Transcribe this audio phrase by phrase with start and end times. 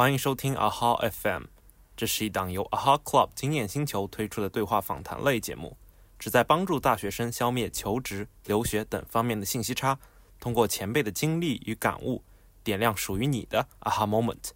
[0.00, 1.42] 欢迎收听 AHA FM，
[1.96, 5.76] 这是一档由 AHA Club 经验星球推出的对话访谈类节目，
[6.20, 9.98] 旨在帮助大学生消灭求职、留学等方面的信息差，
[10.38, 12.22] 通过前辈的经历与感悟，
[12.62, 14.50] 点亮属于你的 AHA Moment。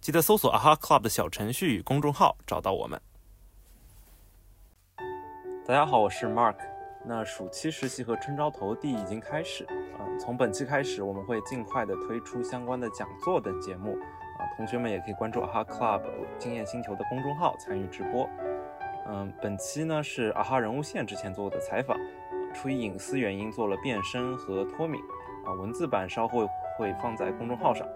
[0.00, 3.00] 记得搜索 AHA Club 的小程序与公众号，找到我们。
[5.64, 6.56] 大家好，我是 Mark。
[7.06, 13.96] 那暑期实习和春招投递已经开始，嗯，从本期开始，我们会尽快的推出相关的讲座等节目，
[14.56, 16.02] 同学们也可以关注 AHA Club
[16.38, 18.28] 经验星球的公众号参与直播。
[19.06, 21.96] 嗯，本期呢是 AHA 人物线之前做的采访，
[22.54, 25.00] 出于隐私原因做了变声和脱敏，
[25.44, 27.86] 啊，文字版稍后会放在公众号上。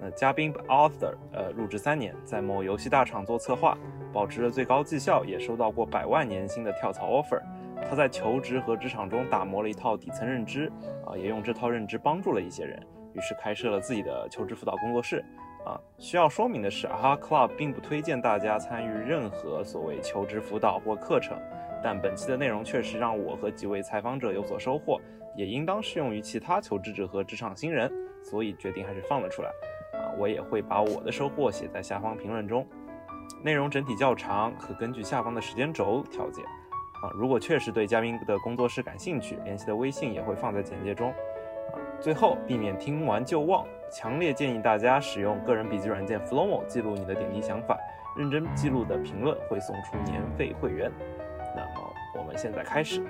[0.00, 3.76] 呃，嘉宾 Arthur，呃，入职三年，在某游戏大厂做策划，
[4.12, 7.40] 保持了最高绩效，也收到过百万年薪的跳槽 offer。
[7.88, 10.70] 他在求职和职场中打磨了一套底层认知，
[11.06, 12.78] 啊，也用这套认知帮助了一些人，
[13.14, 15.24] 于是开设了自己的求职辅导工作室。
[15.66, 21.36] 啊，需要说明的是，AHA Club 并不推荐大家参与任何所谓求职辅导或课程，
[21.82, 25.00] 但本期的内容确实让我和几位采访者有所收获，
[25.34, 27.92] 也应当适用于其他求职者和职场新人，
[28.22, 29.48] 所以决定还是放了出来。
[29.98, 32.64] 啊，我也会把我的收获写在下方评论中。
[33.42, 36.42] 内容整体较长，可根据下方的时间轴调节。
[36.42, 41.10] 啊，如果确实对嘉宾的工作室感兴趣，联系的微信也会放在简介中。
[41.10, 47.78] 啊，最后避免听完就忘，强烈建议大家使用个人笔记软件 Flomo 记录你的点滴想法，
[48.16, 50.90] 认真记录的评论会送出年费会员。
[51.54, 53.02] 那么我们现在开始。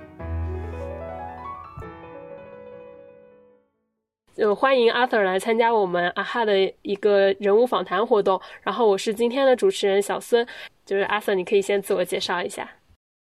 [4.35, 8.39] 就，欢迎 Arthur 来参加我们 AHA 的一个人物访谈活动。
[8.61, 10.47] 然后我是今天的主持人小孙，
[10.85, 12.69] 就是 Arthur，你可以先自我介绍一下。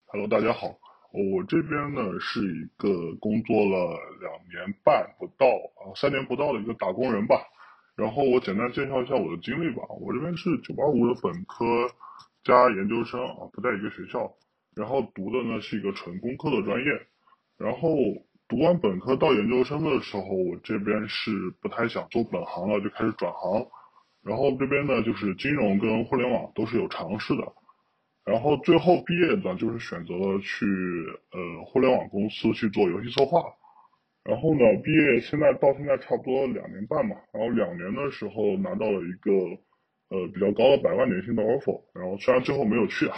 [0.08, 0.68] Hello，大家好，
[1.16, 7.42] 我这边呢是一个工作了两年半不到啊，三年不到的一个打工人吧。
[7.96, 9.84] 然后我简单介绍一下我的经历吧。
[10.02, 11.66] 我这边是985的本科
[12.44, 14.30] 加研究生啊，不在一个学校。
[14.76, 16.92] 然后读的呢是一个纯工科的专业。
[17.58, 17.96] 然后
[18.50, 21.32] 读完本科到研究生的时候，我这边是
[21.62, 23.66] 不太想做本行了，就开始转行。
[24.22, 27.54] 然后这边呢就是金融跟互联网都是有尝试的。
[28.26, 30.66] 然后最后毕业呢，就是选择了去
[31.32, 33.44] 呃互联网公司去做游戏策划。
[34.24, 37.16] 然后呢，毕业现在到现在差不多两年半嘛。
[37.32, 39.32] 然后两年的时候拿到了一个
[40.10, 41.80] 呃比较高的百万年薪的 offer。
[41.94, 43.16] 然后虽然最后没有去啊。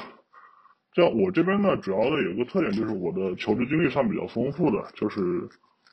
[0.91, 5.21] 这样我这边呢，主要的有个特点就是我的求职经历算比较丰富的，就是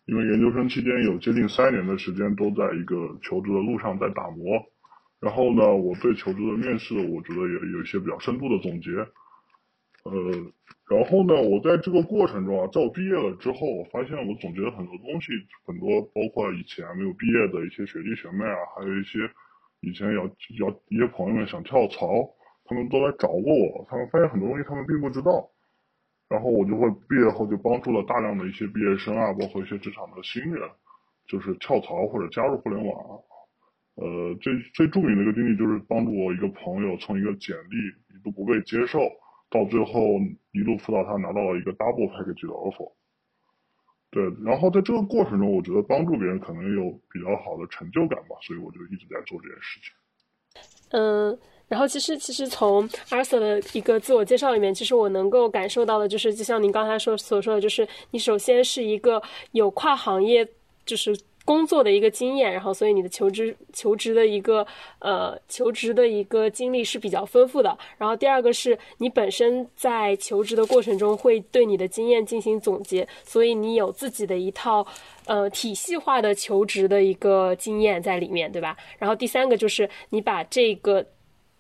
[0.07, 4.59] 因为研究生期间有接近三年的时间都在一个求职的路上在打磨。
[5.21, 8.91] 然后呢，我对求职的面试，我觉得也有一些比较深度的总结。
[10.05, 10.13] 呃，
[10.91, 15.33] 然后呢，我在这个过程中啊，在我毕业了之后，我发现我总结了很多东西，
[15.65, 19.19] 很多包括以前没有毕业的一些学弟学妹啊，还有一些
[19.81, 20.25] 以前要
[20.61, 22.29] 要一些朋友们想跳槽，
[22.67, 25.49] 他们都来找过我，他们发现很多东西他们并不知道。
[26.29, 30.69] 然后我就会毕业后就帮助了大量的一些毕业生啊，包括一些职场的新人，
[31.29, 32.95] 就是跳槽或者加入互联网。
[33.97, 37.77] 呃，最最著名的一个经历就是帮助我一个朋友从一个简历
[38.13, 38.99] 一度不被接受，
[39.49, 40.19] 到最后
[40.51, 42.91] 一路辅导他拿到了一个 double package 的 offer。
[44.11, 49.93] 对，然后在这个过程中，我觉得帮助别人可能有比较好的成就感吧，所以我就一直在做这件事情。
[50.91, 51.39] 嗯，
[51.69, 59.23] 然后其实其实从 Arthur 的一个自我介绍里面，其实我能够感受到的，就是就像您刚才说所说的，就是你首先是一个
[59.53, 60.45] 有跨行业，
[60.85, 61.17] 就是。
[61.45, 64.67] 工作的一个经验，然后所以你的求职求职的一个
[64.99, 67.77] 呃求职的一个经历是比较丰富的。
[67.99, 74.87] 然后第二个是你本身在求职的过程中会对你的经验进行总结，所以你有自己的一套
[75.27, 78.77] 呃体系化的求职的一个经验在里面，对吧？
[78.99, 81.05] 然后第三个就是你把这个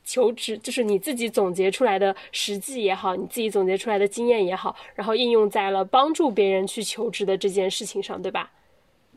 [0.02, 8.50] 求职就是你自己总结出来的实际也好，你自己总结出来的经验也好，然后应用在了帮助别人去求职的这件事情上，对吧？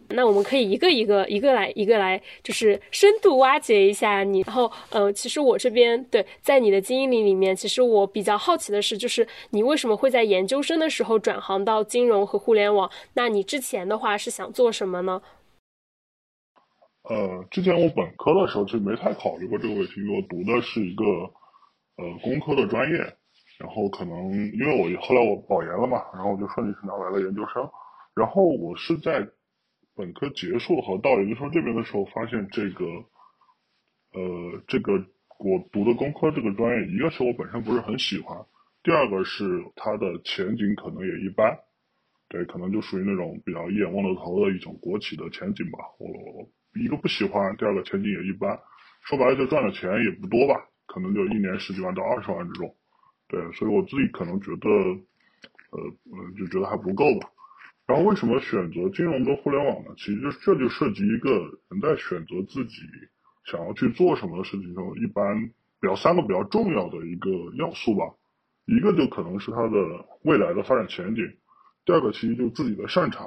[0.09, 4.41] 那我们可以一个一个一个来一个来，就是深度挖掘一下你。
[4.47, 12.89] 然后，呃，其实我这边对，在你的经历里面，其实我比较好奇的是，就是你为什么会在研究生的时候转行到金融和互联网？
[13.15, 15.21] 那你之前的话是想做什么呢？
[17.03, 22.97] 呃，之前我本科的时候其实没太考虑过这个问题，因为我读的是一个呃工科的专业，
[23.59, 27.69] 然后可能因为我后来我保研了嘛，然后我就顺利是拿来了研究生，
[28.15, 29.27] 然后我是在。
[29.97, 32.85] 本科结束和到研究生这边的时候，发现这个，
[34.13, 34.93] 呃，这个
[35.39, 38.45] 我读的工科这个专业，一个是我本身不是很喜欢，
[38.83, 39.43] 第二个是
[39.75, 41.57] 它的前景可能也一般，
[42.29, 45.79] 对，可能就属于那种比较一眼望到头的一种国企的前景吧。
[45.97, 46.47] 我
[46.79, 48.59] 一个不喜欢，第二个前景也一般，
[49.01, 52.75] 说白了就赚的钱也不多吧，可能就一年十几万到二十万这种。
[53.27, 55.91] 对，所以我自己可能觉得，呃，
[56.37, 57.27] 就觉得还不够吧。
[57.87, 59.91] 然后为什么选择金融跟互联网呢？
[59.97, 61.31] 其实这就涉及一个
[61.69, 62.81] 人在选择自己
[63.45, 65.47] 想要去做什么的事情中，一般
[65.79, 68.03] 比较三个比较重要的一个要素吧。
[68.65, 71.23] 一个就可能是他的未来的发展前景，
[71.85, 73.25] 第二个其实就是自己的擅长，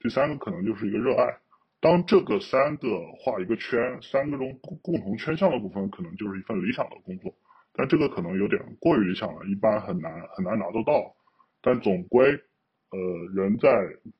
[0.00, 1.38] 第三个可能就是一个热爱。
[1.80, 2.88] 当这个三个
[3.20, 7.32] 画一个圈，三个中共同圈项的部分，可能就是一份理想的工作。
[7.74, 11.14] 但这个可能有点过于理想了，一般很难很难拿得到。
[11.62, 12.40] 但总归，
[12.94, 13.00] 呃，
[13.34, 13.68] 人在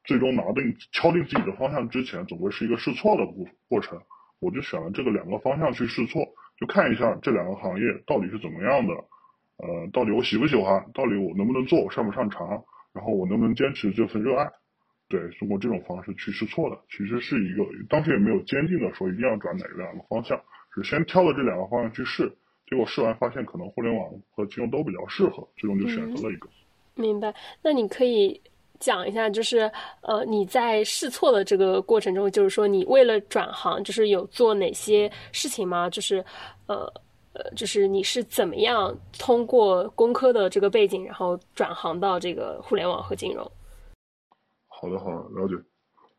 [0.02, 4.00] 最终拿定敲定自己的方向之前，总归是一个试错的过过程。
[4.40, 6.26] 我就选了这个两个方向去试错，
[6.58, 8.94] 就看一下这两个行业到底是怎么样的，
[9.58, 14.50] 呃，到底我喜不喜欢，到底我能不能做，擅不擅长，然后我能不能坚持这份热爱。
[15.08, 20.40] 对，通过这种方式去试错的，其实是一个当时也没有坚定的说一定要转哪两个方向，
[20.74, 22.36] 是先挑了这两个方向去试。
[22.66, 26.48] 结果试完发现，可能互联网和金融都比较适合，最终就选择了一个。
[26.96, 27.34] 明白。
[27.62, 28.40] 那你可以
[28.80, 29.70] 讲一下，就是
[30.02, 35.88] 呃，你在试错的这个过程中，就是说你为了转行，就是有做哪些事情吗？
[35.88, 36.24] 就是
[36.66, 36.92] 呃
[37.32, 43.50] 呃，就是你是怎么样通过工科的这个背景，然后转行到这个互联网和金融？
[44.68, 45.54] 好的，好的，了解。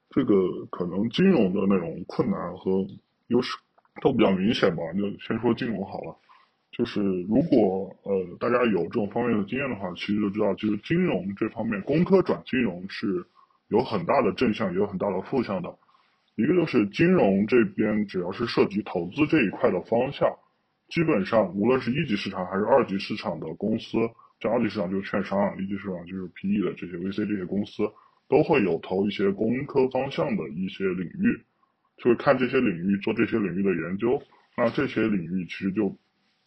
[0.10, 0.34] 这个
[0.72, 2.86] 可能金融的那种困难和
[3.28, 3.58] 优势
[4.02, 4.82] 都比较明显吧。
[4.94, 6.16] 就先说金融好了。
[6.78, 13.26] 就是如果呃大家有这种方面的经验的话，其实就知道，其实金融这方面，工科转金融是
[13.70, 15.74] 有很大的正向，也有很大的负向的。
[16.36, 20.30] 一个就是金融这边，只要是涉及投资这一块的方向，
[20.90, 23.98] 基本上无论是一级市场还是二级市场的公司，
[24.42, 27.90] 像二级市场就是券商，一级市场就是 PE 的这些 VC 这些公司，
[28.28, 31.40] 都会有投一些工科方向的一些领域，
[32.04, 34.22] 就是看这些领域做这些领域的研究，
[34.58, 35.98] 那这些领域其实就。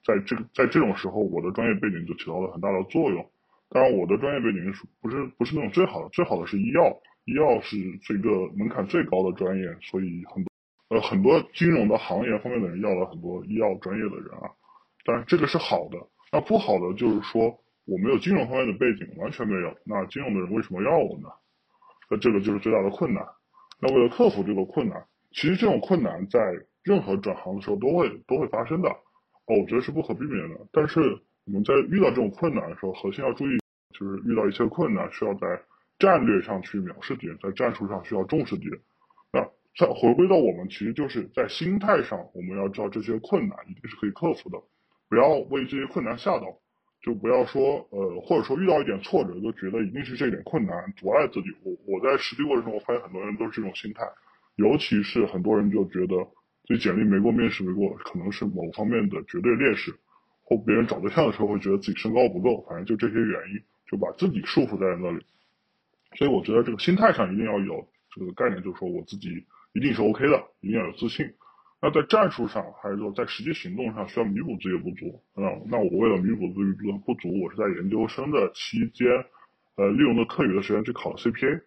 [0.04, 3.30] 在这个在这种时候，我的专业背景就起到了很大的作用。
[3.70, 6.08] 当然，我的专业背景是不是不是那种最好的？
[6.10, 6.96] 最好的是医药，
[7.26, 10.50] 医药是这个门槛最高的专业，所以很多
[10.88, 14.48] 呃很多金融的行业方面的人要了很多医药专业的人啊。
[15.04, 15.98] 当然，这个是好的。
[16.32, 19.76] 那不好的就是说，我没有金融方面的背景，完全没有。
[19.84, 21.28] 那金融的人为什么要我呢？
[22.10, 23.22] 那这个就是最大的困难。
[23.80, 26.40] 那为了克服这个困难，其实这种困难在
[26.82, 28.90] 任何转行的时候都会都会发生的。
[29.56, 31.00] 我觉得是不可避免的，但是
[31.46, 33.56] 我们在遇到这种困难的时候，核心要注意，
[33.98, 35.62] 就是遇到一些困难，需要在
[35.98, 38.78] 战略上去藐视敌人，在战术上需要重视敌人。
[39.32, 39.40] 那
[39.74, 44.60] 再回归到我们，其实就是在心态上，我们要知道这些困难一定是可以克服的，
[45.08, 46.44] 不要为这些困难吓到，
[47.00, 51.48] 就不要说呃，或者说遇到一点挫折就觉得一定是这点困难阻碍自己。
[51.64, 54.04] 我我在实际过程中，我发现很多人都是这种心态，
[54.56, 56.28] 尤其是很多人就觉得。
[56.68, 59.90] 所以简历没过面试没过，可能是某方面的绝对劣势，
[60.42, 65.24] 或别人找对象的时候会觉得自己身高不够，反正就这些原因，就把自己束缚在那里。
[66.16, 71.32] 所以我觉得这个心态上一定要有这个概念，就是说我自己一定是 OK 的，一定要有自信。
[71.80, 75.22] 那在战术上，还是说在实际行动上需要弥补自己的不足。
[75.34, 79.08] 那那我为了弥补自己的不足，我是在研究生的期间，
[79.76, 81.62] 呃，利用的课余的时间去考了 CPA。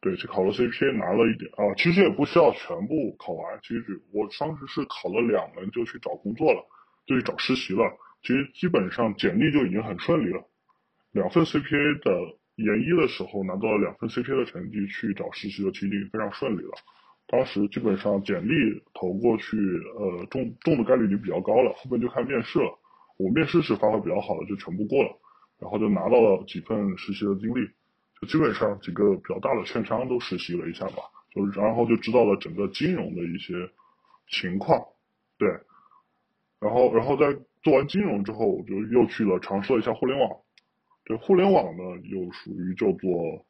[0.00, 3.58] 对，去考了 CPA，拿了一点啊，其实也不需要全部考完。
[3.62, 6.64] 其实我当时是考了两门就去找工作了，
[7.04, 7.82] 就去找实习了。
[8.22, 10.42] 其实基本上简历就已经很顺利了。
[11.10, 16.70] 两份 CPA 的研一的时候拿到了两份 CPA 的成绩，去找实习的其实已经非常顺利了。
[17.26, 18.54] 当时基本上简历
[18.94, 19.56] 投过去，
[19.98, 21.72] 呃，中中的概率已经比较高了。
[21.74, 22.78] 后面就看面试了。
[23.18, 25.10] 我面试是发挥比较好的，就全部过了，
[25.60, 27.68] 然后就拿到了几份实习的经历。
[28.20, 31.02] 就基本上几个比较大的券商都实习了一下吧，
[31.34, 33.54] 就然后就知道了整个金融的一些
[34.28, 34.84] 情况，
[35.38, 35.48] 对，
[36.60, 37.32] 然后然后在
[37.62, 40.30] 做完金融之后，我就又去了尝试了一下互联网，
[41.04, 43.44] 对，互联网呢又属于叫做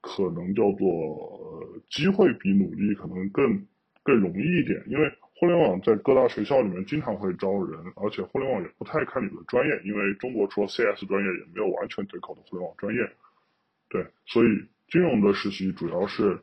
[0.00, 3.66] 可能叫做呃机会比努力可能更
[4.02, 13.00] 更容易一点，因为互联网在各大学校里面经常会招人，而且互联网也不太看你的专业，因为中国除了 CS 专业也没有完全对口的互联网专业。
[13.90, 14.48] 对，所以
[14.88, 16.40] 金融的实习主要是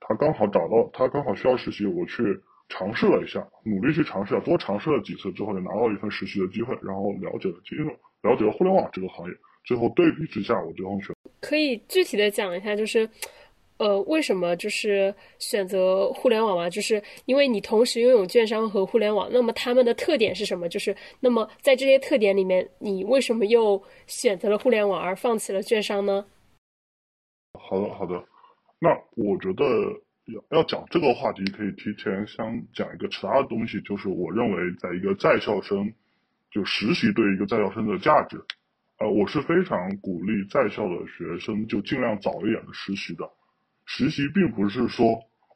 [0.00, 2.22] 他刚好找到，他刚好需要实习，我去
[2.68, 7.88] 尝试了一下，努力去尝试，多尝试了几次之后，就拿到一份实习的机会，然后了解了金融，
[8.22, 9.34] 了解了互联网这个行业，
[9.64, 11.14] 最后对比之下，我最后选。
[11.40, 13.08] 可以具体的讲一下，就是
[13.78, 16.70] 呃，为什么就是选择互联网嘛？
[16.70, 20.68] 就是因为你同时拥有券商和互联网，那么他们的特点是什么？
[20.68, 26.24] 就是那么在这些特点里面，你为什么又选择了互联网而放弃了券商呢？
[27.58, 28.24] 好的，好的。
[28.78, 29.64] 那我觉得，
[30.26, 35.92] 要要讲这个话题，可以提前先讲一个其他的东西，就是我认为在一个在校生
[36.50, 38.42] 就实习对一个在校生的价值。
[38.98, 43.30] 呃，我是非常鼓励在校的学生就尽量早一点的实习的。
[43.84, 45.06] 实习并不是说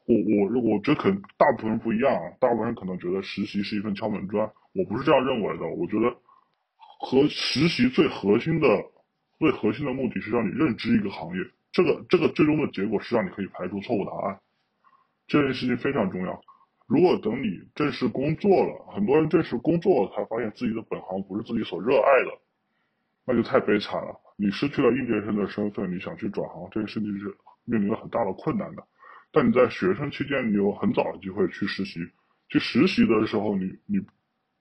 [0.05, 5.65] 我我我觉得可能大部分人不一样啊，大部分人可能觉得实习是一份敲门砖，我不是这样认为的。
[5.65, 6.15] 我觉得
[6.77, 8.67] 和实习最核心的
[9.39, 11.41] 最核心的目的是让你认知一个行业，
[11.77, 14.39] 这个这个最终的结果是让你可以排除错误答案。
[15.27, 16.41] 这件事情非常重要。
[16.87, 22.31] 如果等你正式工作了，很多人正式工作了才发现自己的本行不是自己所热爱的。
[23.27, 28.83] 那就太悲惨了，你失去了应届生的身份，你想去转行，这个事情是面临了很大的困难的。
[29.31, 31.99] 但你在学生期间，你有很早的机会去实习，
[32.49, 33.99] 去实习的时候，你你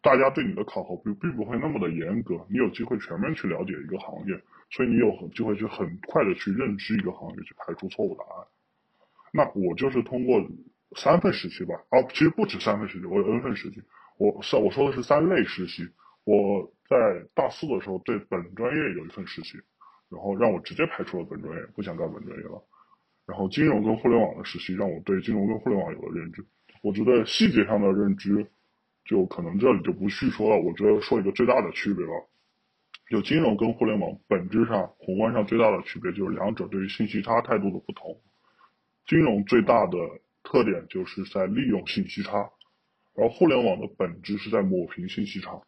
[0.02, 4.34] 大家对你的考核并并不会那么的严格，你有机会全面去了解一个行业，
[4.70, 8.46] 所以你有机会去很快的去认知一个行业，去排除错误答案。
[9.32, 10.40] 那我就是通过
[10.96, 13.82] 三份实习吧，哦，其实不止三份实习，我有 N 份实习，
[14.18, 15.88] 我是我说的是三类实习，
[16.24, 16.72] 我。
[16.88, 16.96] 在
[17.34, 19.58] 大四的时候，对本专业有一份实习，
[20.08, 22.62] 然后让我直接排除了本专业，不想干本专业了。
[23.26, 26.46] 然后金融跟互联网的实习，让我对金融跟互联网有了认知。
[26.82, 28.46] 我觉得细节上的认知，
[29.04, 30.62] 就可能这里就不叙说了。
[30.62, 32.12] 我觉得说一个最大的区别吧，
[33.08, 38.20] 就金融跟互联网本质上宏观上最大的区别就是两者对于信息差态度的不同。
[39.06, 39.96] 金融最大的
[40.42, 42.50] 特点就是在利用信息差，
[43.14, 45.62] 而互联网的本质是在抹平信息差。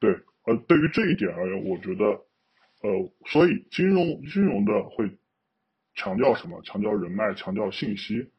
[0.00, 0.10] 对，
[0.46, 5.18] 呃，对于这一点而言，我觉得，呃，所以金融金融的会
[5.94, 6.62] 强调什么？
[6.62, 8.30] 强调人脉，强调信息，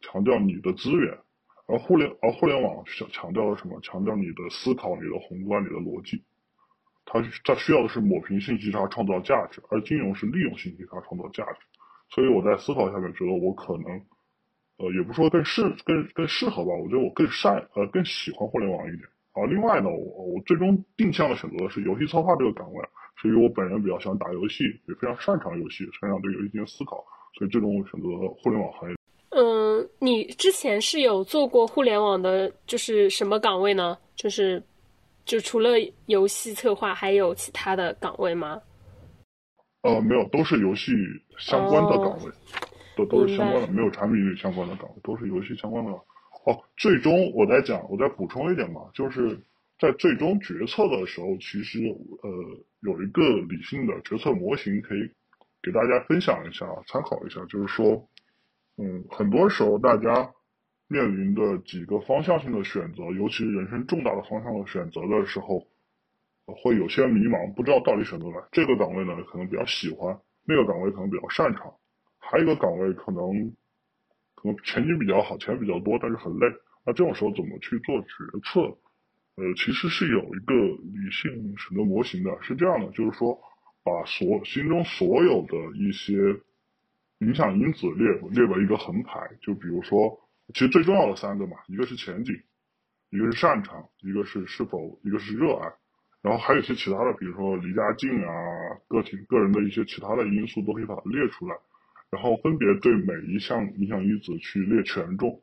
[0.00, 1.18] 强调你的资源。
[1.66, 3.78] 而互联而互联网强强调的什么？
[3.82, 6.24] 强调你的思考，你的宏观，你的逻辑。
[7.10, 9.62] 它它需要的是抹平信息差，创造价值。
[9.70, 11.60] 而金融是利用信息差创造价值。
[12.10, 13.84] 所以我在思考下面，觉得我可能，
[14.76, 19.08] 呃，也不说更适更更适合吧，我觉得我更善呃更喜欢互联网一点。
[19.32, 22.84] 啊，另外呢，我我最终定向的选择的是游戏策划这个岗位，
[23.16, 27.04] 是因为我本人比较喜欢打游戏，也非常擅长游戏，擅长对游戏进行思考，
[27.38, 28.06] 所以最终我选择
[28.42, 28.96] 互联网行业。
[29.30, 33.96] 嗯，你之前是有做过互联网的，就是什么岗位呢？
[34.16, 34.60] 就是
[35.28, 35.72] 就除了
[36.06, 38.62] 游戏策划，还有其他的岗位吗？
[39.82, 40.90] 呃，没有，都是游戏
[41.38, 42.32] 相关的岗位，
[42.96, 45.92] 都都是相关的，没有产品相关的岗位，都是游戏相关的。
[45.92, 49.38] 哦，最终我再讲，我再补充一点嘛，就是
[49.78, 51.78] 在最终决策的时候，其实
[52.22, 52.30] 呃
[52.80, 55.10] 有一个理性的决策模型可以
[55.62, 57.44] 给大家分享一下，参考一下。
[57.50, 58.02] 就是说，
[58.78, 60.32] 嗯，很多时候大家
[60.88, 65.66] 面临的几个方向性的选择，尤其是人生重大的方向的选择的时候，
[66.46, 71.72] 会有些迷茫，不知道到底选择哪这个岗位呢，可能比较喜欢，那个岗位可能比较擅长，
[72.18, 73.54] 还有一个岗位可能。
[74.40, 76.46] 可能前景比较好，钱比较多，但是很累。
[76.86, 78.08] 那这种时候怎么去做决
[78.44, 78.60] 策？
[79.34, 82.38] 呃，其实是有一个理性选择模型的。
[82.40, 83.36] 是这样的，就是说，
[83.82, 86.14] 把所心中所有的一些
[87.18, 89.28] 影响因子列列为一个横排。
[89.40, 90.20] 就比如说，
[90.54, 92.34] 其实最重要的三个嘛，一个是前景，
[93.10, 95.72] 一个是擅长，一个是是否，一个是热爱。
[96.20, 98.32] 然后还有一些其他的，比如说离家近啊，
[98.88, 101.56] 个体个人的一些其他的因素，都可以把它列出来。
[102.10, 105.42] 然后分别对每一项影响因子去列权重，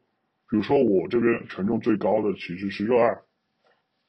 [0.49, 3.15] 比如说我这边权重最高的其实是热爱，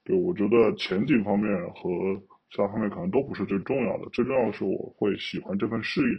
[0.04, 1.90] 对我觉得前景方面和
[2.50, 6.18] 其他方面可能都不是最重要的，最重要的是我会喜欢这份事业，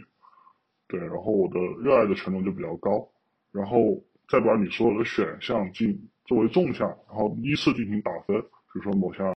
[0.86, 3.08] 对，然后我的热爱的权重就比较高，
[3.50, 9.34] 然后再把你所有的选项进作为纵向，然后依次进行打分，比如说某项，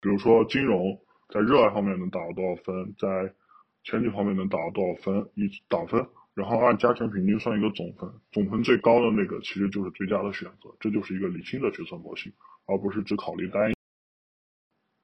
[0.00, 3.34] 比如说金融在热爱方面能打到多少分，在。
[3.82, 5.30] 前景方面能打到多少分？
[5.36, 10.68] 一打分，然后按加权平均算一个总分，总分最高的那个其实就是最佳的选择。
[10.78, 12.30] 这就是一个理性的决策模型，
[12.66, 13.79] 而不是只考虑单一。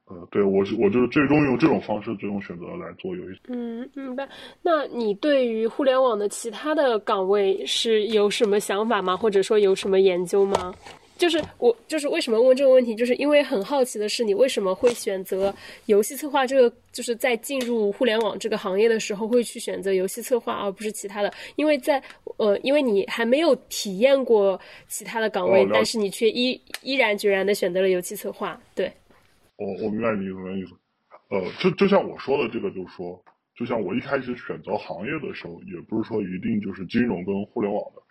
[0.09, 3.41] 呃，对我我就是最终用这种方式最终选择来做游戏。
[3.49, 4.29] 嗯，明白。
[4.63, 9.17] 那你对于互联网的其他的岗位是有什么想法吗？
[9.17, 10.73] 或者说有什么研究吗？
[11.19, 15.53] 就是我，就是为什么问这个问题，就是因为很好奇的是，你为什么会选择
[15.87, 16.77] 游戏策划这个？
[16.93, 21.33] 就是在进入互联网这个行业的时候，会去选择游戏策划，而不是其他的。
[21.57, 22.03] 因为在
[22.37, 28.59] 呃，因为你还没有体验过其他的岗位，但是你却依依然决然的选择了游戏策划。
[28.75, 28.93] 对，
[29.57, 30.75] 我我明白你什么意思。
[31.29, 33.25] 呃，就就像我说的这个，就是说，
[33.57, 38.03] 就像我一开始选择行业的时候，也不是说一定就是金融跟互联网的。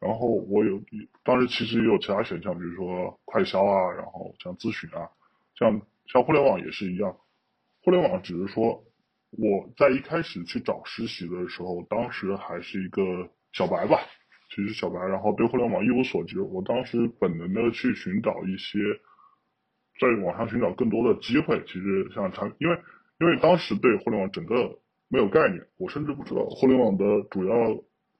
[0.00, 0.82] 然后我有，
[1.22, 5.08] 当时其实也有其他选项，比如说快销啊，然后像咨询啊，
[5.56, 7.16] 像像互联网也是一样。
[7.82, 8.82] 互联网只是说
[9.30, 13.02] 我在一开始去找实习的时候，当时还是一个
[13.52, 13.98] 小白吧，
[14.50, 16.40] 其实小白，然后对互联网一无所知。
[16.40, 18.78] 我当时本能的去寻找一些，
[20.00, 21.62] 在网上寻找更多的机会。
[21.66, 22.78] 其实像产，因为
[23.20, 27.54] 因为当时对互联网整个没有概念，我甚至不知道互联网的主要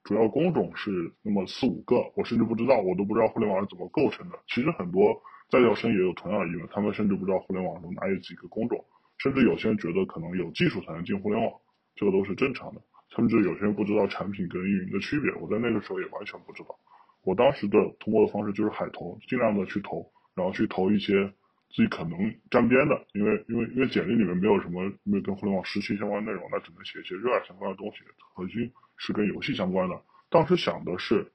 [0.03, 4.39] 主要工种是那么四五个，我甚至不知道，我都不知道互联网是怎么构成的。
[4.47, 8.85] 其实很多在校生也有同样的疑问，他们甚至不知道互联网中哪有几个工种，
[9.17, 11.53] 甚至有些人觉得可能有技术才能进互联网，
[11.95, 12.81] 这个都是正常的。
[13.15, 16.75] 甚至有些人不知道产品跟运营的区别，我在那个时候也完全不知道。
[17.23, 21.31] 我当时的通过的方式就是海投，尽量的去投，然后去投一些
[21.75, 22.17] 自己可能
[22.49, 27.97] 沾边的，因为因为因为简历里面没有什么没有跟互联网实习相关内容，那只能写一些热爱相关的东西，
[28.33, 30.01] 核心是跟游戏相关的。
[30.29, 31.33] 当时想的是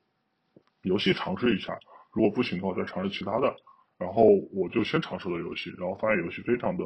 [0.83, 1.79] 游戏尝试一下，
[2.13, 3.55] 如果不行的话再尝试其他的。
[3.99, 6.85] 然后我就先尝试了游戏，然后发现游戏非常的，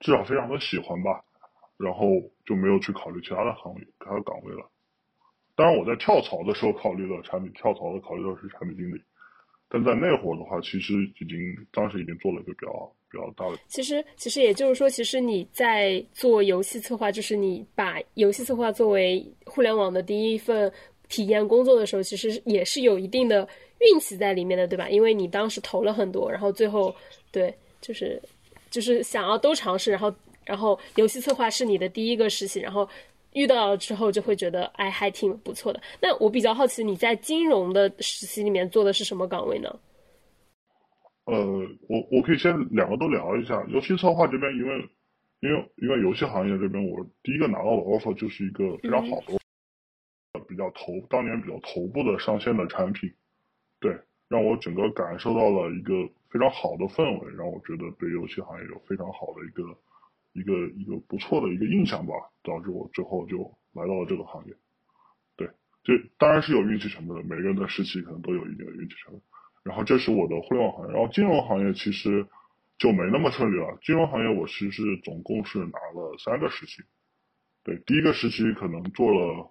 [0.00, 1.22] 至少非常的喜欢吧。
[1.78, 2.08] 然后
[2.44, 4.68] 就没有去考虑其他的行业、其他的岗位了。
[5.54, 9.04] 当然，我在跳槽的时候考虑了产品，跳槽的考虑的是产品经理。
[9.68, 11.38] 但在那会儿的话，其实已经
[11.72, 13.58] 当时已经做了一个比较比较大的。
[13.68, 20.72] 其实，其实也就是说，其实你在做游戏策划，就是你把游戏策划作为互联网的第一份
[21.08, 23.48] 体验工作的时候，其实也是有一定的
[23.80, 24.88] 运气在里面的，对吧？
[24.88, 26.94] 因为你当时投了很多，然后最后
[27.30, 28.22] 对，就是
[28.70, 30.14] 就是想要都尝试，然后。
[30.46, 32.88] 然后游戏策划是你的第一个实习，然后
[33.36, 35.78] 遇到了之后就会觉得哎还挺不错的。
[36.00, 39.68] 那我比较好奇你在金融的实习里面做的是什么岗位呢？
[41.26, 41.36] 呃，
[41.86, 43.62] 我我可以先两个都聊一下。
[43.68, 44.88] 游戏策划这边，因为
[45.40, 53.12] 因为因为游戏行业这边，我第一个拿到的 offer 就是一个非常好的，比较头当年比较头部的上线的产品，
[53.80, 53.94] 对，
[54.28, 55.92] 让我整个感受到了一个
[56.30, 59.62] 非常好的氛围，让我觉得对游戏行业有非常好的一个。
[60.36, 62.12] 一个一个不错的一个印象吧，
[62.42, 63.38] 导致我最后就
[63.72, 64.54] 来到了这个行业。
[65.34, 65.48] 对，
[65.82, 69.22] 这当然是有运气成分的，每个人的实习可能都有一定的运气成分。
[69.64, 72.26] 然后这是我的互联网行业，然后金融行业其实
[72.78, 73.78] 就没那么顺利了。
[73.82, 76.82] 金融行业我其实总共是拿了三个实习。
[77.64, 79.50] 对，第一个实习可能做了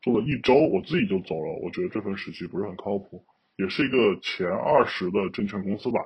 [0.00, 1.52] 做了一周，我自己就走了。
[1.62, 6.00] 我觉得这份实习不是很靠谱，也是一个前二十的证券公司吧。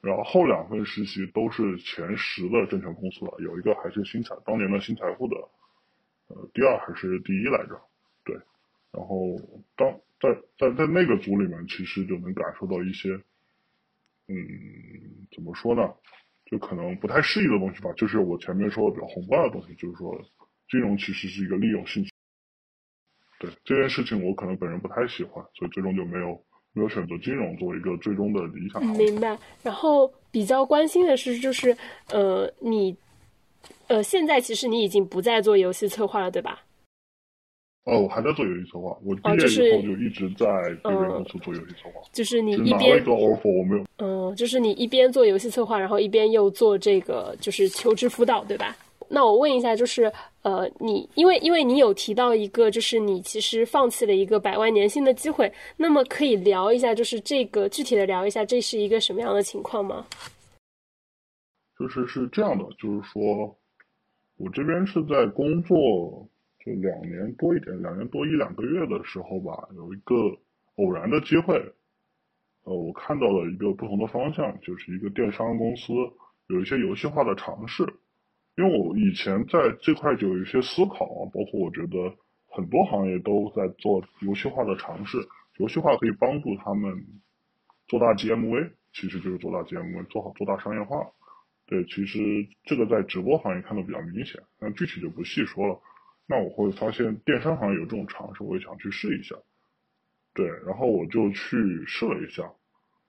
[0.00, 5.36] 然后后两份实习都是前十的证券公司了，有一个还是新财当年的新财富的，
[6.28, 7.80] 呃，第二还是第一来着？
[8.24, 8.36] 对。
[8.92, 9.36] 然后
[9.76, 13.10] 当在在在那个组里面，其实就能感受到一些，
[14.28, 14.36] 嗯，
[15.34, 15.82] 怎么说呢？
[16.44, 17.92] 就可能不太适宜的东西吧。
[17.94, 20.16] 就是我前面说的比较宏观的东西，就是说
[20.70, 22.10] 金融其实是一个利用信息。
[23.40, 26.44] 对这件事情，我可能本人不太喜欢，所以最终就没有。
[26.76, 28.84] 没有选择金融作为一个最终的理想。
[28.84, 29.36] 明白。
[29.62, 31.74] 然后比较关心的是，就是
[32.10, 32.94] 呃，你
[33.86, 36.62] 呃，现在其实你已经不再做游戏策划了，对吧？
[37.84, 38.94] 哦，我还在做游戏策划。
[39.02, 40.46] 我毕业以后就一直在
[40.84, 42.02] 这边公司做游戏策划。
[42.12, 43.86] 就是你一边做 offer，我没有。
[43.96, 48.76] 嗯，就是你一边做游戏策划，然后一边又做这个就是求职辅导，对吧？
[49.08, 60.06] 那我问一下，就是呃，你因为因为你有提到一个，就是你其实放弃了一个百万年薪的机会，那么可以聊一下，就是这个具体的聊一下，这是一个什么样的情况吗？
[61.78, 63.22] 就是是这样的，就是说
[64.38, 65.76] 我这边是在工作
[66.64, 70.14] 就两年多一点，两年多一两个月的时候吧，有一个
[70.76, 71.54] 偶然的机会，
[72.64, 75.92] 呃，我看到了一个不同的方向，就是一个电商公司
[76.48, 77.84] 有一些游戏化的尝试。
[78.56, 82.16] 因为我以前在这块就有一些思考啊，包括我觉得
[82.48, 85.18] 很多行业都在做游戏化的尝试，
[85.58, 87.04] 游戏化可以帮助他们
[87.86, 91.06] 做大 GMV，其实就是做大 GMV，做好做大商业化。
[91.66, 95.78] 对，其实这个在直播行业看的比较明显，那具体就不细说了。
[96.26, 99.36] 那我会发现电商行业有这种尝试，我也想去试一下。
[100.32, 102.50] 对，然后我就去试了一下，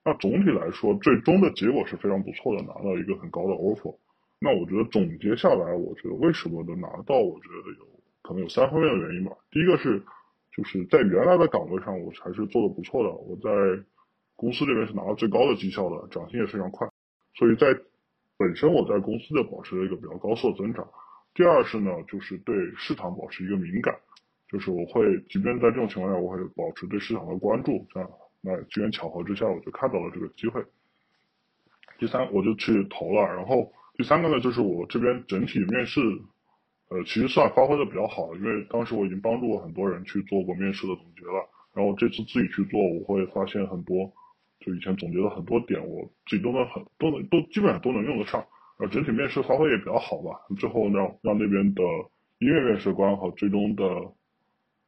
[0.04, 3.96] 那总体来说，最终的结果是非常不错的，拿到一个很高的 offer。
[4.40, 7.18] 那我觉得总结下来，我觉得为什么能拿到？
[7.18, 7.84] 我觉得有
[8.22, 9.32] 可能有三方面的原因吧。
[9.50, 10.00] 第一个是，
[10.56, 13.10] 就是在原来的岗位上，我还是做的不错的。
[13.10, 13.50] 我在
[14.36, 16.88] 公司这边是拿到最高的绩效的，涨薪也非常快。
[17.34, 17.76] 所以在
[18.36, 20.88] 本身我在公司就保持了一个比较高速的增长。
[21.34, 23.92] 第二是呢，就是对市场保持一个敏感，
[24.48, 27.84] 就是我会即便在这种情况下，我会保持对市场的关注。
[27.92, 28.08] 这样，
[28.40, 30.64] 那机缘巧合之下，我就看到了这个机会。
[31.98, 33.72] 第三，我就去投了，然后。
[33.98, 36.00] 第三个呢，就是我这边整体面试，
[36.88, 44.08] 呃，其实算发挥的比较好，因为当时我已经帮助过很多人去做过面试的总结了，然后这次自己去做，我会发现很多，
[44.60, 48.40] 就以前总结的很多点，我自己都能很都能都基本上都能用得上，
[48.78, 50.30] 呃整体面试发挥也比较好吧，
[50.60, 51.82] 最后让让那边的
[52.38, 53.84] 音乐面试官和最终的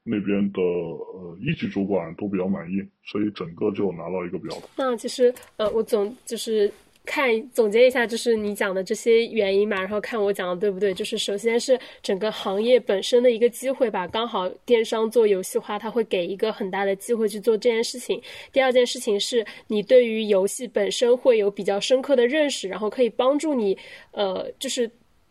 [0.05, 4.57] 那边的呃一级主管都比较满意，所以整个就拿到一个比较。
[4.77, 6.73] 那其实呃，我总就是。
[7.04, 10.94] 看总结一下，就是你讲的这些原因嘛，然后看我讲的对不对。
[10.94, 18.20] 就是首先是整个行业本身的一个机会吧，刚好电商做游戏化，它会给一个很大的机会去做这件事情。
[18.52, 23.76] 第二件事情是你对于游戏本身会有比较深刻的认识，然后可以帮助你，
[24.12, 24.90] 呃，就是。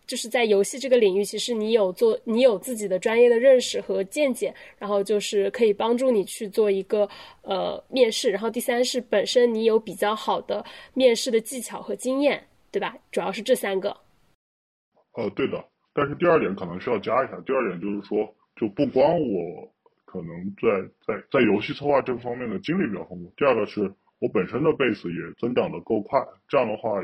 [0.10, 7.08] 就是在游戏这个领域，其实你有做，你有自己的专业的认识和见解，然后就是可以帮助你去做一个
[7.44, 8.32] 呃面试。
[8.32, 12.98] 然后第三是本身你有比较好的面试的技巧和经验，对吧？
[13.12, 13.96] 主要是这三个。
[15.14, 15.64] 呃，对的。
[15.94, 19.72] 但是第二点可能需要加一下，第二点就是说，就不光我
[20.06, 20.28] 可能
[20.60, 27.00] 在在在游戏策划这方面的经历比较丰富，第二个是我本身的 base 也增长的够快，这样的话。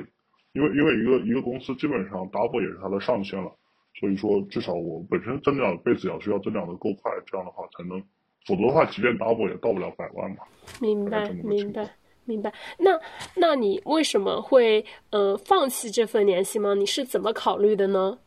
[0.56, 3.52] 因为因为一个一个公司基本上 double 也是它的上限了，
[4.00, 8.02] 所以说至少我本身增长的 base 要需要增长的够快，这样的话才能，
[8.48, 10.38] 否则的话即便 double 也到不了百万嘛。
[10.80, 12.54] 明白明白明白。
[12.80, 12.98] 那
[13.36, 16.74] 那你为什么会呃放弃这份联系吗？
[16.74, 18.18] 你是怎么考虑的呢？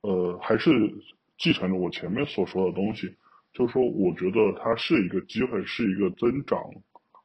[0.00, 0.70] 呃，还是
[1.36, 3.14] 继承着我前面所说的东西，
[3.52, 6.58] 就是说我觉得它是一个机会，是一个增长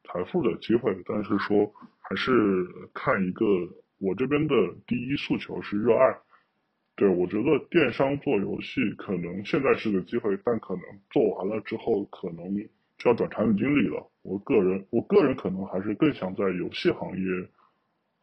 [0.04, 1.72] 财富的机会，但是说。
[2.04, 2.32] 还是
[2.94, 3.46] 看一个，
[4.00, 4.54] 我这边的
[4.86, 6.16] 第一诉求是热爱。
[6.96, 12.54] 对我觉得电商做游戏可能现在是个机会，但可能做完了之后可能
[13.00, 14.08] 就要转产品经理了。
[14.22, 17.26] 我个人，我个人可能还是更想在游戏行业，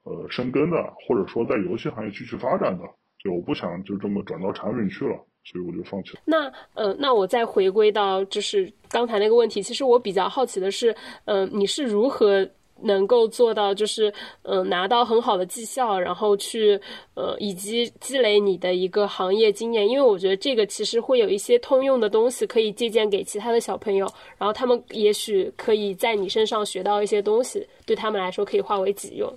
[0.05, 2.85] 呃，生根的，或者说在游戏行业继续发展的。
[3.19, 6.23] 就我不想就这么转到产品去了，所以我就放弃了。
[6.25, 12.49] 那呃，那我再回归到就是刚才那个问题，其实我比较好奇的是，嗯，你是如何？
[12.83, 14.13] 能够做到就是，
[14.43, 16.81] 嗯，拿到很好的绩效，然后去，
[17.15, 19.89] 呃，以及积累你的一个行业经验。
[19.89, 24.07] 因为我觉得这个其实会有一些通用的东西可以借鉴给其他的小朋友，
[24.39, 29.29] 然后他们也许可以在你身上学到一些东西，对他们来说可以化为己用。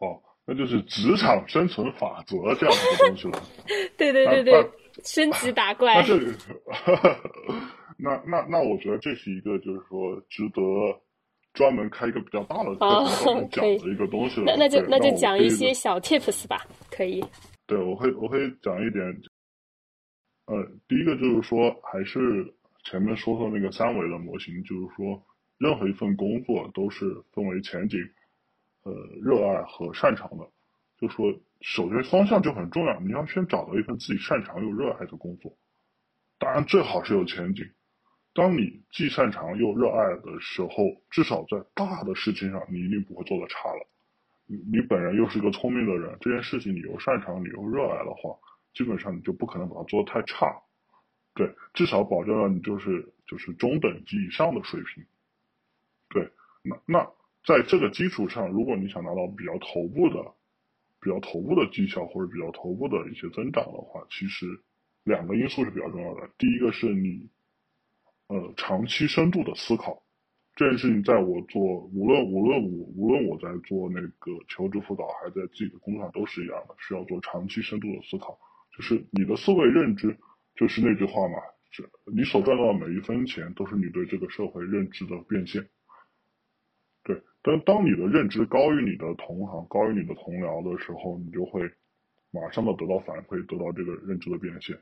[0.00, 3.42] 哦，那就是职场生存法则这样的东西了。
[3.96, 4.70] 对对对对，
[5.02, 5.94] 升级打怪。
[5.94, 6.18] 那这，
[7.98, 10.60] 那那那，我觉得这是一个就是说值得。
[11.54, 12.76] 专门开一个比较大的
[13.50, 14.46] 讲的一个东西了。
[14.46, 17.24] 那那就那就讲一些小 tips 吧，可以。
[17.66, 19.22] 对，我会我会讲一点。
[20.46, 22.52] 呃，第一个就是说，还是
[22.84, 25.22] 前面说的那个三维的模型，就是说，
[25.56, 27.98] 任何一份工作都是分为前景、
[28.82, 30.46] 呃热爱和擅长的。
[31.00, 35.56] 就说，首先方向就很重要，你要先找到一份自己擅长又热爱的工作，
[36.38, 37.64] 当然最好是有前景。
[38.34, 43.86] 当你既擅长又热爱的时候，至少在大的事情上，你一定不会做的差了。
[44.46, 48.36] 你你本人又是一个聪明的人，这件事情你又擅长，你又热爱的话，
[48.74, 50.62] 基本上你就不可能把它做的太差。
[51.32, 55.04] 对，至少保证了你就是就是中等级以上的水平。
[56.08, 56.28] 对，
[56.62, 57.08] 那那
[57.46, 60.34] 在这个基础上，如果你想拿到比较头部的、
[61.00, 64.60] 比较头部的绩效或者比较头部的一些增长的话，其实
[65.04, 66.28] 两个因素是比较重要的。
[66.36, 67.28] 第一个是你。
[68.28, 70.02] 呃，长期深度的思考，
[70.56, 71.60] 这件事情在我做，
[71.92, 78.38] 无论无论我无论我在做那个求职辅导，还在自己的工作上都是一样的，需要做长期深度的思考。
[78.74, 80.16] 就是你的思维认知，
[80.56, 81.36] 就是那句话嘛，
[81.70, 85.68] 是你所赚到的每一分钱，都是你对这个社会认知的变现。
[87.04, 91.70] 对，但当你的认知高于你的同行，高于你的同僚的时候，你就会
[92.30, 94.76] 马上的得到反馈，得到这个认知的变现。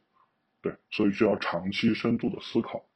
[0.63, 2.87] 对，所以需要长期深度的思考。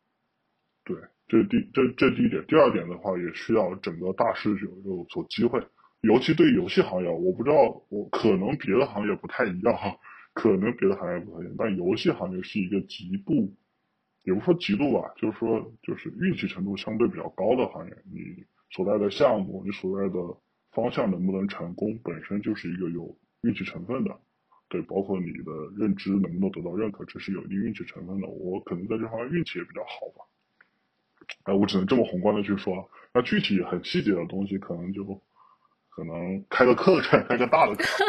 [0.86, 0.96] 对，
[1.26, 2.42] 这是第这这第一点。
[2.46, 5.60] 第二点的话，也需要整个大势有有所机会，
[6.02, 9.98] 尤其对游戏行业，我不知道，我可能别的行业不太一样哈，
[10.32, 13.52] 可能别的行业不太一样，但游戏行业是一个极度，
[14.22, 17.96] 也不说极度吧，就是说就是运气程度相对比较高的行业。
[18.04, 20.14] 你所在的项目，你所在的
[20.70, 24.16] 方向能不能成功，本身就是一个有运气成分的。
[24.68, 28.28] 对，包括你的认知能不能得到认可，这是有一定运气成分的。
[28.28, 30.24] 我可能在这方面运气也比较好吧。
[31.44, 32.74] 哎，我只能这么宏观的去说，
[33.12, 35.04] 那具体很细节的东西，可能就
[35.88, 38.04] 可能开个课程，开个大的课。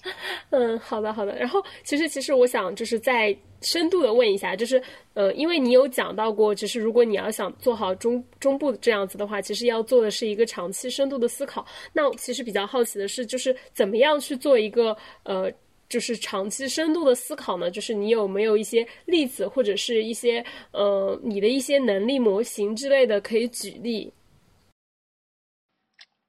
[0.50, 1.34] 嗯，好的，好的。
[1.36, 4.82] 然后，其实，其实我想就是再深度的问一下，就是
[5.14, 11.64] 呃，因为你有讲到过，就是如果你要想做好中中部这样子的话，其实要做的是一个长期深度的思考。
[11.94, 15.50] 那其实比较好奇的是，就是怎么样去做一个呃。
[15.92, 24.10] 就是长期深度的思考呢，就是你有没有一些例子，或者是一些呃你的一些能力模型之类的可以举例？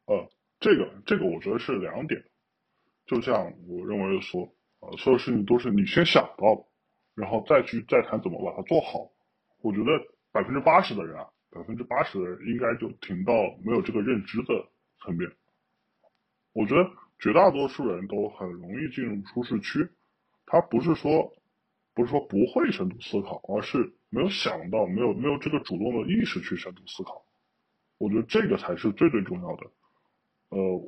[0.08, 2.22] 呃，这个这个我觉得是两点，
[3.06, 6.68] 就像我认为说，呃，所有事情都是你先想到，
[7.16, 9.10] 然后再去再谈怎么把它做好。
[9.62, 9.92] 我觉得
[10.34, 13.32] 百分之八十的人啊，百分之八十的人应该就停到
[13.64, 14.68] 没有这个认知的
[15.00, 15.32] 层面。
[16.52, 16.84] 我觉得
[17.24, 19.88] 绝大多数人都很容易进入舒适区，
[20.46, 21.34] 他不是说
[21.94, 27.24] 不是说不会深度思考，而是没有想到，没有没有这个主动的意识去深度思考。
[27.98, 29.72] 我觉得这个才是最最重要的。
[30.50, 30.84] 呃，我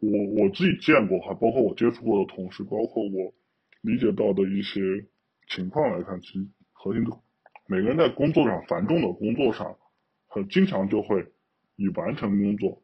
[0.00, 3.32] 我我自己见过，还包括我接触过的同事，包括我
[3.82, 5.06] 理解到的一些
[5.48, 7.16] 情况来看，其实核心的
[7.68, 9.76] 每个人在工作上繁重的工作上，
[10.26, 11.24] 很经常就会
[11.76, 12.82] 以完成工作，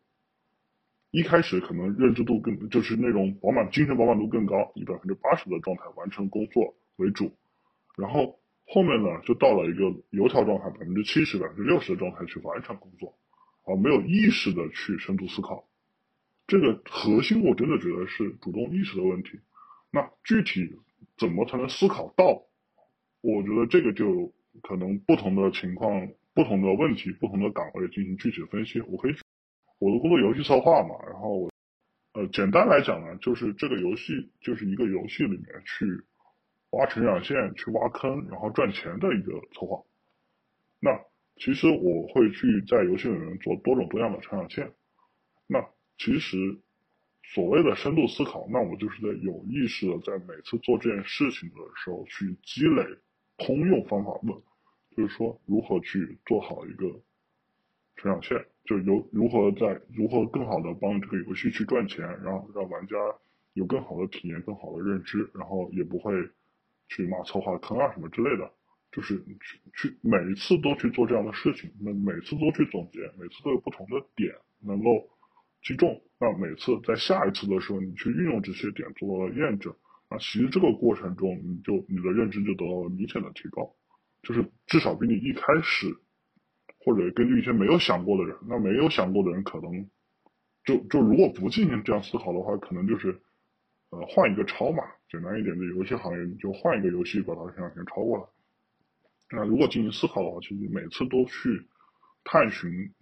[1.12, 7.30] 一开始可能认知度更就是那种饱满精神饱满度更高，以百分之八十的状态完成工作为主，
[7.96, 13.14] 然后后面呢就到了一个油条状态，百分之七十、百分之六十的状态去完成工作，
[13.64, 15.68] 而没有意识的去深度思考。
[16.46, 19.38] 这个核心，我真的觉得是主动意识的问题。
[19.90, 20.78] 那具体
[21.18, 22.42] 怎么才能思考到？
[23.20, 28.80] 我觉得这个就可能不同的情况、不同的问题、不同的岗位进行具体的分析。
[28.80, 29.14] 我可以，
[29.82, 31.50] 我的工作游戏策划嘛，然后我，
[32.12, 35.84] 呃，简单来讲呢，就是这个游戏就是一个游戏里面去
[36.70, 39.82] 挖成长线、去挖坑，然后赚钱的一个策划。
[40.78, 41.00] 那
[41.34, 44.72] 其实我会去在游戏里面做多种多样的成长线。
[45.48, 45.68] 那
[45.98, 46.36] 其实，
[47.24, 52.84] 所谓的深度思考，那我就是在有意识的在每次做这件事情的时候去积累
[53.36, 54.40] 通用方法论，
[54.96, 56.86] 就是说如何去做好一个
[57.96, 62.96] 成长线，就有如何在如何更好的帮这个游戏去赚钱，然后让玩家
[63.54, 66.12] 有更好的体验、更好的认知，然后也不会
[66.88, 68.50] 去骂策划坑啊什么之类的，
[68.90, 75.08] 就是去去每一次都去做这样的事情，那每次都去总结，每次都有不同的点能够。
[75.64, 79.72] 击中，那每次在下一次的时候，你去运用这些点做验证，
[80.10, 83.72] 那其实这个过程中，你就你的认知就得到了明显的提高，
[84.24, 85.86] 就是至少比你一开始，
[86.84, 89.88] 或者根据一些没有想过的人，那没有想过的人可能，
[90.64, 93.20] 就就如果不进行这样思考的话，可能就是，
[93.90, 98.24] 呃，换一个抄嘛，简单一点的游戏行业，你就换一个游戏把它生产线抄过来。
[99.30, 101.66] 那如果进行思考的话，其实每次都去
[102.24, 102.92] 探寻。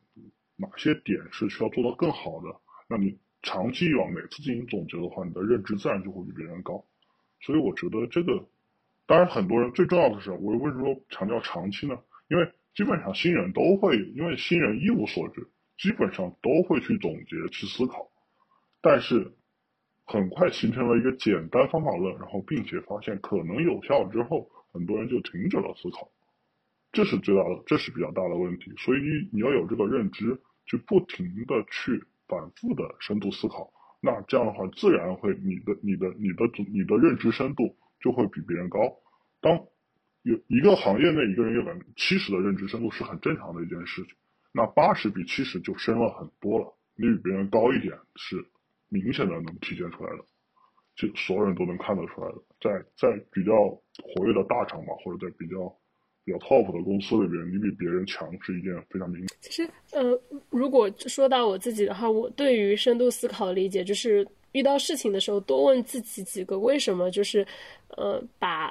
[0.63, 2.55] 哪些点是需要做到更好的？
[2.87, 6.85] 那你长期以往每次进行总结的话，你的认知自然就会比别人高。
[7.41, 8.47] 所以我觉得这个，
[9.07, 11.99] 当然很多人最重要的是，我为什么强调长期呢？
[12.29, 18.09] 因为基本上新人都会，因为新人一无所知，基本上都会去总结、去思考，
[18.81, 19.35] 但是
[20.07, 26.09] 很快形成了一个简单方法论，然后并且发现可能有效之后，很多人就停止了思考，
[26.91, 28.73] 这是最大的，这是比较大的问题。
[28.79, 30.41] 所以你你要有这个认知。
[30.67, 38.79] 去不停的去反复的深度思考，那这样的话，自然会你的你的你的你的认知深度就会比别人高。
[39.41, 39.59] 当
[40.23, 44.15] 有一个行业内一个人有百分之七十的认知深度是很正常的一件事情，
[44.53, 46.75] 那八十比七十就深了很多了。
[46.97, 48.37] 你比别人高一点是
[48.89, 50.25] 明显的能体现出来的，
[50.97, 52.37] 就所有人都能看得出来的。
[52.61, 53.53] 在在比较
[54.03, 55.75] 活跃的大厂嘛，或者在比较。
[56.23, 59.29] 比较 top 的公司里边，你比别人强是一件非常明显。
[59.41, 67.45] 其实，呃，如果说到我自己的话，我对于深度思考理解，就是遇到事情的时候，多问自己几个为什么，就是，
[67.97, 68.71] 呃，把。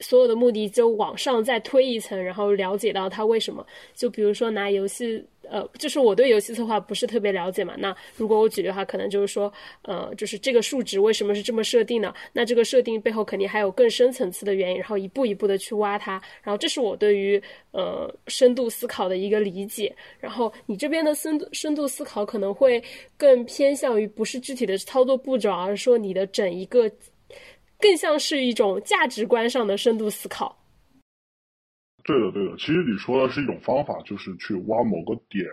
[0.00, 3.64] 所有的目的就往上再推一层，然后了解到它为什么。
[3.94, 7.74] 就比如说拿游戏，呃，就是我对游戏策划不是特别了解嘛。
[7.78, 9.52] 那如果我举的话，可能就是说，
[9.82, 12.12] 呃，就是这个数值为什么是这么设定呢？
[12.32, 16.20] 那这个设定背后肯定还有更深层次的原因，然后一步一步的去挖它。
[16.42, 19.94] 然后这是我对于呃深度思考的一个理解。
[20.18, 22.82] 然后你这边的深度深度思考可能会
[23.16, 26.90] 更偏向于不是具体的操作步骤，而是说你的整一个。
[27.84, 30.56] 更像是一种价值观上的深度思考。
[32.02, 32.56] 对的，对的。
[32.56, 35.44] 其实你说的是一种方法，就是去挖某个点，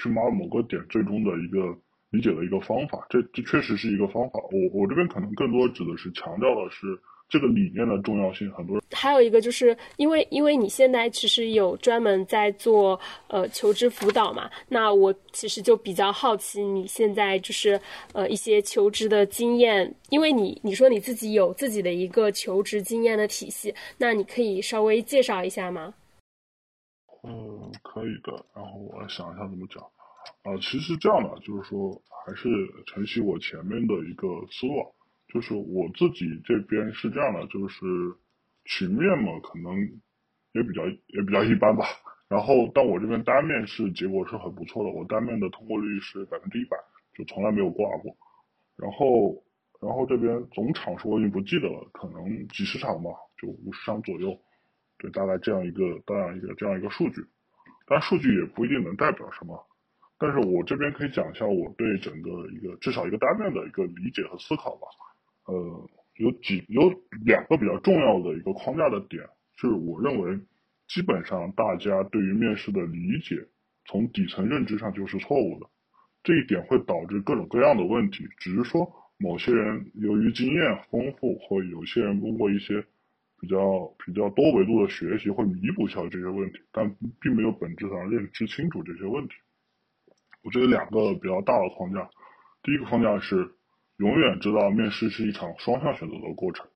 [0.00, 1.76] 去挖某个点最终的一个
[2.10, 3.04] 理解的一个方法。
[3.10, 4.38] 这这确实是一个方法。
[4.52, 6.86] 我我这边可能更多指的是强调的是。
[7.28, 17.78] 这个理念的重要性，很多人还有一个就是因为因为你现在其实有专门在做呃求职辅导嘛，那我其实就比较好奇你现在就是
[18.14, 25.92] 呃一些求职的经验，因为你你说你自己有自己的一个求职经验的体系，那你可以稍微介绍一下吗？
[27.24, 28.32] 嗯，可以的。
[28.54, 29.82] 然后我想一下怎么讲
[30.44, 32.48] 啊，其实这样的就是说，还是
[32.86, 34.74] 承袭我前面的一个思路。
[35.28, 37.86] 就是我自己这边是这样的，就是
[38.64, 39.76] 群面嘛，可能
[40.52, 41.84] 也比较也比较一般吧。
[42.28, 46.76] 然后到我这边单面试结果是很不错的，我单面的通过率是百分之一百，
[47.14, 48.16] 就从来没有挂过。
[48.76, 49.42] 然后
[49.80, 53.10] 然后这边总场数我已经不记得了，可能几十场吧，
[53.40, 54.38] 就五十场左右。
[54.98, 57.22] 对，大概这样一个这样一个这样一个数据，
[57.86, 59.66] 当然数据也不一定能代表什么，
[60.18, 64.88] 但是我这边可以讲一下我对整个一个至少一个单面的一个理解和思考吧。
[65.48, 66.92] 呃，有几有
[67.24, 69.24] 两个比较重要的一个框架的点，
[69.56, 70.38] 就是我认为
[70.86, 73.48] 基本上大家对于面试的理解，
[73.86, 75.66] 从底层认知上就是错误的，
[76.22, 78.94] 这一点会导致各种各样的问题，只是说。
[79.20, 82.86] 某些人由于经验丰富，或有些人通过一些
[83.40, 89.34] 比较比较多维度的学习，会弥补掉这些问题，但并没有本质上认知清楚这些问题。
[90.44, 92.08] 我觉得两个比较大的框架，
[92.62, 93.56] 第一个框架是
[93.98, 96.66] 永远知道面试是一场双向选择的过程。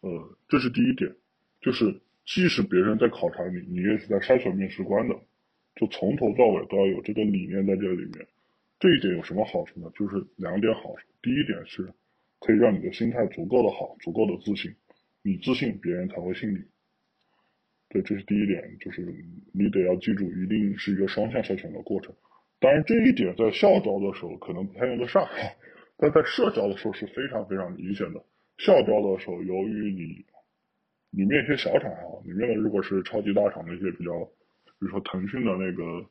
[0.00, 1.14] 呃，这是第一点，
[1.60, 5.16] 就是即使别人在考察你，你也是在筛选面试官的，
[5.74, 8.26] 就从头到尾都要有这个理念在这里面。
[8.78, 9.90] 这一点有什么好处呢？
[9.96, 11.02] 就是两点好处。
[11.20, 11.92] 第一点是，
[12.38, 14.76] 可以让你的心态足够的好，足够的自信。
[15.22, 16.62] 你自信，别人才会信你。
[17.88, 19.02] 对，这是第一点，就是
[19.52, 22.14] 你得要记住，一定是一个双向筛选的过程。
[22.60, 25.28] 当然，这一点在校招的时候可能不太用得上，
[25.96, 28.24] 但在社招的时候是非常非常明显的。
[28.58, 30.24] 校招的时候，由于你
[31.10, 34.12] 里面一些小厂啊，里面的如果是超级大厂的一些比较，
[34.78, 36.06] 比如说腾讯的那个。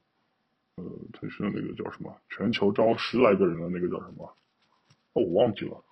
[0.80, 2.16] 呃，腾讯的那个叫什么？
[2.30, 4.32] 全球招十来个人的那个叫什么？
[5.14, 5.84] 哦，我忘记了。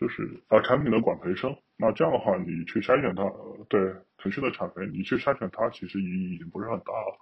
[0.00, 1.54] 就是啊，产品的管培生。
[1.76, 3.30] 那这样的话，你去筛选它，
[3.68, 7.18] 对腾讯的产培，你去筛选它，其实意义已经不是很大了。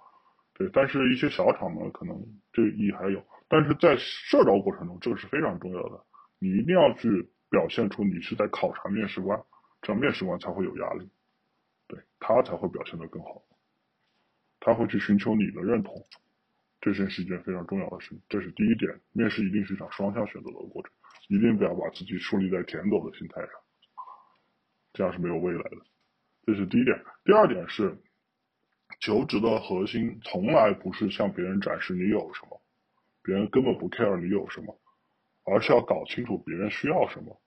[0.57, 2.17] 对，但是一些小厂呢，可能
[2.51, 3.23] 这个意义还有。
[3.47, 6.03] 但是在社招过程中，这个是非常重要的。
[6.39, 9.39] 你一定要去表现出你是在考察面试官，
[9.81, 11.07] 这样面试官才会有压力，
[11.87, 13.43] 对他才会表现得更好，
[14.59, 15.93] 他会去寻求你的认同。
[16.81, 18.99] 这是一件非常重要的事，这是第一点。
[19.11, 20.91] 面试一定是一场双向选择的过程，
[21.27, 23.51] 一定不要把自己树立在舔狗的心态上，
[24.93, 25.77] 这样是没有未来的。
[26.45, 27.03] 这是第一点。
[27.25, 27.97] 第二点是，
[28.99, 32.61] 求职的核心从来不是向别人展示你有什么，
[33.23, 34.79] 别人根本不 care 你有什么，
[35.43, 37.39] 而是要搞清楚别人需要什么，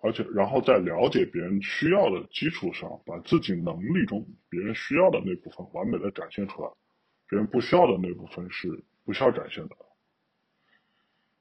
[0.00, 6.70] 而且然后在了解别人需要的基础上，把自己能力中别人需要的那部分完美的展现出来。
[7.28, 9.76] 别人不需要的那部分是不需要展现的，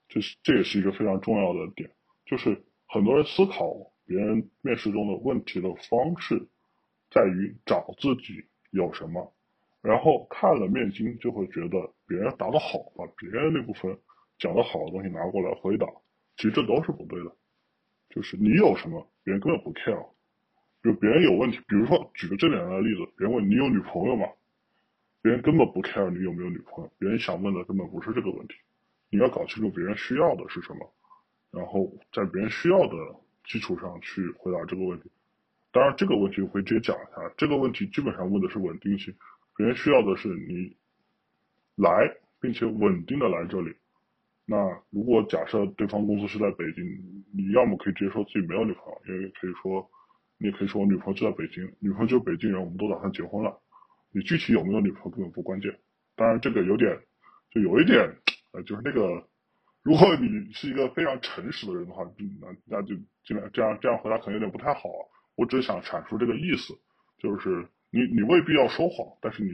[0.07, 1.91] 这是这也是一个非常重要的点，
[2.25, 6.47] 就是很多人思考别人面试中的问题的方式，
[7.09, 9.31] 在于找自己有什么，
[9.81, 13.97] 然后看了面经就会觉得别人答得好，把别人那部分
[14.39, 15.87] 讲的好的东西拿过来回答，
[16.35, 17.31] 其实这都是不对的，
[18.09, 20.07] 就是你有什么，别人根本不 care，
[20.83, 24.27] 就别人有问题，比如说举个最简单的例子，别人问你有女朋友吗？
[25.21, 28.55] 别人根本不 care 你有没有女朋友，别人想问的根本不是这个问题，
[29.09, 30.91] 你要搞清楚别人需要的是什么，
[31.51, 32.95] 然后在别人需要的
[33.45, 35.11] 基础上去回答这个问题。
[35.71, 39.15] 当然，这个问题我会直接讲一下，这个问题基本上问的是稳定性，
[39.55, 40.75] 别人需要的是你
[41.75, 43.73] 来并且稳定的来这里。
[44.45, 44.57] 那
[44.89, 46.83] 如果假设对方公司是在北京，
[47.33, 49.89] 你要么可以直接说自己没有女朋友，也可以说，
[50.37, 53.57] 你也可以说我女朋友就在北京，女朋友就是北京人，我们都打算结婚了。
[54.11, 55.79] 你具体有没有女朋友根本不关键，
[56.17, 56.99] 当然这个有点，
[57.49, 58.13] 就有一点，
[58.51, 59.25] 呃，就是那个，
[59.83, 62.03] 如果你是一个非常诚实的人的话，
[62.41, 64.89] 那那就尽量这样这样回答可能有点不太好。
[65.35, 66.77] 我只想阐述这个意思，
[67.17, 69.51] 就是你你未必要说谎，但是你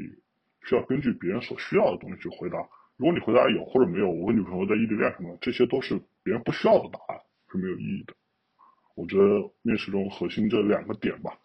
[0.63, 2.57] 需要根据别人所需要的东西去回答。
[2.97, 8.13] 如果你回答有或者没有，我跟女朋友在异地恋什么，这些都是别人不需要的答案，是没有意义的。
[8.95, 11.37] 我觉得面试中核心这两个点吧，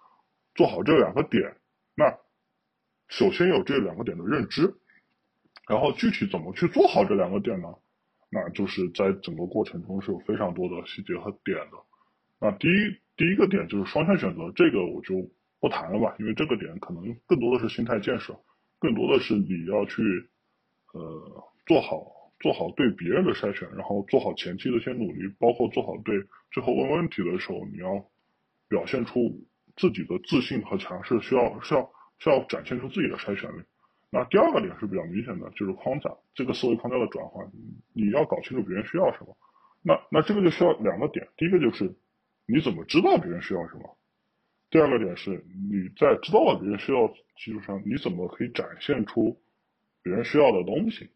[0.55, 1.57] 做好这两个点，
[1.95, 2.19] 那。
[3.09, 4.75] 首先有这两个点的认知，
[5.69, 7.69] 然后具体怎么去做好这两个点呢？
[8.31, 11.77] 那就是在整个过程中是有非常多的细节和点的。
[12.41, 18.39] 那第一第一个点就是双向选择，这个我就不谈了吧，因为这个点可能更多的是心态建设，
[18.79, 20.03] 更多的是你要去
[20.93, 22.07] 呃做好
[22.41, 28.05] 做好对别人的筛选，然后做好前期的一些努力，包括做好对最后问问题的时候，你要
[28.69, 29.45] 表现出
[29.77, 31.91] 自己的自信和强势，需要需要。
[32.23, 33.65] 需要展现出自己的筛选力。
[34.09, 37.45] 那第二个点是比较明显的，就是框架这个思维框架的转换。
[37.93, 39.37] 你要搞清楚别人需要什么。
[39.83, 41.97] 那那这个就需要两个点，第一个就是
[42.53, 43.97] 你怎么知道别人需要什么？
[44.69, 49.41] 第二个点是你在知道了别人需要基础上，你怎么可以展现出
[50.03, 51.09] 别人需要的东西？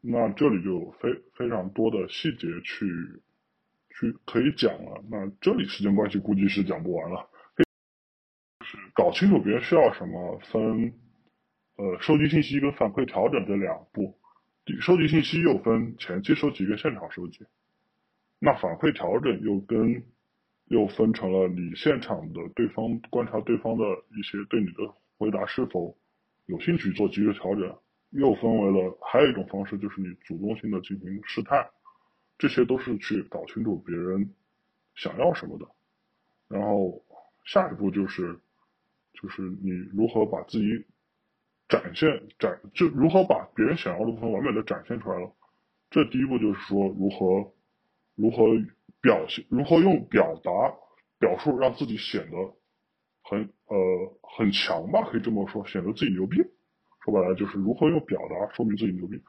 [0.00, 2.84] 那这里就非非常多的细节去
[3.90, 5.04] 去可以讲了。
[5.08, 7.30] 那这里时间关系估计是讲不完了。
[8.64, 10.92] 是搞清楚别人需要什么，分，
[11.76, 14.18] 呃，收集信息跟反馈调整这两步。
[14.80, 17.46] 收集信息又分前期收集跟现场收集，
[18.44, 20.02] 那反馈调整又跟
[20.64, 25.96] 又分成了你现场的对方观察对方的一些对你的回答是否
[26.46, 27.78] 有兴趣做及时调整，
[28.10, 31.70] 又分为了还有一种方式就是你主动性的进行试探，
[32.36, 34.34] 这些都是去搞清楚别人
[34.96, 35.68] 想要什么的。
[36.48, 37.00] 然后
[37.44, 38.40] 下一步就是
[39.12, 40.84] 就是你如何把自己
[41.68, 45.32] 展现展就如何把别人想要的部分完美的展现出来了。
[45.90, 47.52] 这第一步就是说如何
[48.14, 48.46] 如何。
[49.02, 50.52] 表现如何用表达
[51.18, 52.36] 表述让自己显得
[53.24, 53.76] 很呃
[54.22, 56.36] 很强吧，可以这么说，显得自己牛逼。
[57.04, 59.20] 说白了就是如何用表达说明自己牛逼。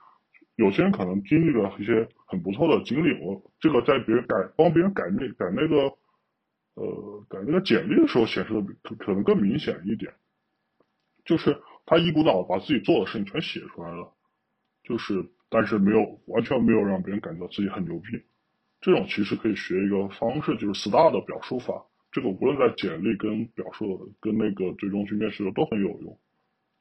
[0.57, 5.97] 有些人可能经历了一些很不错的经历，我这个在别人改帮别人改那改那个
[6.75, 10.13] 呃改那个简历的时候显示的可可能更明显一点，
[11.25, 14.13] 就是他一股脑把自己做的事情全写出来了，
[14.83, 18.21] 就是但是没有完全没有让别人感觉到自己很牛逼。
[18.83, 21.85] 这种其实可以学一个方式，就是 STAR 的表述法。
[22.11, 26.19] 这个无论在简历跟表述跟那个最终去面试的都很有用。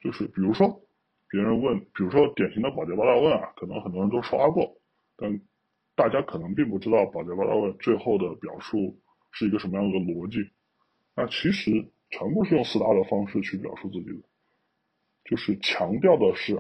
[0.01, 0.83] 就是比如说，
[1.31, 4.77] 别人问，比如说典型的保洁八大问啊，可能很多人都刷过，
[5.17, 5.41] 但
[5.95, 8.99] 大家可能并不知道保洁八大问最后的表述
[9.31, 10.51] 是一个什么样的逻辑。
[11.15, 11.71] 那其实
[12.11, 14.27] 全部是用 STAR 的方式去表述自己的，
[15.25, 16.57] 就是强调的是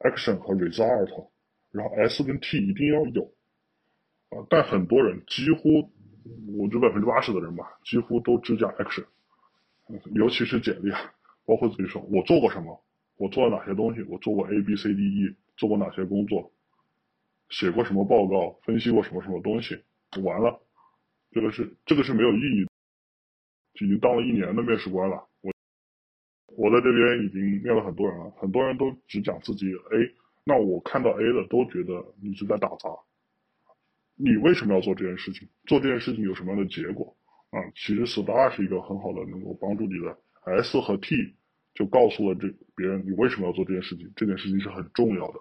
[0.00, 1.30] action 和 result，
[1.70, 3.32] 然后 S 跟 T 一定要有。
[4.32, 5.90] 啊，但很多人几乎，
[6.58, 9.04] 我觉得百分之八十的人吧，几乎都只讲 action，
[10.14, 11.12] 尤其是简历啊，
[11.44, 12.82] 包括自己说我做过什么，
[13.18, 16.50] 我做了哪些东西，我做过 A B C D E，做过哪些工作，
[17.50, 19.82] 写过什么报告，分析过什么什么东西，
[20.22, 20.58] 完了，
[21.30, 22.66] 这个是这个是没有意义，
[23.84, 25.52] 已经当了一年的面试官了，我
[26.56, 30.14] 我在这边已经面了很多人了，很多人都只讲自己 A，
[30.44, 32.88] 那我看到 A 的都觉得你是在打杂。
[34.16, 35.48] 你为什么要做这件事情？
[35.66, 37.16] 做这件事情有什么样的结果？
[37.50, 40.16] 啊，其实 STAR 是一个很好的能够帮助你的。
[40.62, 41.34] S 和 T
[41.74, 44.12] 就告诉了这别人你为什么要做这件事情。
[44.16, 45.40] 这件事情是很重要的，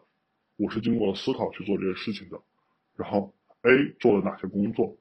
[0.57, 2.41] 我是经过思考去做这件事情的。
[2.97, 4.97] 然后 A 做了哪些工作？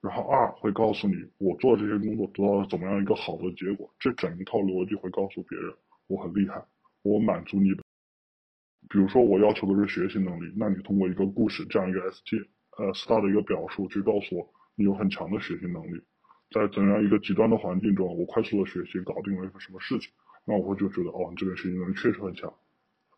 [0.00, 3.92] 然后 R 会告诉你我做这些工作得到了怎么样一个好的结果。
[3.98, 5.74] 这整一套逻辑会告诉别人
[6.06, 6.62] 我很厉害，
[7.02, 7.82] 我满足你的。
[8.88, 12.46] 比如说我要求的是学习能力，那你通过一个故事这样一个 ST。
[12.76, 16.02] 呃，STAR 的一个表述，去告诉我你有很强的学习能力，
[16.50, 20.12] 在怎样一个极端的环境中，我快速的学习搞定了一个什么事情，
[20.44, 22.52] 那我会就觉得哦，你这个学习能力确实很强，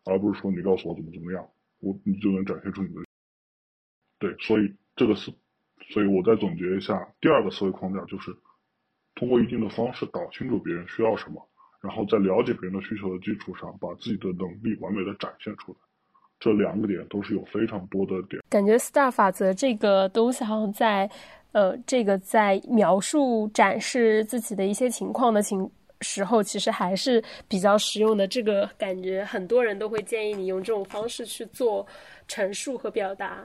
[0.05, 1.49] 而不是说你告诉我怎么怎么样，
[1.79, 3.01] 我你就能展现出你的。
[4.19, 5.31] 对，所以这个是，
[5.89, 8.35] 所以我再总结一下，第二个思维框架就是
[9.15, 11.47] 通过一定的方式搞清楚别人需要什么，
[11.81, 15.79] 然后在了解别人的需求的基础上，把自己的能力完美的展现出来。
[16.39, 21.09] 这两个点都是有非常多的点，感觉 STAR 法则这个东西好像在，
[21.51, 25.69] 呃，这个在描述展示自己的一些情况的情
[26.01, 28.27] 时候，其实还是比较实用的。
[28.27, 31.85] 这个感觉很多人都会建议你用这种方式去做
[32.27, 33.43] 陈述和表达。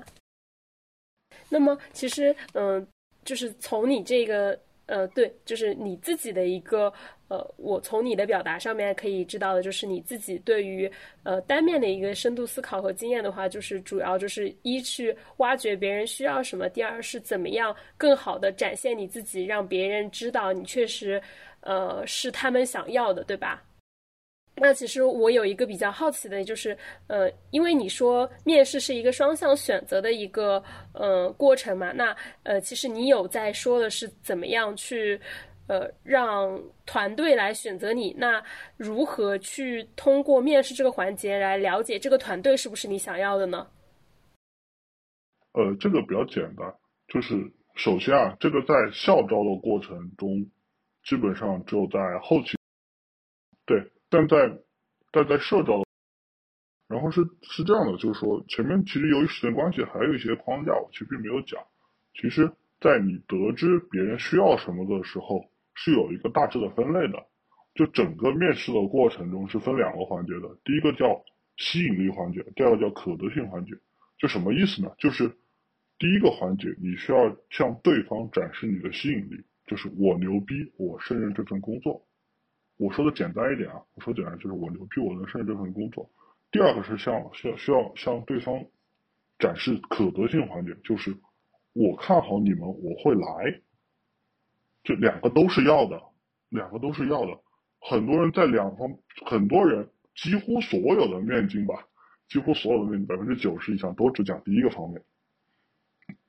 [1.49, 2.87] 那么，其实，嗯，
[3.25, 4.59] 就是从你这个。
[4.87, 6.93] 呃，对，就是你自己的一个
[7.33, 10.91] 呃，我从你的表达上面可以知道的，就是你自己对于
[11.23, 21.23] 呃单面的一个深度思考和经验的话，就是主要就是一去挖掘别人需要什么，第二是怎么样更好的展现你自己，让别人知道你确实
[21.61, 23.63] 呃是他们想要的，对吧？
[24.55, 26.77] 那其实我有一个比较好奇的，就是，
[27.07, 30.63] 呃，因为你说面试是一个双向选择的一个
[30.93, 35.19] 呃过程嘛，那呃，其实你有在说的是怎么样去
[35.73, 38.15] 呃让团队来选择你？
[38.19, 38.43] 那
[38.77, 43.67] 如何去通过面试这个环节来了解这个团队是不是你想要的呢？
[45.53, 46.75] 呃，这个比较简单，
[47.09, 50.51] 就是首先啊，这个在校招的过程中，
[51.05, 52.59] 基本上只有在后期，
[53.65, 53.91] 对。
[54.11, 54.37] 但在
[55.11, 55.83] 但在社招，
[56.87, 61.65] 然后是是这样的，就是说前面其实由于时间关系，还有一些框架，我其实并没有讲。
[62.13, 67.27] 其实，在你得知别人需要什么的时候，是有一个大致的分类的。
[67.75, 71.25] 就整个面试的过程中是分两个环节的，第一个叫
[71.57, 73.73] 吸引力环节，第二个叫可得性环节。
[74.19, 74.93] 就什么意思呢？
[74.99, 75.27] 就是
[75.99, 82.05] 第一个环节，你需要向对方展示你的吸引力，就是我牛逼，我胜任这份工作。
[82.77, 86.11] 我说的简单一点啊，我说简单就是我牛逼，我能胜任这份工作。
[86.51, 88.63] 第二个是向需要需要向对方
[89.39, 91.17] 展示可得性环节，就是
[91.73, 93.63] 我看好你们，我会来。
[94.83, 96.03] 这两个都是要的，
[96.49, 97.39] 两个都是要的。
[97.81, 98.89] 很多人在两方，
[99.27, 101.87] 很多人几乎所有的面经吧，
[102.29, 105.03] 几乎所有的面百分之九十以上都只讲第一个方面，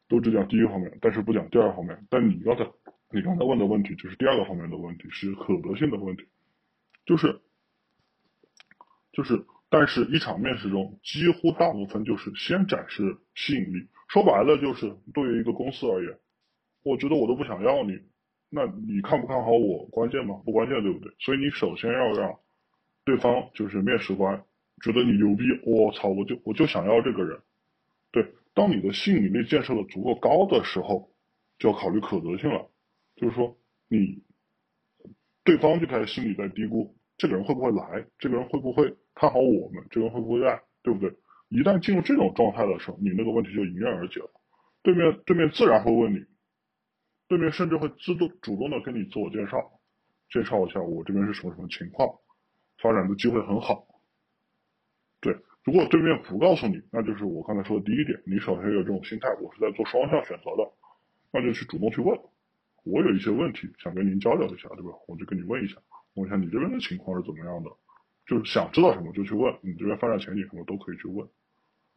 [0.07, 2.05] 都只讲第一个方面，但是不讲第二个方面。
[2.09, 2.67] 但你刚才
[3.11, 6.25] 你刚才问的问题就是第二个方面的问题，是可得性的问题，
[7.05, 7.41] 就是
[9.11, 16.17] 就是，但是一场面试中，几乎大部分就是先展示吸引力，说白了就是对于一个公司而言，
[16.81, 17.99] 我觉得我都不想要你，
[18.55, 20.39] 那你看不看好我关键吗？
[20.45, 21.11] 不关键，对不对？
[21.17, 22.37] 所以你首先要让
[23.03, 24.43] 对方就是面试官
[24.83, 27.39] 觉得你牛逼，我操，我就我就想要这个人，
[28.11, 31.09] 对，当你的吸引力建设的足够高的时候，
[31.57, 32.69] 就要考虑可得性了。
[33.15, 33.57] 就是说，
[33.89, 34.23] 你
[35.43, 38.05] 对方就开始心里在嘀咕：这个人会不会来？
[38.19, 39.83] 这个人会不会看好我们？
[39.89, 40.61] 这个人会不会爱？
[40.83, 41.11] 对不对？
[41.49, 44.29] 一旦进入这种状态的时候，你那个问题就迎刃而解了。
[44.83, 46.19] 对面对面自然会问你，
[47.27, 49.79] 对面甚至会自动主动的跟你自我介绍，
[50.29, 52.19] 介绍一下我这边是什么什么情况，
[52.81, 53.87] 发展的机会很好。
[55.21, 60.71] 对，如果对面不告诉你，那就是我刚才说的第一点，你首先有这种心态，我是在做双向选择的，
[61.31, 62.19] 那就去主动去问。
[62.83, 64.91] 我有一些问题想跟您交流一下，对吧？
[65.07, 65.77] 我就跟你问一下，
[66.15, 67.71] 问一下你这边的情况是怎么样的，
[68.27, 71.25] 就是想知道什么就去问，你这边发展前景什么都可以去问。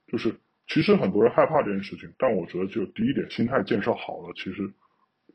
[0.06, 0.36] 就是
[0.68, 4.72] 其实很多人害怕这件事情，但我觉得就第一点，心态建设好了，其实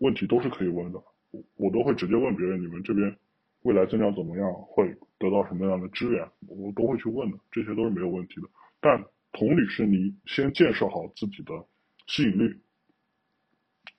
[0.01, 0.99] 问题都是可以问的。
[1.31, 3.15] 我我都会直接问别人，你们这边
[3.61, 8.49] 未来增长怎么样，会得到什么样的资源，我都会去问的，这些都是没有问题的。
[8.81, 11.53] 但同理是，你先建设好自己的
[12.07, 12.55] 吸引力，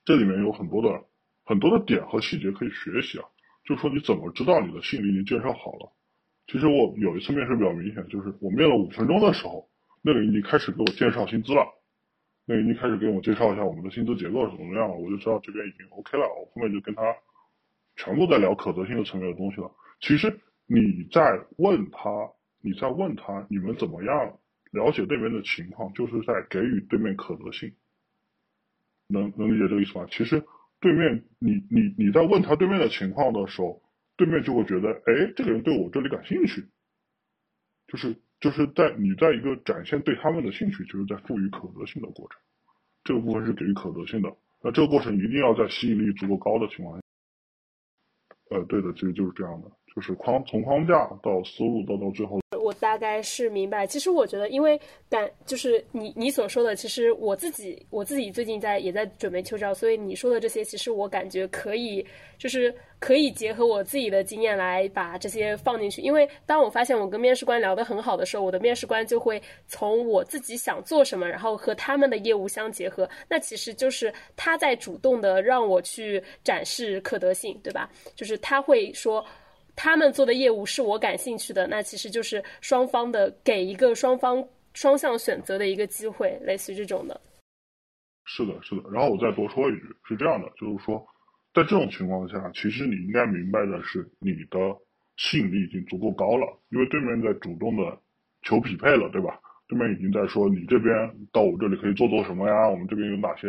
[0.05, 1.03] 这里面有很多的。
[1.45, 3.25] 很多的点和细节可以学习啊，
[3.65, 5.91] 就是说你怎么知道你的吸引力已经建设好了？
[6.47, 9.67] 其实我有一次面试比较明显，就是我面了五分钟的时候，
[10.01, 11.67] 那个已经开始给我介绍薪资了，
[12.45, 16.27] 那个已经开始给我介绍一下我们的薪资结构是怎么样了，我就知道这边已经 OK 了。
[16.27, 17.01] 我后面就跟他
[17.95, 19.71] 全部在聊可得性的层面的东西了。
[19.99, 22.09] 其实你在问他，
[22.61, 24.39] 你在问他你们怎么样
[24.71, 27.73] 了解对面的情况，就是在给予对面可得性。
[29.07, 30.07] 能能理解这个意思吗？
[30.09, 30.43] 其实。
[30.79, 33.81] 对面，你你你在问他对面的情况的时候，
[34.17, 36.65] 对面就会觉得，哎，这个人对我这里感兴趣，
[37.87, 42.37] 就是就是在你在一个展现对他们的兴趣，就是在赋予可得性的过程，
[43.05, 44.35] 这个部分是给予可得性的。
[44.61, 47.01] 那这个过程一定要在吸引力足够高的情况下，
[48.49, 52.42] 呃，对的，其实就是这样的，就是框从框架到思路到到最后。
[52.63, 62.05] 我大概是明白，其实我觉得，因为感就是你你所说的，其实我自己我自己最近在也在准备秋招，所以你说的这些，其实我感觉可以，
[62.37, 66.01] 就是可以结合我自己的经验来把这些放进去。
[66.01, 77.89] 因为当我发现我跟面试官聊得很好的时候，我的面试官就会从我自己想做什么，然后和他们的业务相结合，那其实就是他在主动的让我去展示可得性，对吧？
[78.15, 79.23] 就是他会说。
[79.75, 87.19] 他们做的业务是我感兴趣的，那其实就是双方的给一个双方双向选择的一个机会，类似于这种的。
[88.25, 88.83] 是的，是的。
[88.91, 91.05] 然后我再多说一句，是这样的，就是说，
[91.53, 94.57] 在这种情况下，其实你应该明白的是，你的
[95.17, 97.99] 吸引力已经足够高了，因为对面在主动的
[98.43, 99.39] 求匹配了，对吧？
[99.67, 100.93] 对面已经在说你这边
[101.31, 102.69] 到我这里可以做做什么呀？
[102.69, 103.47] 我们这边有哪些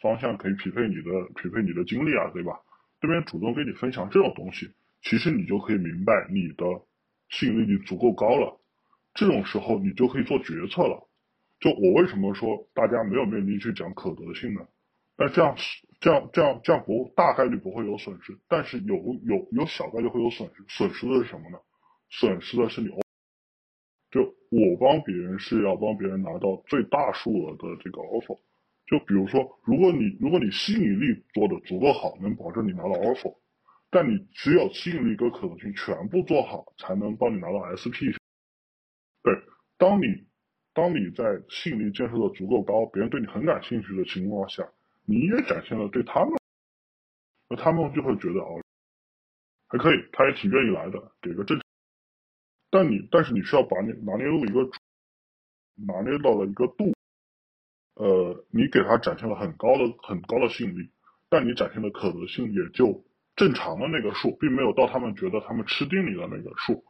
[0.00, 2.52] 方向可以匹配你的匹配你的经历啊，对吧？
[3.00, 4.70] 对面主动跟你分享这种东西。
[5.08, 6.64] 其实你就可以明白，你的
[7.28, 8.58] 吸引力已经足够高了，
[9.14, 11.06] 这种时候你就可以做决策了。
[11.60, 14.66] 就我为什么说大家没有面临去讲可得性呢？
[15.16, 20.64] 那这样是这样这样这样不大概率不会有损失，但是有有有小概率会有损失。
[20.66, 21.58] 损失的是什么呢？
[22.10, 22.88] 损失的是你，
[24.10, 28.40] 就我帮别人是要帮别人拿到最大数额的这个 offer。
[28.86, 33.36] 就比如说，如果你如果你吸引力做的足够好，能保证你拿到 offer。
[33.96, 38.12] 但你只有吸引力跟可能性全部做好，才能帮你拿到 SP。
[39.22, 39.32] 对，
[39.78, 40.04] 当你
[40.74, 44.70] 当你在吸引力建设的足够高，别人对你很感兴趣的情况下，
[45.06, 46.34] 你也展现了对他们，
[47.48, 48.60] 那他们就会觉得哦，
[49.68, 51.58] 还可以，他也挺愿意来的，给个正。
[52.68, 54.68] 但你但是你需要把你拿捏住一个
[55.86, 56.92] 拿捏到了一个度，
[57.94, 60.90] 呃，你给他展现了很高的很高的吸引力，
[61.30, 63.05] 但你展现的可能性也就。
[63.36, 66.82] 正常的那个数，并没有到他们觉得他们吃定你的那个数，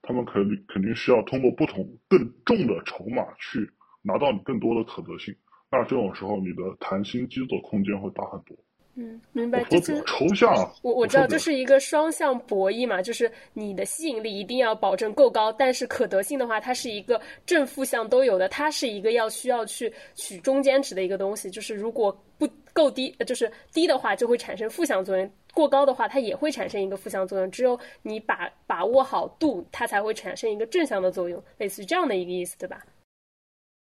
[0.00, 3.68] 他们肯定肯定需要通过不同更重的筹码去
[4.00, 5.34] 拿到你更多的可得性。
[5.70, 8.56] 那这种时候，你的谈心机的空间会大很多。
[8.96, 9.62] 嗯，明白。
[9.64, 10.52] 就是抽象。
[10.82, 21.48] 我我知道，这是一个双向博弈嘛，就是你的吸引力一定要保证够高，但是可得性的话，它是一个正负向都有的，它是一个要需要去取中间值的一个东西。
[21.48, 25.32] 就是如果不够低，就是低的话，就会产生负向作用。
[25.54, 27.50] 过高的话，它也会产生一个负向作用。
[27.50, 32.82] 只有你把把握好度，它才会产生一个正向的作用，类似于这样的一个意思，对吧？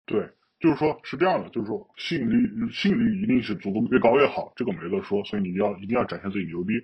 [0.07, 0.29] 对，
[0.61, 6.75] 就是说，是这样的，就是说，吸引力吸引力一定是足够越高越好，这个没得说，所以你要一定要展现自己牛逼。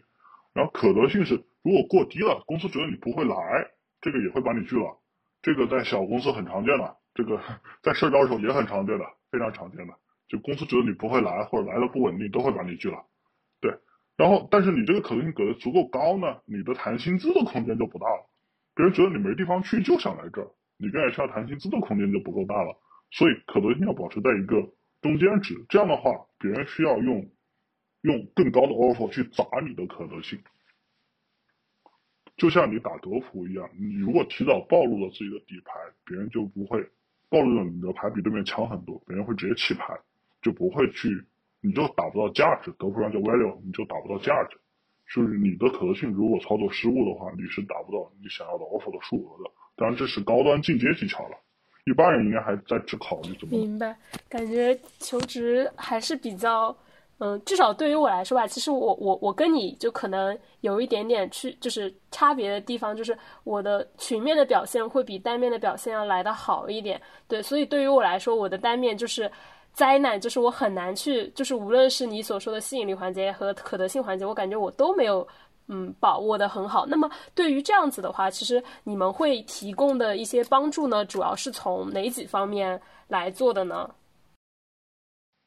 [0.53, 4.99] 然后可得性是，如果过低了，公司觉得你不会来，这个也会把你拒了。
[5.43, 7.41] 这个在小公司很常见的，这个
[7.83, 9.95] 在社交时候也很常见的，非常常见的。
[10.29, 13.05] 就公司觉得你不会来，或者来的不稳定，都会把你拒了。
[13.61, 13.73] 对，
[14.21, 18.29] 然后但是你这个可能性给的足够高呢，你的谈薪资的空间就不大了。
[18.75, 22.77] 别人觉得你没地方去，就想来这儿，你跟 HR 谈薪资的空间就不够大了。
[23.11, 24.61] 所以可得性要保持在一个
[25.01, 27.31] 中间值，这样的话，别人需要用
[28.03, 30.39] 用更高的 offer 去砸你的可得性。
[32.37, 35.73] 就像你打德扑一样，你如果提早暴露了自己的底牌，
[36.05, 36.91] 别人就不会
[37.31, 39.99] 暴露了你的牌比对面强很多，别人会直接弃牌，
[40.43, 41.25] 就不会去，
[41.61, 42.73] 你就打不到价值。
[42.79, 44.59] 德扑上叫 value，你就打不到价值。
[45.13, 49.51] 就是你的可得性如果操作失误的话，你是达不到你想要的 offer 的数额的。
[49.77, 51.37] 当然，这是高端进阶技巧了。
[51.87, 53.97] 一般人应该还在只考虑怎么明白，
[54.29, 56.77] 感觉求职还是比较，
[57.19, 69.29] 嗯，至少对于我来说吧，其实我我我跟你就可能有一点点去就是差别的地方，就是我的群面的表现会比单面的表现要来的好一点，对，所以对于我来说，我的单面就是
[69.73, 75.27] 灾难，就是我很难去，就是无论是你所说的吸引力环节和可得性环节，我感觉我都没有。
[75.73, 76.85] 嗯，把握的很好。
[76.85, 83.89] 那么对于这样子的话，其实你们会提供的一些帮助呢，主要是从哪几方面来做的呢？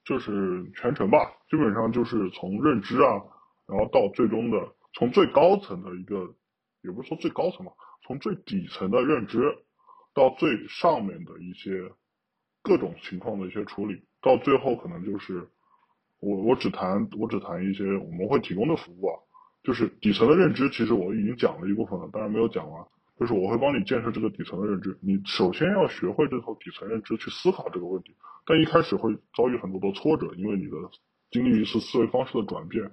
[0.05, 1.17] 就是全程吧，
[1.49, 3.19] 基本上就是从认知啊，
[3.67, 4.57] 然后到最终的，
[4.93, 6.15] 从最高层的一个，
[6.83, 7.73] 也不是说最高层吧，
[8.07, 9.41] 从最底层的认知，
[10.13, 11.69] 到最上面的一些
[12.61, 15.47] 各种情况的一些处理，到最后可能就是
[16.19, 19.19] 我我只谈我只谈一些我们会提供的服务啊。
[19.63, 22.83] 就是底层的认知，其实我已经讲了一部分了，当然没有讲完。
[23.17, 28.13] 就是我会帮你建设这个底层的认知，你首先要学会这套底层认知去思考这个问题，
[28.45, 30.75] 但一开始会遭遇很多的挫折，因为你的
[31.31, 32.91] 经历一次思维方式的转变，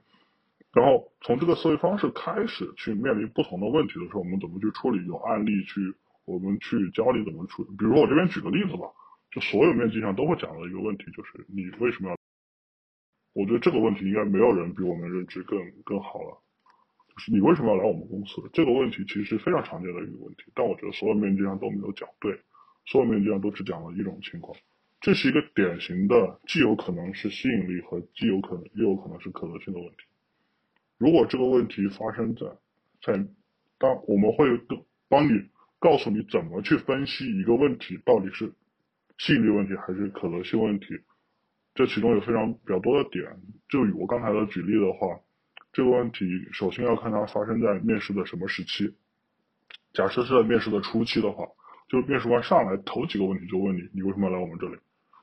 [0.73, 5.05] 然后从这个思维方式开始去面临不同的问题的时候，我们怎么去处理？
[5.09, 5.81] 有案例去，
[6.25, 7.71] 我们去教你怎么处理。
[7.77, 8.87] 比如说我这边举个例子吧，
[9.31, 12.17] 就所有面基上都会讲到一个问题，就是你为什么要？
[13.33, 16.43] 我觉得这个问题应该没有人比我们认知更更好了。
[17.15, 18.43] 就是你为什么要来我们公司？
[18.53, 22.41] 这个问题其实是非常常见的一个问题，但我觉得所有面基上都没有讲对，
[22.87, 24.57] 所有面基上都只讲了一种情况，
[25.01, 29.97] 这是一个典型的既有可能是吸引力和既有可能又有可能是可能性的问题。
[30.99, 32.47] 如果这个问题发生在
[33.01, 33.27] 在
[33.79, 34.47] 当我们会
[35.09, 38.53] 帮你告诉你怎么去分析一个问题到底是
[39.21, 40.99] 吸引力问题还是可能性问题，
[41.75, 43.37] 这其中有非常比较多的点。
[43.69, 45.21] 就以我刚才的举例的话。
[45.73, 48.93] 这个问题首先要看它发生在面试的什么时期。
[49.93, 51.47] 假设是在面试的初期的话，
[51.89, 54.77] 就面试官上来头几个问题就问你：你为什么来我们这里？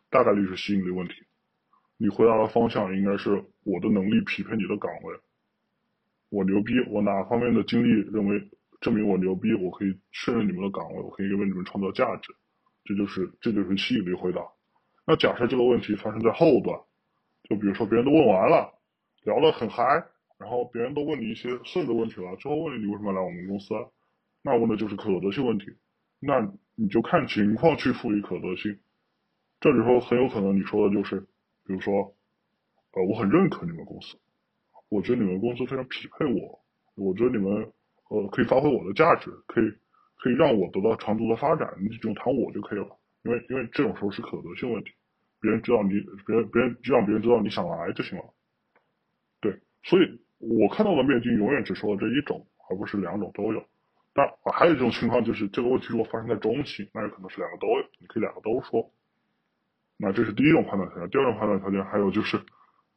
[0.09, 1.15] 大概率是吸引力问题。
[1.97, 5.19] 你回答的方向应该是我的能力匹配你的岗位，
[6.29, 12.33] 我牛逼，我哪方面的经历认为证明我牛逼，我可以胜任你们的岗位，我可以为你们创造价值。
[12.87, 14.41] 这就是这就是吸引力回答。
[15.05, 16.79] 那假设这个问题发生在后段，
[17.43, 18.73] 就比如说别人都问完了，
[19.23, 20.07] 聊得很嗨。
[20.39, 23.73] 然后别人都问你一些顺的问题了，之后问你你为什么来我们公司，
[24.43, 25.65] 那问的就是可得性问题，
[26.19, 28.77] 那你就看情况去赋予可得性。
[29.59, 31.21] 这里头很有可能你说的就是，
[31.65, 32.13] 比如说，
[32.91, 34.15] 呃，我很认可你们公司，
[34.89, 36.59] 我觉得你们公司非常匹配我，
[36.93, 37.73] 我觉得你们
[38.09, 39.73] 呃可以发挥我的价值，可以
[40.17, 44.91] 可以让我得到长足的发展，你就谈我就可以了，因为因为这种时候是可得性问题，
[45.41, 45.91] 别人知道你，
[46.25, 48.25] 别人别人就让别人知道你想来就行了，
[49.41, 50.21] 对，所以。
[50.39, 53.65] 我看到的面经永远只说了这一种，而不是两种都有。
[54.13, 58.91] 但还有一种情况就是，这个问题如果发生在中期，那有可能是两个都有，你可以两个都说。
[59.97, 61.09] 那这是第一种判断条件。
[61.09, 62.37] 第二种判断条件还有就是。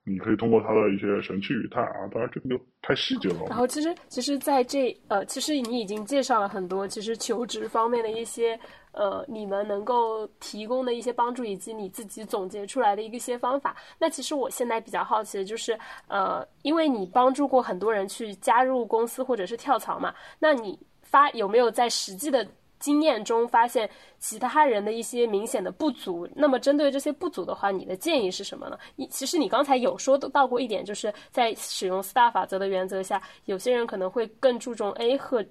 [0.05, 3.45] 你可以通过他的一些神气语态啊，当然这个就太细节了。
[3.49, 8.59] 然后其实，其实，在这呃，其实你已经介绍了很多，其实求职方面的一些
[8.93, 13.77] 呃，你们能够提供的一些帮助，以及你自己总结出来的一些方法。
[13.99, 15.79] 那其实我现在比较好奇的就是，
[16.09, 22.47] 呃，因为你帮助过很多人去加入公司或者是跳槽嘛，那你发有没有在实际的？
[22.81, 28.79] 经验中发现其他人的一些明显的不足，那么针对这些不足的话，你的建议是什么呢？
[28.97, 35.45] 你其实你刚才有说到过一点，就是在使用 STAR 法则的原则下，有些人可能会更注重 A 和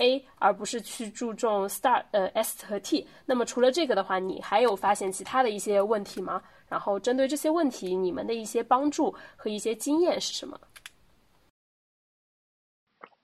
[0.00, 3.06] A，而不是去注重 STAR 呃 S 和 T。
[3.24, 6.42] 那么除了这个的话，你还有发现其他的一些问题吗？
[6.68, 10.58] 然后针对这些问题，你们的一些帮助和一些经验是什么？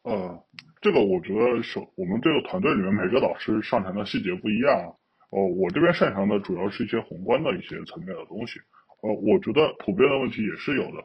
[0.05, 0.41] 嗯。
[0.89, 4.97] 这个我觉得是我们这个团队里面每个导师擅长的细节不一样，
[5.29, 8.59] 哦，我这边擅长的主要是一些宏观的一些层面的东西。
[9.03, 11.05] 呃，我觉得普遍的问题也是有的，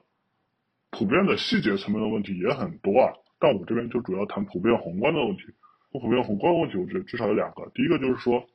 [0.89, 3.11] 普遍的细节层面的问题也很多啊。
[3.39, 5.43] 但我这边就主要谈普遍宏观的问题。
[5.91, 7.69] 普遍宏观的问题，我觉得至少有两个。
[7.75, 8.47] 第一个就是说，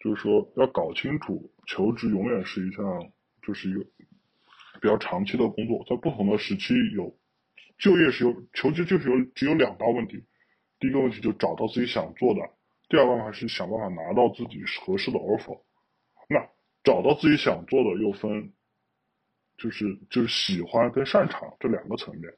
[0.00, 2.84] 就是说要搞清楚，求职永远是一项，
[3.46, 3.84] 就是一个
[4.80, 7.16] 比较长期的工作，在不同的时期有
[7.78, 10.24] 就业是有求职就是有只有两大问题。
[10.82, 12.40] 第一个问题就找到自己想做的，
[12.88, 15.60] 第二个办法是想办法拿到自己合适的 offer。
[16.28, 16.44] 那
[16.82, 18.52] 找到自己想做的又分，
[19.56, 22.34] 就是就是喜欢跟擅长这两个层面，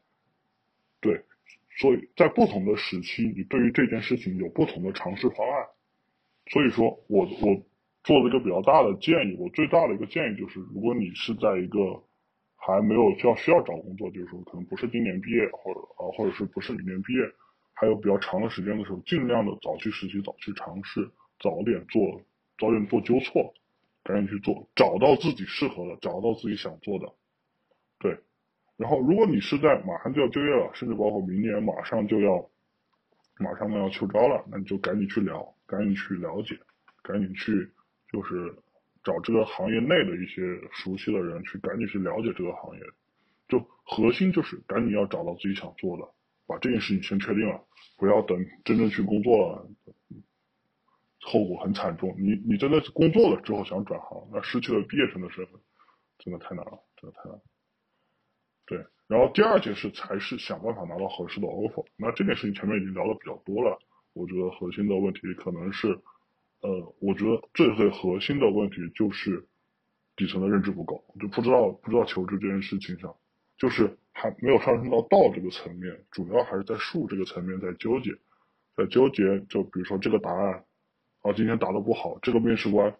[1.01, 1.25] 对，
[1.79, 5.67] 所以在不同的时期，你对于这件事情有不同的尝试方案。
[6.53, 7.63] 所以说我我
[8.03, 12.05] 做了一个比较大的建议，我最大的一个建议就是，如果你是在一个
[12.57, 17.21] 还没有需要需要找工作，就是说可能不是今年毕业，或者呃或者是不是明年毕业。
[17.75, 21.11] 还有比较长的时间的时候，尽量的早去实习，早去尝试，
[21.41, 22.23] 早点做，
[22.59, 23.53] 早点做纠错，
[24.03, 27.13] 赶紧去做，找到自己适合的，找到自己想做的，
[27.99, 28.19] 对。
[28.77, 32.49] 然后，如果你是在马上就要就业了，甚至包括明年马上就要，
[33.39, 36.59] 马上呢要秋招了，那你就赶紧去聊，赶紧去了解，
[37.03, 37.71] 赶紧去
[38.11, 38.55] 就是
[39.03, 42.83] 找这个行业内的一些熟悉的人去，赶紧去了解这个行业。
[43.47, 46.14] 就核心就是赶紧要找到自己想做的。
[46.47, 47.65] 把这件事情先确定了，
[47.97, 49.69] 不要等真正去工作了，
[51.23, 52.15] 后果很惨重。
[52.19, 55.59] 你你真的工作了之后想转行，那失去了毕业生的身份，
[56.19, 57.41] 真的太难了，真的太难。
[58.67, 61.87] 对，然后第二件事才是想办法拿到合适的 offer。
[61.97, 63.79] 那这件事情前面已经聊的比较多了，
[64.13, 65.99] 我觉得核心的问题可能是，
[66.61, 69.49] 呃，我觉得最最核心的问题就是
[70.15, 73.17] 底层的认知不够，就不知道不知道求职这件事情上，
[73.57, 73.99] 就是。
[74.15, 78.13] 还没有上升到道这个层面，主要还是在术这个层面在纠结，
[78.77, 79.41] 在纠结。
[79.49, 80.65] 就比如说这个答案，
[81.23, 82.95] 啊，今天答的不好，这个面试官，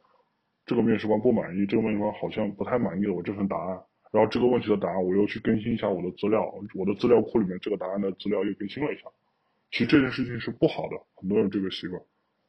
[0.67, 3.81] 这个面试官不满意，这个面试官好像不太满意我这份答案。
[4.11, 9.05] 然后这个问题的答案，我又去更新一下我的资料，我的资料库里面这个答案的资料又更新了一下。
[9.71, 12.03] 其实这件事情是不好的，很多人这个习惯。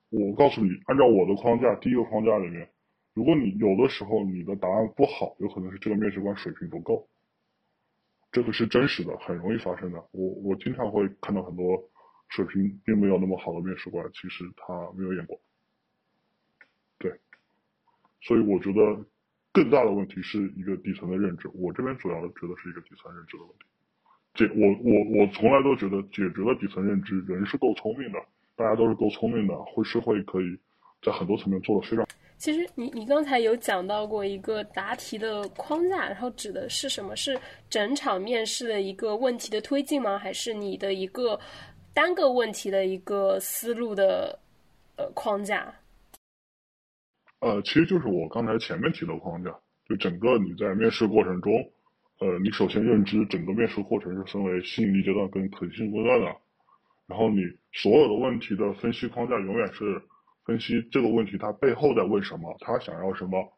[0.10, 2.70] 我告诉你，按照我的框架，第一个框架里面，
[3.14, 7.08] 如果你有的时候你的答案不好，有可能是这个面试官水平不够。
[8.36, 9.98] 这个是真实的，很容易发生的。
[10.12, 11.82] 我我经常会看到很多
[12.28, 15.40] 水平并没有那么好的面试官，其实他没有眼光。
[16.98, 17.18] 对，
[18.20, 19.06] 所以我觉得
[19.54, 21.50] 更大的问题是一个底层的认知。
[21.54, 23.66] 我这边主要觉得是一个底层认知的问题。
[24.34, 28.20] 解我我我从来都觉得解决了底层认知，人是够聪明的，
[28.58, 30.60] 大家都是够聪明的，会是会可以
[31.02, 32.06] 在很多层面做的非常。
[32.38, 37.16] 其实你你刚才有讲到过一个答题的框架，然后指的是什么？
[37.16, 40.20] 是整场面试的一个问题的推进吗？
[40.20, 41.40] 还是你的一个
[41.94, 44.38] 单个问题的一个思路的
[44.98, 45.74] 呃框架？
[47.40, 49.50] 呃，其实就是我刚才前面提的框架，
[49.88, 51.54] 就整个你在面试过程中，
[52.20, 56.36] 呃，你首先认知整个面试过程是分为吸引力阶段跟可行性阶段的，
[57.08, 60.02] 然后你所有的问题的分析框架永远是。
[60.46, 62.56] 分析这个问题，它背后在问什么？
[62.62, 63.52] 他想要什么？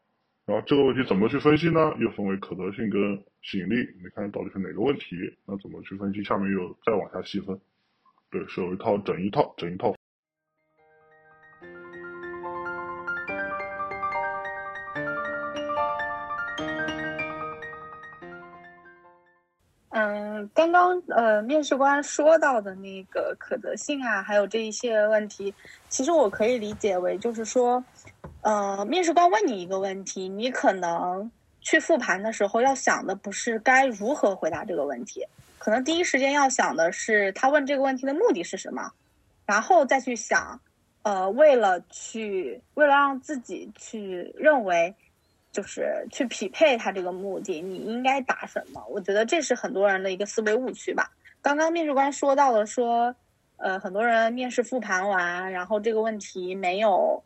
[0.46, 1.94] 然后这个问题怎么去分析呢？
[2.00, 3.74] 又分为可得性跟吸引力。
[4.02, 5.16] 你看到底是哪个问题？
[5.44, 6.24] 那怎么去分析？
[6.24, 7.60] 下面又再往下细分。
[8.30, 9.94] 对，是有一套整一套整一套。
[20.54, 25.54] 刚刚呃，面试官说到的那个可得性啊，还有这一些问题，
[25.88, 27.82] 其实我可以理解为，就是说，
[28.42, 31.30] 呃，面试官问你一个问题，你可能
[31.60, 35.26] 去复盘的时候要想的不是该如何回答这个问题，
[35.58, 38.92] 可能第一时间要想的是他问这个问题的目的是什么，
[39.46, 40.60] 然后再去想，
[41.02, 44.94] 呃，为了去为了让自己去认为。
[45.50, 48.84] 就是去匹配他这个目的，你应该答什么？
[48.88, 51.10] 我觉得这是很多人的一个思维误区吧。
[51.40, 53.14] 刚刚面试官说到了，说，
[53.56, 57.22] 呃，很多人面试复盘完，然后这个问题没有，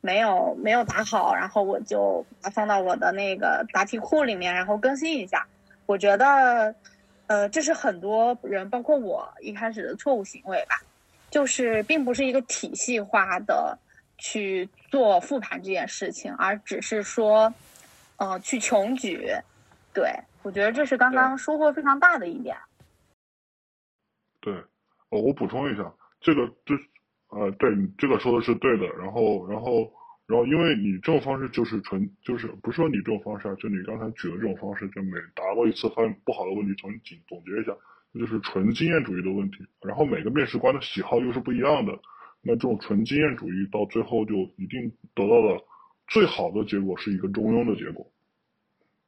[0.00, 5.46] 没有，没有答好，然后我就把它放到我的那个答题库里面，然后更新一下。
[5.86, 6.74] 我觉得，
[7.26, 10.80] 呃，这是很多人，包括我一开始的错误行为吧，
[11.30, 13.78] 就是并不是一个体系化的。
[14.22, 17.54] 去做复盘这件事情，而只是说，
[18.16, 19.26] 呃，去穷举，
[19.94, 20.12] 对
[20.42, 22.56] 我觉得这是刚刚收获非常大的一点。
[24.40, 24.52] 对，
[25.10, 26.74] 哦，我补充一下，这个就，
[27.28, 28.86] 呃，对你这个说的是对的。
[28.98, 29.92] 然后，然后，
[30.26, 37.72] 然后，因为你这种方式就是纯，就是不是说你这种方式啊，就你刚才举的这种方式，就每答过一次发现不好的问题，重新总结一下，
[38.14, 39.64] 就是纯经验主义的问题。
[39.82, 41.92] 然后每个面试官的喜好又是不一样的。
[42.42, 45.62] 那这种纯经验主义到最后就一定得到的
[46.08, 48.10] 最好的结果是一个中庸的结果，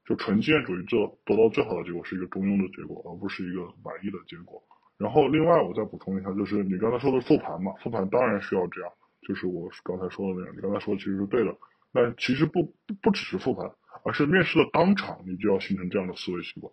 [0.04, 4.62] 就纯经验主义这得到最好的结果是一个中庸的结果，而不是一个满意的结果。
[4.98, 8.92] 然后另外我再补充一下，就是你刚才说的复盘嘛，复盘当然需要这样，
[9.26, 11.56] 就是我刚才说的那样，你刚才说的其实是对的，
[11.92, 13.72] 但其实不不只是复盘，
[14.04, 16.72] 而是面试的当场你就要形成这样的思维习惯，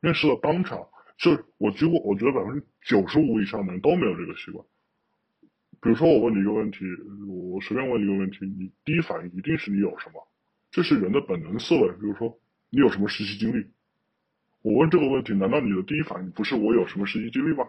[0.00, 0.86] 面试的当场。
[1.18, 4.64] 就我几乎，我觉得百分之九十五以上的人都没有这个习惯。
[5.82, 6.84] 比如说，我问你一个问题，
[7.26, 10.28] 我随便问你一个问题，你第一反应一定是你有什么，
[10.70, 11.88] 这是人的本能思维。
[11.92, 12.38] 比如说，
[12.70, 13.66] 你有什么实习经历？
[14.62, 17.64] 我问这个问题，难道你的第一反应不是我有什么实习经历吗？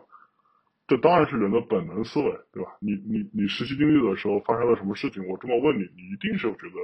[0.87, 2.75] 这当然是人的本能思维，对吧？
[2.81, 5.25] 你你你实习经历的时候发生了什么事情？
[5.27, 6.75] 我这么问你，你一定是觉得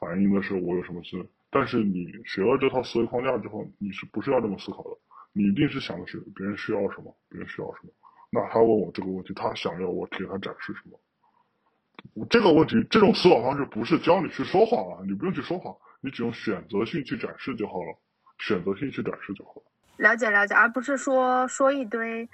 [0.00, 1.24] 反映的是我有什么事。
[1.50, 4.90] 但是你学了这套思维框架之后，你是不是要这么思考的？
[5.32, 7.92] 你一定是想的是别人需要什么，别人需要什么。
[8.34, 12.26] 那他问我这个问题，他想要我给他展示什么？
[12.28, 17.96] 这个问题，这种思考方式不是教你去说谎啊，你不用去说谎，你只用选择性去展示就好了，
[18.40, 19.62] 选择性去展示就好了。
[19.98, 22.28] 了解了解，而不是说说一堆，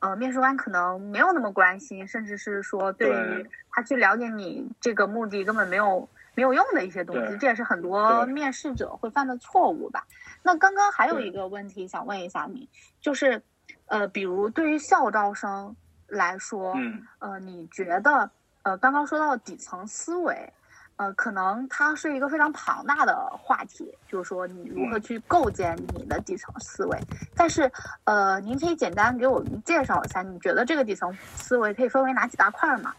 [0.00, 6.06] 呃，面试官可能没有那么关心，甚至是说对于他去了解你这个目的根本没有。
[6.38, 10.06] 没有用的一些东西，这也是很多面试者会犯的错误吧？
[10.42, 12.68] 那刚刚还有一个问题想问一下你，
[13.00, 13.42] 就是，
[13.86, 15.74] 呃，比如对于校招生
[16.06, 18.30] 来说，嗯，呃，你觉得，
[18.62, 20.52] 呃，刚刚说到底层思维，
[20.96, 26.98] 呃，可能它是一个非常庞大的话题，就是说你如何去构建你的底层思维。
[27.36, 27.70] 但是，
[28.04, 32.94] 呃，您可以简单给我们介绍一下，你觉得这个底层思维可以分为哪几大块吗？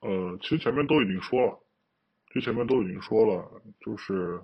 [0.00, 1.58] 呃，其实前面都已经说了。
[2.28, 3.50] 其实前面都已经说了，
[3.80, 4.38] 就是，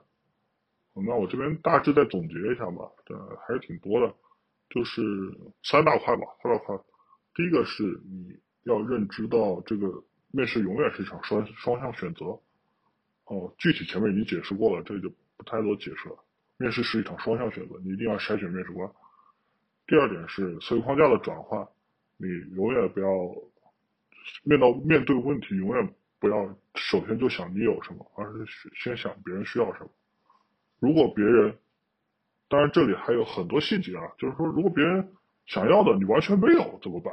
[0.95, 3.15] 那我这边大致再总结一下吧，对，
[3.47, 4.15] 还是挺多的，
[4.75, 5.03] 就是
[5.63, 6.77] 三大块吧，三大块。
[7.35, 12.41] 第一个是你要认知到这个面试永远是一场双双向选择，
[13.27, 16.17] 哦，具体前面已经解释过了，这里就不太多解释了。
[16.57, 18.91] 面试是一场双向选择，你一定要筛选面试官。
[19.87, 21.69] 第二点是思维框架的转换，
[22.17, 23.09] 你永远不要
[24.43, 25.95] 面到面对问题，永远。
[26.23, 29.91] 不要首先就想你有什么，而是先想别人需要什么。
[30.79, 31.59] 如果别人，
[32.53, 37.11] 当然这里还有很多细节啊，就是说如果别人想要的你完全没有怎么办？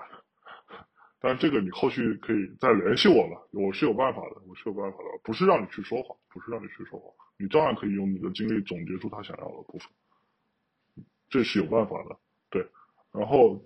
[1.21, 12.17] 但是这个你后续可以再联系我了，我是有办法的，我是有办法的，不是让你去说谎，不是让你去说谎，你照样可以用你的经历总结出他想要的部分，这是有办法的。
[12.49, 12.67] 对，
[13.13, 13.63] 然后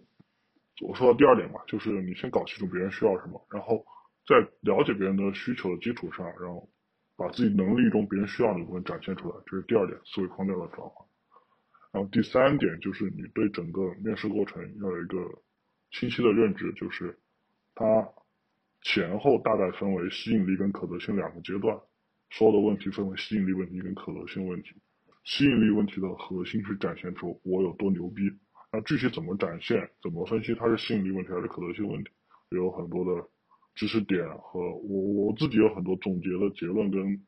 [0.81, 3.83] 我说的第二点嘛，就是你先搞清楚别人需要什么，然后。
[4.25, 6.69] 在了解别人的需求的基础上，然后
[7.17, 11.05] 把自己能力中别人需要的部分展现出来，这是第二点思维框架的转换。
[11.93, 15.41] 然后第三点就是你对整个面试过程要有一个
[15.91, 17.17] 清晰的认知，就是
[17.73, 18.09] 它
[18.81, 21.79] 前后大概分为吸引力跟可得性两个阶段，
[22.31, 24.75] 所有的问题分为吸引力问题跟可得性问题。
[25.23, 28.23] 吸引力问题的核心是展现出我有多牛逼，
[28.73, 32.11] 那具体怎么展现，怎么分析它是吸引力问题还是可得性问题，
[32.49, 33.29] 有很多的。
[33.75, 37.19] 知识点和我我自己有很多总结的结论跟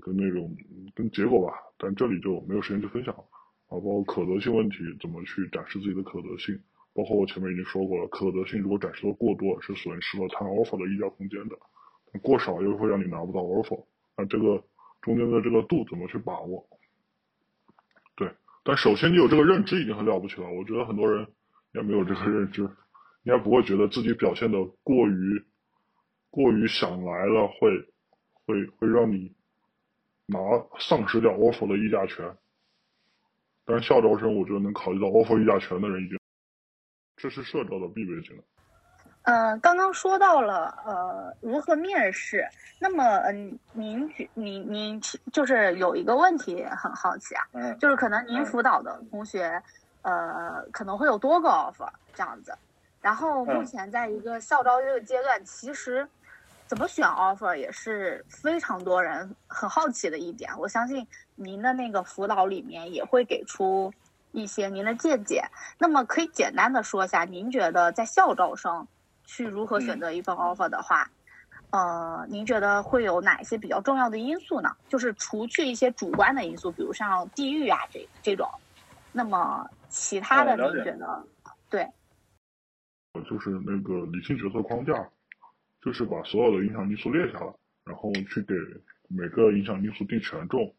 [0.00, 0.54] 跟那种
[0.94, 3.24] 跟结果吧，但这里就没有时间去分享了
[3.70, 3.78] 啊。
[3.78, 6.60] 包括可得性问题怎么去展示自己的可得性，
[6.92, 11.56] 包括我前面已经说过了，可得性如果展示的过多是损失了谈 offer 的溢价空间的，
[12.20, 13.86] 过少又会让你拿不到 offer。
[14.16, 14.62] 那这个
[15.00, 16.68] 中间的这个度怎么去把握？
[18.16, 18.30] 对，
[18.62, 20.50] 但首先你有这个认知已经很了不起了。
[20.50, 21.26] 我觉得很多人
[21.72, 22.62] 也没有这个认知，
[23.22, 25.42] 应该不会觉得自己表现的过于。
[26.32, 27.88] 过于想来了，会
[28.46, 29.32] 会会让你
[30.26, 30.38] 拿
[30.78, 32.36] 丧失掉 offer 的议价权。
[33.70, 36.18] 但是校招生，我觉得能考虑到 offer 议价权的人已经，
[37.16, 38.42] 这是社招的必备技能。
[39.22, 42.44] 嗯，刚刚说到了呃如何面试，
[42.80, 45.00] 那么嗯您您您
[45.32, 49.62] 就是有一个问题很好奇啊，嗯，就是可能您辅导的同学
[50.02, 52.52] 呃可能会有多个 offer 这样子，
[53.00, 56.08] 然后目前在一个校招这个阶段，其实。
[56.70, 61.04] 怎么选 offer 也是非常多人很好奇的一点，我相信
[61.34, 63.92] 您的那个辅导里面也会给出
[64.30, 65.42] 一些您的见解。
[65.78, 68.86] 那么可以简单的说一下，您觉得在校招生
[69.24, 71.10] 去如何选择一份 offer 的话，
[71.70, 74.76] 呃，您觉得会有哪些比较重要的因素呢？
[74.88, 78.48] 就是除去一些主观的因素，比如像地域啊这这种，
[79.10, 81.26] 那么其他的您觉得？
[81.68, 81.90] 对，
[83.28, 84.92] 就是那个理性决策框架。
[85.82, 87.54] 就是把所有的影响因素列下来，
[87.84, 88.54] 然后去给
[89.08, 90.74] 每个影响因素定权重，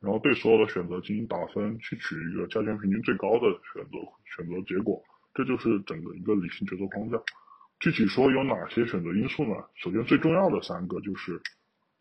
[0.00, 3.98] 然后对所有的选择进行打分，去取一个加权平均最高的选择
[4.36, 5.02] 选择结果。
[5.34, 7.18] 这就是整个一个理性决策框架。
[7.78, 9.54] 具体说有哪些选择因素呢？
[9.74, 11.38] 首先最重要的三个就是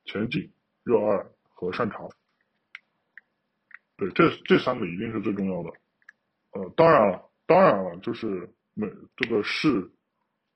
[0.05, 0.49] 前景、
[0.83, 2.09] 热爱和擅长。
[3.97, 5.69] 对，这这三个一定是最重要的。
[6.51, 9.91] 呃，当然了，当然了，就是每这个是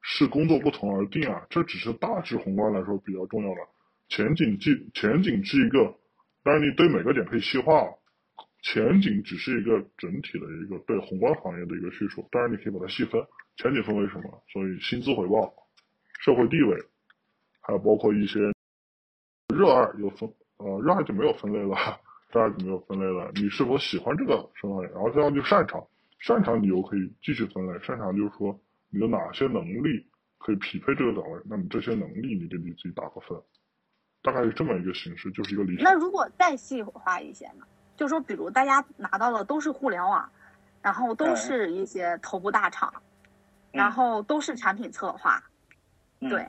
[0.01, 3.61] 是工作不同而定啊，这只是大致宏观来说比较重要的。
[4.07, 5.95] 前景即前景是一个，
[6.43, 7.87] 当然你对每个点可以细化。
[8.61, 13.23] 前景只是一个整体的一个对宏观行业的一个叙述，当然你可以把它细分。
[13.55, 14.43] 前景分为什么？
[14.51, 15.53] 所以薪资回报、
[16.19, 16.77] 社会地位，
[17.61, 18.39] 还有包括一些
[19.53, 21.75] 热爱有分，呃，热爱就没有分类了，
[22.33, 23.31] 热爱就没有分类了。
[23.35, 24.83] 你是否喜欢这个生活？
[24.83, 25.87] 然后这样就擅长，
[26.19, 27.79] 擅长你又可以继续分类。
[27.79, 28.59] 擅长就是说
[28.89, 33.37] 你的哪些能力可以匹配这个岗位，那么这些能力你给你自己打个分，
[34.21, 35.83] 大概是这么一个形式，就是一个理想。
[35.83, 37.65] 那如果再细化一些呢？
[37.95, 40.31] 就说，比如大家拿到的都是互联网，
[40.81, 42.93] 然后都是一些头部大厂，
[43.73, 45.43] 然后都是产品策划，
[46.21, 46.47] 对，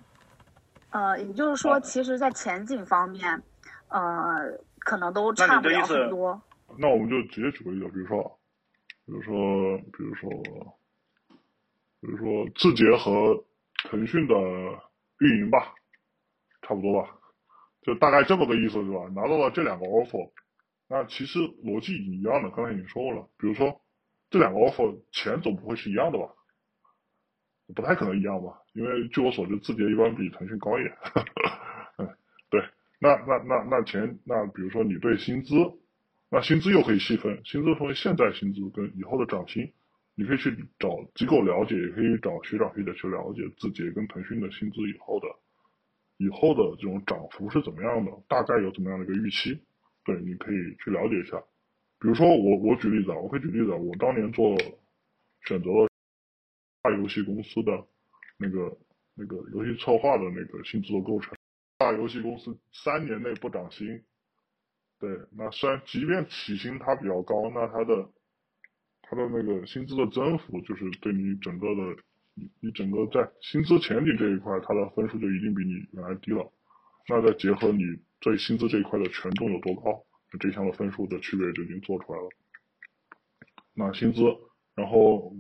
[0.91, 3.43] 呃，也就是说，其实，在前景方面，
[3.89, 6.41] 呃，可能都差不了很多。
[6.79, 8.39] 那我们就直接举个例子，比如说，
[9.05, 10.31] 比如说，比如说，
[12.01, 13.45] 比如说字节和
[13.91, 14.35] 腾讯的
[15.19, 15.75] 运营吧，
[16.63, 17.11] 差不多吧，
[17.83, 19.05] 就大概这么个意思，是吧？
[19.15, 20.31] 拿到了这两个 offer。
[20.89, 23.29] 那其实逻辑已经一样的，刚才已经说过了。
[23.39, 23.81] 比如说，
[24.29, 26.27] 这两个 offer 钱总不会是一样的吧？
[27.75, 28.59] 不太可能一样吧？
[28.73, 30.97] 因为据我所知，字节一般比腾讯高一点。
[31.99, 32.09] 嗯，
[32.51, 32.65] 对。
[32.99, 35.55] 那那那那钱，那比如说你对薪资，
[36.29, 39.73] 那薪资又可以细分，薪资分为现在薪资跟以后的涨薪。
[40.21, 45.27] 你可以去找机构了解，也可以找学长学姐去了解字节跟腾讯的薪资以后的
[46.19, 49.65] 以后的这种涨幅是怎么样的，大概有怎么样的一个预期。
[50.05, 51.41] 对，你可以去了解一下。
[51.99, 53.77] 比如说，我我举例子啊，我可以举例子啊。
[53.79, 54.55] 我当年做
[55.49, 55.89] 选择了
[56.83, 57.73] 大游戏公司的
[58.37, 58.77] 那个
[59.15, 61.35] 那个游戏策划的那个薪资的构成。
[61.79, 64.05] 大游戏公司三年内不涨薪，
[64.99, 68.11] 对，那虽然即便起薪它比较高，那它的
[69.11, 71.97] 它的那个薪资的增幅，就是对你整个的
[72.61, 76.49] 你整个在薪资前景这一块，它的分数就一定比你原来低了。
[77.09, 77.83] 那再结合你。
[78.23, 80.05] 对薪资这一块的权重有多高？
[80.39, 82.29] 这项的分数的区别就已经做出来了。
[83.73, 84.21] 那薪资，
[84.75, 85.35] 然后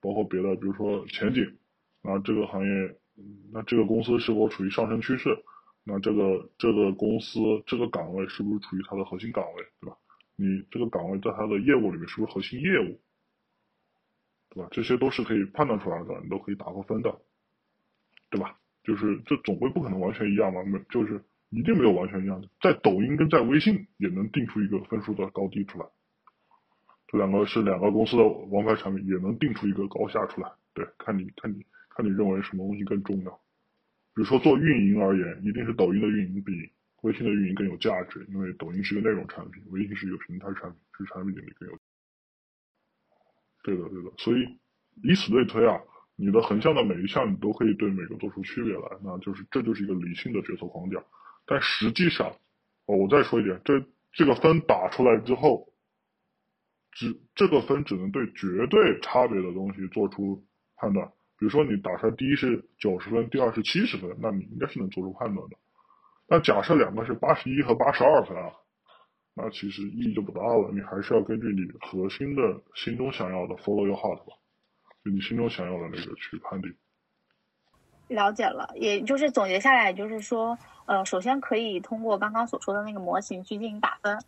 [0.00, 1.56] 包括别的，比如说前景，
[2.02, 2.96] 那这个行业，
[3.52, 5.38] 那这个公司是否处于上升趋势？
[5.84, 9.96] 那这个这个公司这个岗位是不是处于它的核心岗位，对吧？
[10.36, 13.00] 你这个岗位在它的业务里面是不是核心业务，
[14.50, 14.68] 对吧？
[14.70, 17.20] 这些都是可以判断出来的，你都可以打个分的，
[18.30, 18.58] 对吧？
[18.82, 21.22] 就是这总归不可能完全一样嘛，没就是。
[21.50, 25.86] 一定没有完全一样的，在抖音跟在微信也能定出一个分数的高低出来，
[27.06, 30.50] 这两个是两个公司的王牌产品，也能定出一个高下出来。
[30.72, 33.30] 对，看你看你看你认为什么东西更重要。
[34.16, 36.72] 比如说做运营而言，一定是抖音的运营比
[37.04, 41.78] 微信的运营更有价值，因为抖音是个内容产品，微信是一个平台产品，是产品经理更有。
[43.62, 44.58] 对的对的，所以
[45.02, 45.78] 以此类推啊，
[46.16, 51.04] 你的横向的每一项你都可以对每个做出区别来，那就是这就是一个理性的决策框架。
[51.44, 52.28] 但实际上，
[52.86, 55.68] 哦，我再说一点，这这个分打出来之后，
[56.92, 60.42] 只这个分只能对绝对差别的东西做出
[60.76, 61.06] 判断。
[61.36, 65.56] 比如说，你打出来第一是九十分，第二是七十分，那你应该是能做出判断的。
[66.26, 68.52] 那假设两个是八十一和八十二分啊，
[69.34, 70.70] 那其实意义就不大了。
[70.72, 72.42] 你还是要根据你核心的
[72.74, 74.34] 心中想要的 follow your heart 吧，
[75.04, 76.74] 就你心中想要的那个去判定。
[78.08, 80.56] 了解了，也就是总结下来，就是说，
[80.86, 84.18] 呃，首先可以通过刚刚所说的那个模型去进行打分，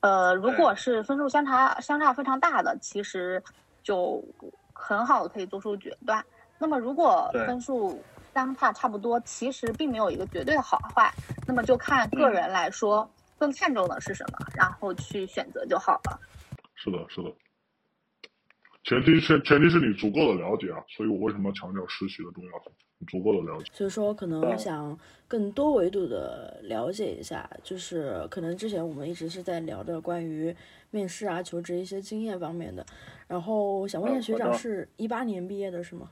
[0.00, 3.42] 呃，如果是分数相差相差非常大的，其实
[3.82, 4.24] 就
[4.72, 6.24] 很好的可以做出决断。
[6.58, 8.00] 那么如果分数
[8.34, 11.10] 相差差不多，其实并没有一个绝对的好坏，
[11.46, 13.08] 那么就看个人来说
[13.38, 16.20] 更看重的是什么，然后去选择就好了。
[16.74, 17.32] 是的，是的，
[18.82, 22.72] 前提是前提是你足够的了解啊，所以我为什么强调实习的重要性？
[23.08, 30.54] 足够的了解，所以说可能想更多维度的了解一下，就是可能之前我们一直是在聊的关于
[30.90, 32.86] 面试啊、求职一些经验方面的，
[33.26, 36.08] 然后想问一下学长，是一八年毕业的是吗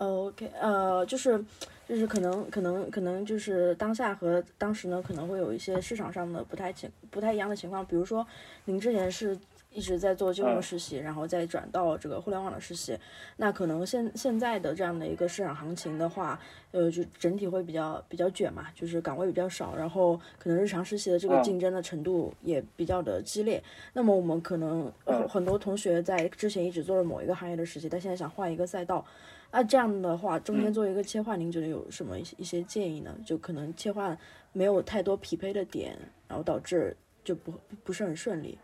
[0.00, 1.42] ？OK，呃，就是
[1.86, 8.26] 就是可能可能可能就是当下和当时呢可能会有一些市场上的不太情不太一样的情况，比如说
[8.64, 9.38] 您之前是
[9.72, 12.98] 一直在做金融实习，然后再转到这个互联网的实习。
[13.36, 16.40] 那可能现现在的这样的一个市场行情的话，
[16.72, 23.62] 呃，就整体会比较比较卷嘛，就是岗位比较少，然后可能日常实习的这个竞争的程度也比较的激烈。
[23.92, 24.90] 那么我们可能
[25.28, 29.04] 很多同学在之前一直做了某一个行业的实习，但现在想换一个赛道，
[29.52, 33.16] 那这样的话中间做一个切换，您觉得有什么一些建议呢？
[33.26, 34.16] 就可能切换
[34.52, 35.98] 没有太多匹配的点，
[36.28, 38.58] 然后导致就不不是很顺利。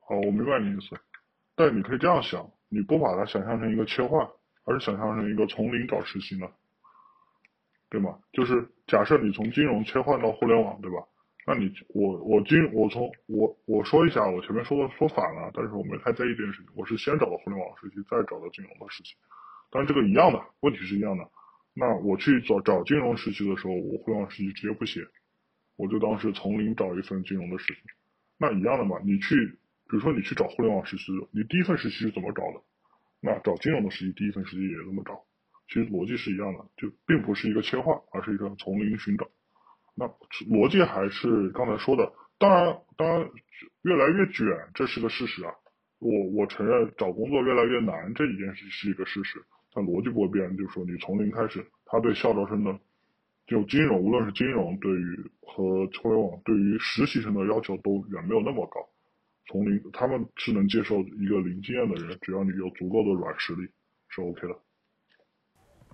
[0.00, 0.96] 好，我明白你意思，
[1.54, 4.28] 但你可以这样想，你不把它想象成一个切换，
[4.64, 6.46] 而是想象成一个从零找实习呢，
[7.88, 8.18] 对吗？
[8.32, 10.98] 就是假设你从金融切换到互联网，对吧？
[11.46, 16.70] 那你我我今我从我我说一下，我前面说的说反了，但是我没太在意这件事情。
[16.74, 19.14] 我是先找到互联网实习，再找到金融的实习，
[19.70, 21.28] 但是这个一样的问题是一样的。
[21.74, 25.00] 那我去找找金融实习的时候，我互联网实习直接不写，
[25.76, 27.80] 我就当是从零找一份金融的实习，
[28.38, 28.98] 那一样的嘛？
[29.04, 29.58] 你去。
[29.86, 32.62] 比如说你去找互联网实习，你第一份实习是怎么找的？
[33.20, 35.22] 那找金融的实习，第一份实习也这么找，
[35.68, 39.28] 其实逻辑是一样的，就并不是一个切换，而是一个从零寻找。
[39.94, 40.06] 那
[40.50, 43.30] 逻辑还是刚才说的，当然，当然
[43.82, 45.52] 越来越卷，这是个事实啊。
[46.00, 49.42] 我我承认找工作越来越难，这一件事是一个事实，
[49.72, 52.78] 但逻辑不会变，就是说你从零开始，他对校招生的
[53.46, 58.80] 就金融，无论是金融对于和互联网对于实习生的要求都远没有那么高。
[59.46, 63.68] 从零，他们是能接受一个零经验的人，只要你有足够的软实力，
[64.08, 64.58] 是 OK 的。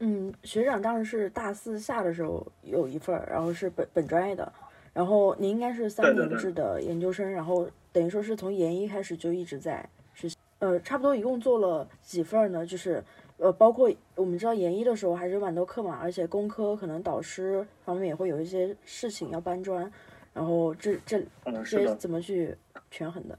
[0.01, 4.51] 嗯，学长当时是大四下的时候有一份，然后是本本专业的，
[4.95, 10.37] 然后您应该是三年制的研究生，然后等于说是从研一开始就一直在实习。
[10.59, 12.65] 呃，差不多一共做了几份呢？
[12.67, 13.05] 就是
[13.37, 19.91] 呃，包括我们知道研一的时候还是蛮多课嘛，而且工科可能导师方面也会有一些事情要搬砖。
[20.33, 22.57] 然后这这这些怎么去
[22.91, 23.39] 权衡的？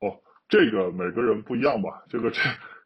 [0.00, 0.16] 哦，
[0.48, 2.04] 这个每个人不一样吧。
[2.08, 2.40] 这个这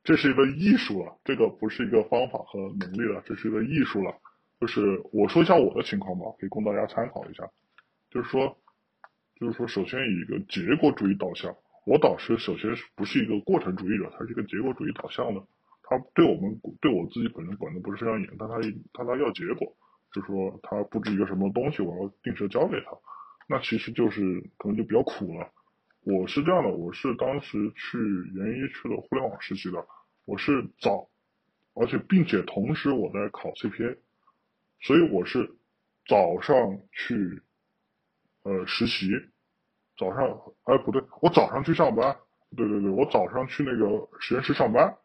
[0.08, 4.14] 这是一个艺术了，这个不是一个方法和能力了，这是一个艺术了。
[4.58, 7.46] 就是我说一下我的情况吧，可以供大家参考一下。
[8.08, 8.56] 就是说，
[9.38, 11.54] 就是说，首先以一个结果主义导向，
[11.84, 15.42] 我导师首先不是一个过程主义者，他是一个结果主义导向的。
[15.82, 18.54] 他对我们对我自己本身管的不是非常严，但他
[18.94, 19.76] 他他要结果。
[20.14, 22.96] 就是说他布置一个什么东西，我要定时交给他，
[23.46, 25.50] 那其实就是可能就比较苦了。
[26.04, 27.98] 我是这样的，我是当时去
[28.34, 29.84] 研一去了互联网实习的，
[30.28, 31.08] 我是早，
[31.72, 33.96] 而且并且同时我在考 CPA，
[34.82, 35.56] 所以我是
[36.06, 37.42] 早上去
[38.42, 39.08] 呃实习，
[39.96, 40.28] 早上
[40.64, 42.18] 哎不对，我早上去上班，
[42.54, 44.98] 对对对，我早上去那个实验室上班，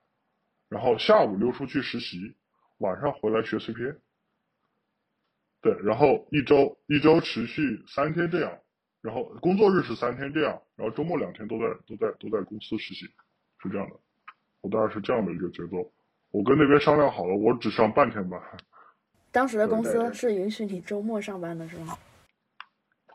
[0.67, 2.35] 然后下午溜出去实习，
[2.79, 3.97] 晚上回来学 CPA。
[5.61, 8.59] 对，然后一周一周持续三天这样，
[8.99, 13.05] 然后工作日是三天这样，然后周末两天都在都在都在公司实习，
[13.59, 13.95] 是这样的，
[14.63, 15.91] 我大概是这样的一个节奏。
[16.31, 18.41] 我跟那边商量好了，我只上半天班。
[19.31, 21.97] 当时的公司是允许你周末上班的是吗？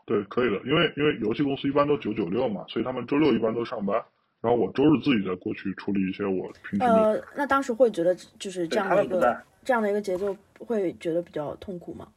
[0.05, 3.95] 对，可以的，因为因为游戏公司一般都九九六嘛，所以他们周六一般都上班，
[4.41, 6.85] 然后我周日自己再过去处理一些我平时。
[6.85, 12.07] 呃，那当时会觉得就是这样的一个这样的一个节奏，会觉得比较痛苦吗？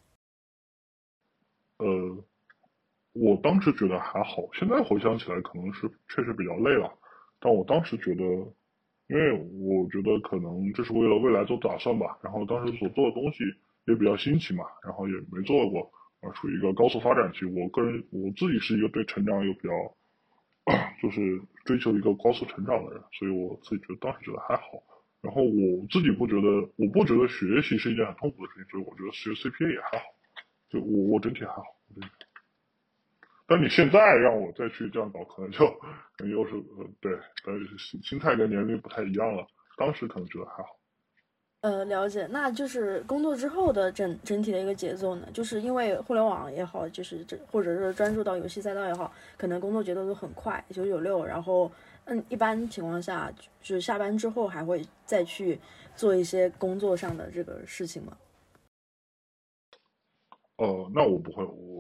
[1.78, 1.86] 呃，
[3.12, 6.92] 我当时觉得还好，现在回想起来可能是确实比较累了。
[7.40, 8.24] 但我当时觉得，
[9.08, 12.18] 因为我觉得可能这是为了未来做打算吧。
[12.22, 13.44] 然后当时所做的东西
[13.86, 15.90] 也比较新奇嘛，然后也没做过，
[16.20, 17.44] 啊，处于一个高速发展期。
[17.44, 19.72] 我个人我自己是一个对成长又比较，
[21.02, 24.62] 就是追求一个高速成长的人，所以我自己觉得当时觉得还好。
[25.20, 30.04] 然后我自己不觉得，我不觉得学习是一件很痛苦的事情，所以我觉得学 CPA 也还好。
[30.68, 31.62] 就我我整体还好，
[33.52, 35.58] 但你现在让我再去这样搞，可能就
[36.16, 39.46] 可能又是呃对，呃心心态跟年龄不太一样了。
[39.76, 40.70] 当时可能觉得还好。
[41.60, 45.28] 呃，了解，那就是工作之后的整整体的一个节奏呢？
[45.34, 51.22] 就是因为互联网也好，就是这或者是专注到游戏赛道也好，可能工作节奏都很快，九九六。
[51.22, 51.70] 然后，
[52.06, 53.30] 嗯，一般情况下，
[53.60, 55.60] 就是下班之后还会再去
[55.94, 58.16] 做一些工作上的这个事情吗？
[60.56, 61.71] 呃，那我不会，我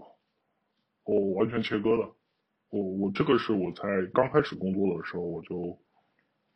[1.04, 2.08] 我完全切割的，
[2.70, 3.82] 我我这个是我在
[4.14, 5.78] 刚开始工作的时候我就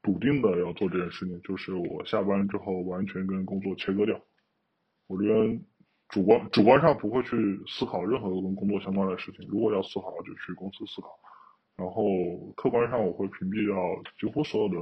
[0.02, 4.20] 笃定的要做这件事情，就是我下班之后完全跟工作切割掉。
[5.08, 5.60] 我这边
[6.08, 7.36] 主观主观上不会去
[7.66, 11.08] 思考任何跟工作相关的事情，如果要思考就去公司思考，
[11.76, 12.04] 然后
[12.56, 13.76] 客观上我会屏蔽掉
[14.18, 14.76] 几乎所有的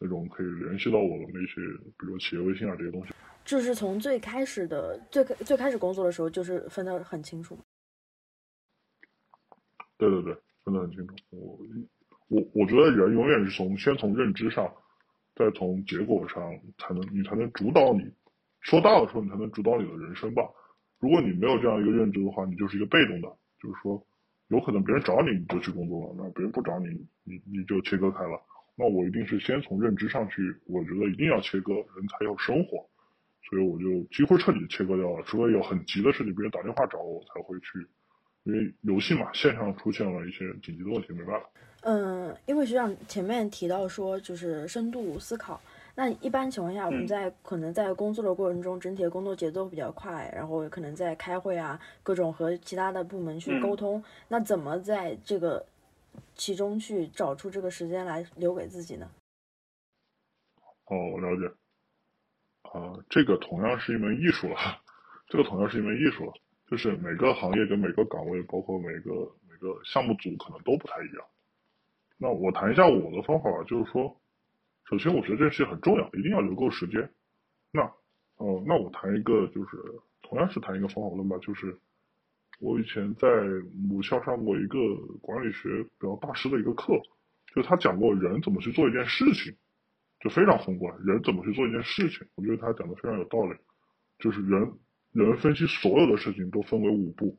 [0.00, 1.54] 那种可以联系到我的那些，
[1.98, 3.12] 比如企业微信啊这些东西。
[3.44, 7.58] 就是从最开始的最最开始工作的时候，就是分得很清楚。
[9.96, 11.14] 对对对，分得很清楚。
[11.30, 11.58] 我
[12.28, 14.72] 我我觉得人永远是从先从认知上，
[15.34, 16.42] 再从结果上，
[16.78, 18.10] 才能你才能主导你。
[18.60, 20.42] 说大了说，你才能主导你的人生吧。
[20.98, 23.28] 如果你没有这样一个认知的话，你就是一个被动的，
[23.60, 24.02] 就是说，
[24.48, 26.86] 有可能别人找你你就去工作了，那别人不找你，
[27.24, 28.40] 你你就切割开了。
[28.74, 32.88] 那我一定是先从认知上去，我觉得一定要切割，人才有生活。
[33.48, 37.86] 所以我就几乎彻底切割掉了，除非有很急的事情，别人打电话找我，我才会去。
[38.44, 41.48] 因为游戏嘛，线上出现了一些紧急的问题，没办法。
[41.82, 45.60] 嗯，因为学长前面提到说，就是深度思考。
[45.96, 54.02] 那一般情况下，我们在可能在工作的过程中，整体的工作节奏比较快，然后可能在开会啊，各种和其他的部门去沟通。
[54.28, 55.64] 那怎么在这个
[56.34, 59.08] 其中去找出这个时间来留给自己呢？
[60.86, 61.54] 哦，我了解。
[62.62, 64.56] 啊，这个同样是一门艺术了，
[65.28, 66.32] 这个同样是一门艺术了。
[66.66, 69.10] 就是每个行业跟每个岗位，包括每个
[69.48, 71.24] 每个项目组，可能都不太一样。
[72.18, 74.20] 那我谈一下我的方法吧，就是说。
[74.90, 77.10] 首先，我觉得这事情很重要，一定要留够时间。
[77.72, 77.84] 那，
[78.36, 79.78] 哦，那我谈一个，就是
[80.20, 81.38] 同样是谈一个方法论吧。
[81.38, 81.74] 就是
[82.60, 83.26] 我以前在
[83.88, 84.76] 母校上过一个
[85.22, 87.00] 管理学比较大师的一个课，
[87.54, 89.56] 就他讲过人怎么去做一件事情，
[90.20, 90.94] 就非常宏观。
[91.02, 93.56] 人怎么去做一件事情，我觉得他讲的非常有道理。
[94.18, 94.70] 就是人，
[95.14, 97.38] 有人分析所有的事情都分为五步，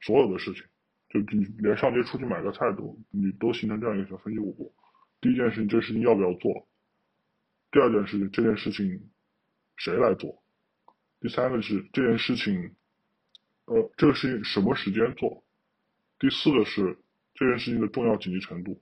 [0.00, 0.64] 所有的事情，
[1.10, 4.74] 就你连上街出去买个菜都，你都形成这样一个分析五步。
[5.20, 6.66] 第一件事情，这事情要不要做？
[7.70, 9.10] 第二件事情，这件事情
[9.76, 10.42] 谁来做？
[11.20, 12.74] 第三个是这件事情，
[13.66, 15.44] 呃，这个事情什么时间做？
[16.18, 16.98] 第四个是
[17.34, 18.80] 这件事情的重要紧急程度。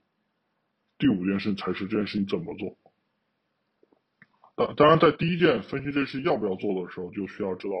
[0.97, 2.77] 第五件事才是这件事情怎么做。
[4.55, 7.73] 当当然，在第一件分析这事要不要做的时候，就需要知道，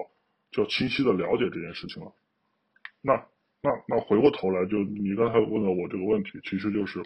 [0.51, 2.13] 就清晰的了解这件事情了。
[3.01, 3.13] 那
[3.61, 7.03] 那那回过头来，就你刚才问了我这个问题，其实就是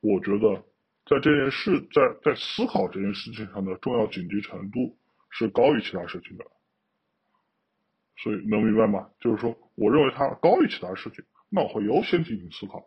[0.00, 0.64] 我觉得。
[1.10, 4.94] 在这件事，在在思考这件事情上的重要紧急程度
[5.30, 6.44] 是高于其他事情的，
[8.18, 9.08] 所以能明白吗？
[9.18, 12.84] 就是说，我认为它高于其他事情，那我会优先进行思考，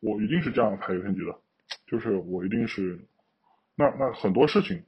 [0.00, 1.38] 我一定是这样排优先级的，
[1.86, 3.06] 就是我一定是，
[3.76, 4.82] 那那很多事情，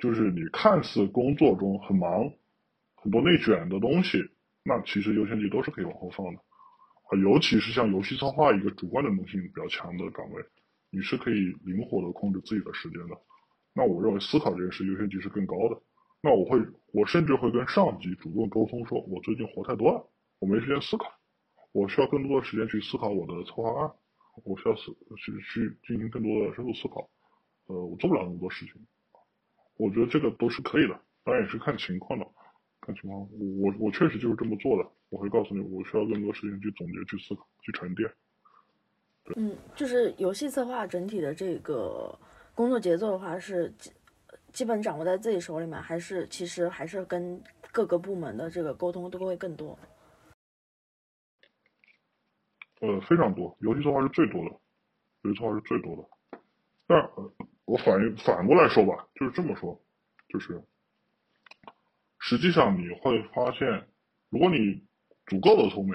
[0.00, 2.32] 就是你看似工作中很忙，
[2.96, 4.18] 很多内卷的东西，
[4.64, 6.40] 那其实优先级都是可以往后放的，
[7.08, 10.42] 啊，尤其是像游戏策划一个主观能动性比较强的岗位。
[10.90, 13.16] 你是可以灵活的控制自己的时间的，
[13.74, 15.82] 那我认为思考这件事优先级是更高的。
[16.22, 16.58] 那我会，
[16.92, 20.08] 我甚至会跟上级主动沟通，说我最近活太多了，
[20.38, 21.12] 我没时间思考，
[21.72, 23.90] 我需要更多的时间去思考我的策划案，
[24.44, 27.10] 我需要思去去进行更多的深度思考。
[27.66, 28.74] 呃，我做不了那么多事情，
[29.76, 32.26] 我觉得这个都是可以的，当然也是看情况的，
[32.86, 33.20] 看情况。
[33.60, 38.08] 我我确实就是这么做的，我会告诉你，我需要更多时间去总结、去思考、去沉淀。
[39.34, 42.16] 嗯，就是游戏策划整体的这个
[42.54, 43.90] 工作节奏的话，是基
[44.52, 47.42] 基本掌握在自己手里面，还是其实还是跟
[47.72, 49.76] 各个部门的这个沟通都会更多？
[52.80, 54.50] 呃，非常多，游戏策划是最多的，
[55.22, 56.38] 游戏策划是最多的。
[56.86, 57.10] 但
[57.64, 59.76] 我反应反过来说吧，就是这么说，
[60.28, 60.62] 就是
[62.28, 63.86] 实际上你会发现，
[64.30, 64.82] 如果你
[65.26, 65.94] 足够的聪明，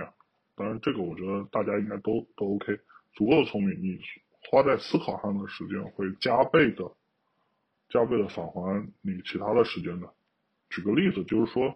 [0.56, 2.80] 当然这个我觉得大家应该都都 OK。
[3.12, 4.00] 足够的聪明，你
[4.50, 6.90] 花在思考上的时间会加倍的、
[7.90, 10.10] 加倍的返还你其他的时间的。
[10.70, 11.76] 举个例子，就是说，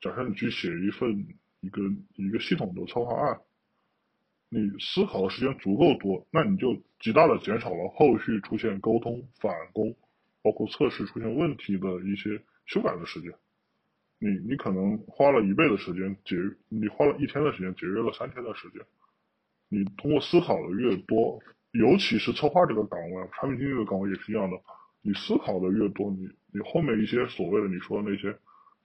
[0.00, 1.26] 假设你去写一份
[1.60, 1.82] 一个
[2.14, 3.38] 一个系统的策划案，
[4.48, 9.94] 你思考的时间足够多，那你就极大的减少了后续出现沟通、返工，
[10.40, 13.30] 包括测试出现问题的一些修改的时间。
[14.24, 16.34] 你你可能花了一倍的时间节，
[16.70, 18.80] 你花了一天的时间节约了三天的时间。
[19.68, 21.38] 你通过思考的越多，
[21.72, 24.56] 尤其是策划这个岗位，产品经理的岗位也是一样的。
[25.02, 28.34] 你思考的越多，你你后面一些所谓的你说的那些，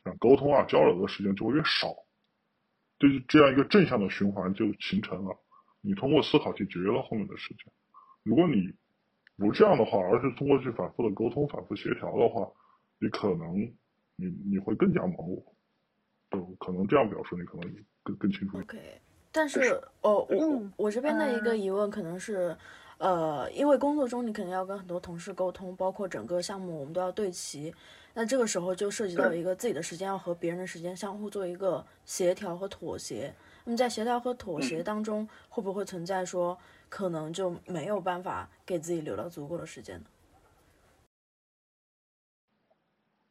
[0.04, 1.96] 像沟通啊、交流的时间就会越少，
[3.00, 5.38] 就是这样一个正向的循环就形成了。
[5.80, 7.64] 你通过思考去节约了后面的时间。
[8.24, 8.74] 如果你
[9.38, 12.52] 不这样的话，而是通过去反复的沟通、反复协调的话，
[13.00, 13.72] 你可能
[14.20, 15.44] 你你会更加忙碌。
[16.30, 18.60] 对，可能这样表述你可能更更清楚。
[18.60, 19.02] OK。
[19.32, 22.58] 但是，哦，我我这边的一个疑问可能是，
[22.98, 27.72] 呃，因为工作中你肯定要跟很多同事沟通，包括整个项目我们都要对齐，
[28.16, 33.32] 那这个时候就涉及到一个自己的时间要和别人的时间相互做一个协调和妥协。
[33.66, 36.58] 那么在协调和妥协当中，会不会存在说
[36.90, 40.06] 可能就没有办法给自己留到足够的时间呢？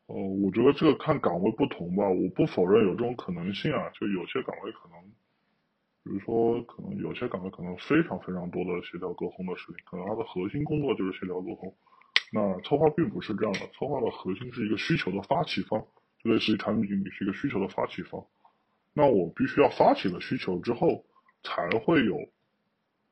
[0.08, 4.98] 哦，我觉得这个看岗位不同吧，我不否认有这种可能性啊，就有些岗位可能。
[6.02, 11.74] 比如说，可能有些岗位可能非常非常多的协调沟通的事情，可能它的核心工作就是协调沟通。
[12.32, 15.84] 那策划并不是这样的，策划的核心是一个需求的发起方，
[16.24, 18.24] 就类似于产品经理是一个需求的发起方。
[18.94, 21.04] 那我必须要发起了需求之后，
[21.42, 22.16] 才会有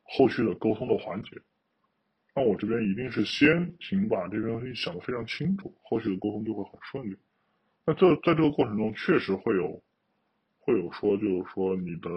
[0.04, 1.42] 后续的沟通的环节。
[2.38, 7.16] 那我这边一定是先行把这边东西想得非常清楚，后续的沟通就会很顺利。
[7.86, 9.82] 那这在这个过程中，确实会有
[10.58, 12.10] 会有说，就是说你的，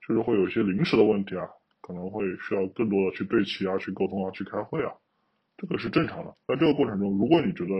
[0.00, 1.46] 就是会有一些临时的问题啊，
[1.82, 4.94] 可能会需要更多的去对齐啊，去沟通啊，去开会啊。
[5.58, 6.34] 这个是正常的。
[6.46, 7.74] 在这个过程中，如果你觉得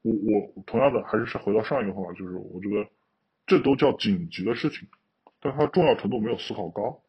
[0.00, 2.88] 我我同样的还是回到上一个方法，就是我觉得
[3.46, 4.88] 这都叫紧急的事情，
[5.38, 7.02] 但它重要程度没有思考高。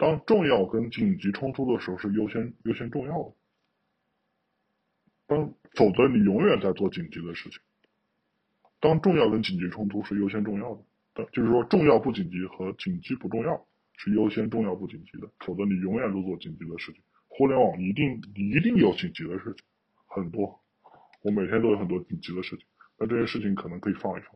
[0.00, 3.34] 当重要跟紧急冲突的时候，是优先优先重要的。
[5.26, 7.60] 当否则你永远在做紧急的事情。
[8.80, 10.74] 当重要跟紧急冲突是优先重要
[11.12, 13.66] 的，就是说重要不紧急和紧急不重要
[13.98, 17.02] 是优先重要不紧急的，否则你永远都做紧急的事情。
[17.28, 19.62] 互联网一定一定有紧急的事情，
[20.06, 20.58] 很多，
[21.20, 22.64] 我每天都有很多紧急的事情。
[22.98, 24.34] 那这些事情可能可以放一放，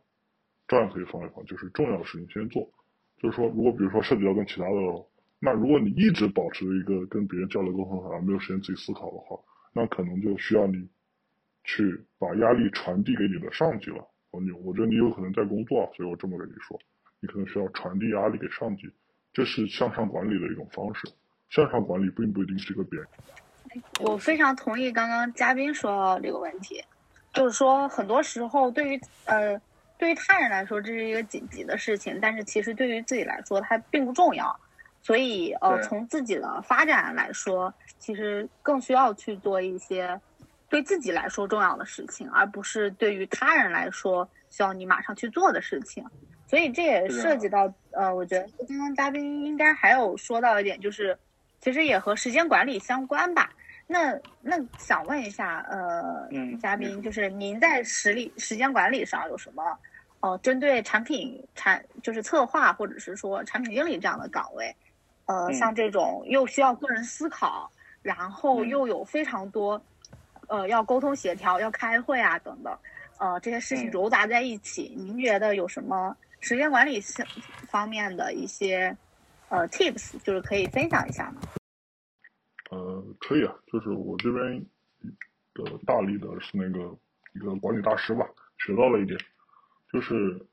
[0.68, 2.70] 照样可以放一放，就是重要的事情先做。
[3.16, 5.06] 就是说，如果比如说涉及到跟其他的，
[5.44, 9.38] 那如果你一直保持一个跟别人交流沟通上没有时间自己思考的话，
[9.74, 10.88] 那可能就需要你
[11.64, 14.08] 去把压力传递给你的上级了。
[14.30, 16.80] 我你我觉得你有可能在工作，所以我这么跟你说，
[17.20, 18.90] 你可能需要传递压力给上级，
[19.34, 21.06] 这是向上管理的一种方式。
[21.50, 23.00] 向上管理并不一定是一个贬。
[24.00, 26.82] 我非常同意刚刚嘉宾说到这个问题，
[27.34, 29.60] 就是说很多时候对于呃
[29.98, 34.58] 对于他人来说这是一个紧急的事情，但是其实对于自己来说它并不重要，
[35.04, 40.20] 所以呃从自己的发展来说，其实更需要去做一些
[40.68, 46.04] 对自己来说重要的事情，而不是对于他人来说需要你马上去做的事情。
[46.48, 51.16] 所以这也涉及到呃，我觉得刚刚嘉宾应该还有说到一点就是。
[51.60, 53.50] 其实也和时间管理相关吧。
[53.86, 56.28] 那那想问一下，呃，
[56.60, 59.62] 嘉宾，就是您在实力时间管理上有什么？
[60.20, 64.76] 哦，针对产品产就是策划或者是说产品经理这样的岗位，
[65.26, 67.70] 呃，像这种又需要个人思考，
[68.02, 69.82] 然后又有非常多，
[70.48, 72.78] 呃，要沟通协调、要开会啊等等，
[73.18, 77.00] 呃，这些事情揉杂在一起，您觉得有什么时间管理
[77.68, 78.96] 方面的一些？
[79.50, 81.40] 呃，tips 就是可以分享一下吗？
[82.70, 84.58] 呃，可以啊，就是我这边
[85.52, 86.96] 的大力的是那个
[87.34, 88.26] 一个管理大师吧，
[88.58, 89.16] 学到了一点，
[89.92, 90.44] 就是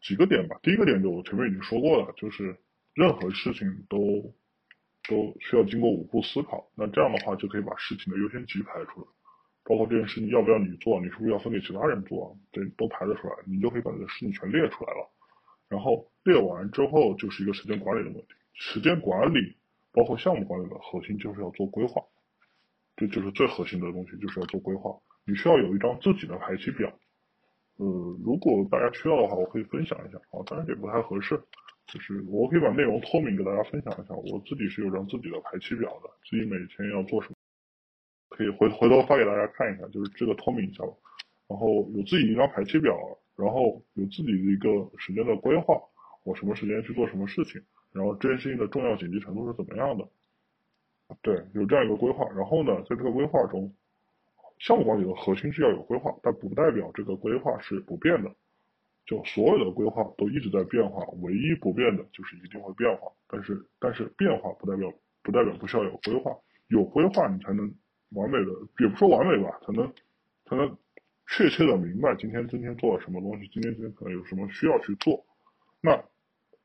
[0.00, 0.58] 几个点吧。
[0.62, 2.58] 第一个点就我前面已经说过了，就是
[2.94, 4.34] 任何事情都
[5.08, 9.06] 都需要经过五步思考，那这样的话就可以把事情的优先级排出来，
[9.64, 15.10] 包括这件事情要不要你做，你是不是要分给其他人做，这都排得出来，你就可以把这个事情全列出来了。
[15.68, 18.34] 然后列完之后，就是一个时间管理的问题。
[18.52, 19.56] 时间管理
[19.90, 22.02] 包括项目管理的核心就是要做规划，
[22.96, 24.94] 这就是最核心的东西，就是要做规划。
[25.24, 26.92] 你需要有一张自己的排期表。
[27.78, 27.86] 呃，
[28.22, 31.42] 如果大家需要的话，我可以分享一下啊，当然也不太合适。
[31.92, 37.34] 就是我可以把内容透明给大家分享一下，我自己是有张自己的排期表的，自己每天要做什么，
[38.30, 40.92] 可以回回头发给大家看一下，就是这个透明一下吧。
[41.48, 42.98] 然后有自己一张排期表。
[43.34, 45.80] 然后有自己的一个时间的规划，
[46.22, 50.06] 我什么时间去做什么事情，然后这件事情的重要紧急程度是怎么样的？
[51.22, 52.28] 对，有这样一个规划。
[52.36, 53.74] 然后呢，在这个规划中，
[54.58, 58.30] 项目管理的核心是要有规划，但不代表这个规划是不变的。
[59.06, 63.12] 就所有的规划都一直在变化，唯一不变的就是一定会变化。
[63.28, 64.92] 但是，但是变化不代表
[65.22, 66.36] 不代表不需要有规划，
[66.68, 67.74] 有规划你才能
[68.10, 69.92] 完美的，也不说完美吧，才能
[70.44, 70.76] 才能。
[71.28, 75.24] 确切的明白今天今天做了什么东西，今天今天可能有什么需要去做，
[75.80, 75.96] 那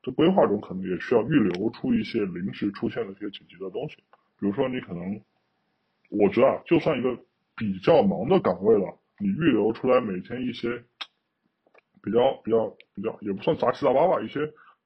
[0.02, 3.96] 这规划中可能也需要预留出一些临时出现的一些紧急的东西，
[4.40, 5.22] 比如说你可能，
[6.10, 7.18] 我觉得啊，就算一个
[7.56, 10.84] 比较忙的岗位了，你预留出来每天一些
[12.08, 14.40] 比较比较比较也不算杂七杂八吧，一些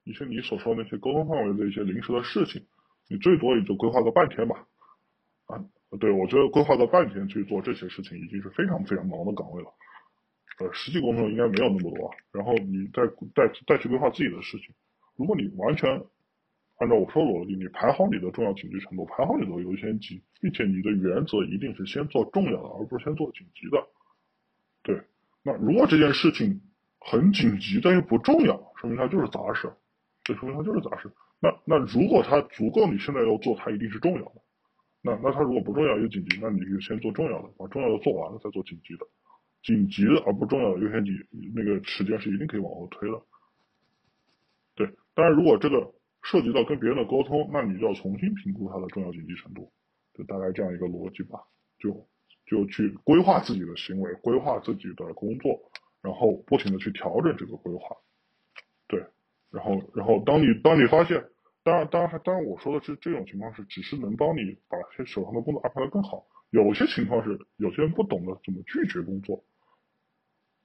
[0.04, 2.66] 一些你所说那些沟通范围的一些临时的事情，
[3.08, 4.66] 你最多也就规划个半天吧，
[5.46, 5.64] 啊。
[6.00, 9.68] 对，我觉得规划个半天去做这些事情已经是非常非常忙的岗位了，
[10.60, 12.10] 呃，实际工作应该没有那么多。
[12.32, 14.74] 然后你再再再去规划自己的事情，
[15.18, 16.02] 如果你完全
[16.78, 23.86] 按照我说的逻辑，你排好你的重要紧急程度，排好你的优先级，并且你的原则一定是先做重要的，而不是先做紧急的。
[24.84, 25.02] 对，
[25.44, 26.62] 那如果这件事情
[27.04, 29.74] 很紧急但又不重要，说明它就是杂事，
[30.24, 31.12] 这说明它就是杂事。
[31.42, 34.42] 那那如果它足够你现在要做，它一定是重要的。
[35.02, 39.08] 那那他如果不重要又紧急，那你就先做重要的，把重要的做完了再做紧急的，
[39.64, 41.12] 紧急的而不重要的优先级
[41.56, 43.20] 那个时间是一定可以往后推的。
[44.76, 45.92] 对，当然如果这个
[46.22, 49.72] 涉及到跟别人的沟通，那你就要重新评估它的重要紧急程度，
[50.14, 51.40] 就大概这样一个逻辑吧。
[51.80, 52.08] 就
[52.46, 55.60] 就去规划自己的行为，规划自己的工作，
[56.02, 57.96] 然后不停的去调整这个规划。
[58.88, 59.06] 对，
[59.52, 61.24] 然后然后当你当你发现，
[61.64, 66.26] 当然当然当然我说的是这种情况是只是能帮你把手上的工作安排的更好。
[66.50, 69.44] 有些情况是有些人不懂得怎么拒绝工作，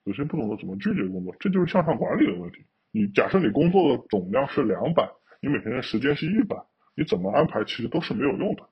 [0.03, 2.65] 有些人不懂得怎么拒绝工作，这就是向上管理的问题。
[2.91, 5.09] 你假设你工作的总量是两百，
[5.39, 6.57] 你每天的时间是一百，
[6.95, 8.67] 你怎么安排其实都是没有用的，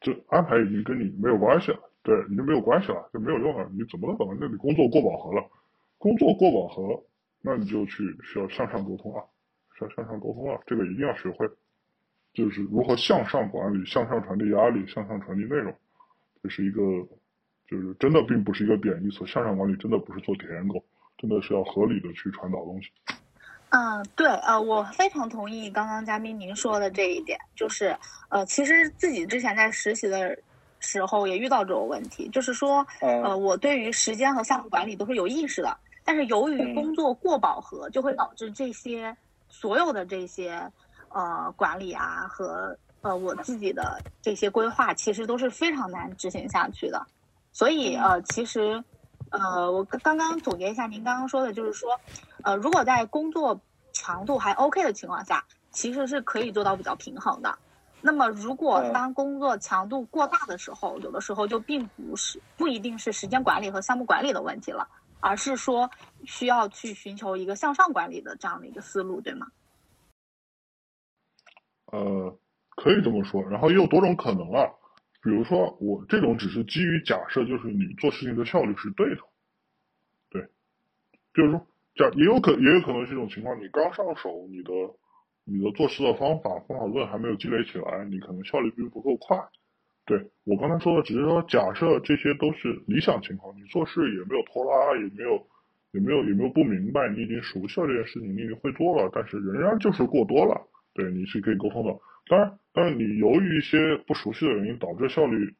[0.00, 3.70] 这安排已经跟你没有关系了，对，已经没有关系了，就没有用了。
[3.72, 5.42] 你怎么能等到那你工作过饱和了？
[5.98, 7.02] 工作过饱和，
[7.40, 9.22] 那你就去需要向上沟通啊，
[9.78, 11.48] 需要向上沟通啊，这个一定要学会，
[12.32, 15.74] 就是如何向上管理、向上传递压力、向上传递内容，
[16.42, 16.80] 这是一个，
[17.66, 19.26] 就是真的并不是一个贬义词。
[19.26, 20.84] 向上管理真的不是做舔狗，
[21.16, 22.90] 真的是要合理的去传导东西。
[23.70, 27.96] 嗯，对，呃，我非常同意刚刚嘉宾您说的这一点，就是，
[28.28, 30.38] 呃，其实自己之前在实习的
[30.84, 39.16] 时候也遇到这种问题，就是说，呃，我对于时间和项目管理都是有意识的，但是由于工作过饱和，就会导致这些
[39.48, 40.70] 所有的这些，
[41.08, 47.06] 呃，管理啊和呃我自己的这些规划，其实都是非常难执行下去的，
[47.52, 48.84] 所以，呃，其实。
[49.30, 51.88] 呃，我刚刚总结一下您刚刚说的，就是说，
[52.44, 53.60] 呃，如果在工作
[53.92, 57.58] 强度还 OK 的情况下，其实是可以做到比较平衡的。
[58.06, 64.86] 那么，如果当工作强度过大的时候，有的时候就并不是不一定是时间管理和项目管理的问题了，
[65.20, 65.90] 而是说
[66.26, 69.46] 需要去寻求一个向上管理的这样的一个思路，对吗？
[71.86, 72.38] 呃，
[72.76, 74.68] 可以这么说，然后也有多种可能啊。
[75.22, 79.22] 比如说，我这种只是基于假设，就是你做事情的效率是对的，
[80.28, 80.42] 对，
[81.32, 84.70] 就是说，假也有可也有可能是一种情况，你刚上手，你的
[85.44, 89.38] 你的做事的方法方法论还没有积累起来，你可能效率并不够快。
[90.06, 95.46] 对我刚才说的，只是说假设这些都是理想情况，你做事也没有拖拉，也没有
[95.92, 100.60] 也没有也没有不明白，你已经熟悉了这件事情，你已经会做了，但是仍然就是过多了，
[100.92, 101.98] 对，你是可以沟通的。
[102.26, 105.54] 当然，但是你由于一些不熟悉的原因导致效率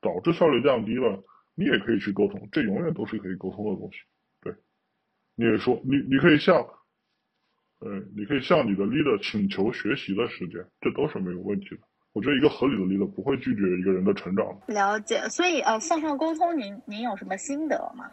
[0.00, 1.22] 导致效率降低了，
[1.54, 3.98] 你也可以去沟通，这永远都是可以沟通的东西。
[4.40, 4.54] 对，
[5.34, 6.64] 你也说你你可以像，
[7.80, 11.80] 呃，你可以向你的 leader 请求学习的时间，这都是没有问题的。
[12.12, 14.46] 我觉得一个合理的 leader 不会拒绝一个人的成长。
[14.68, 18.10] 了解，所以呃，向上沟通，您您有什么心得吗？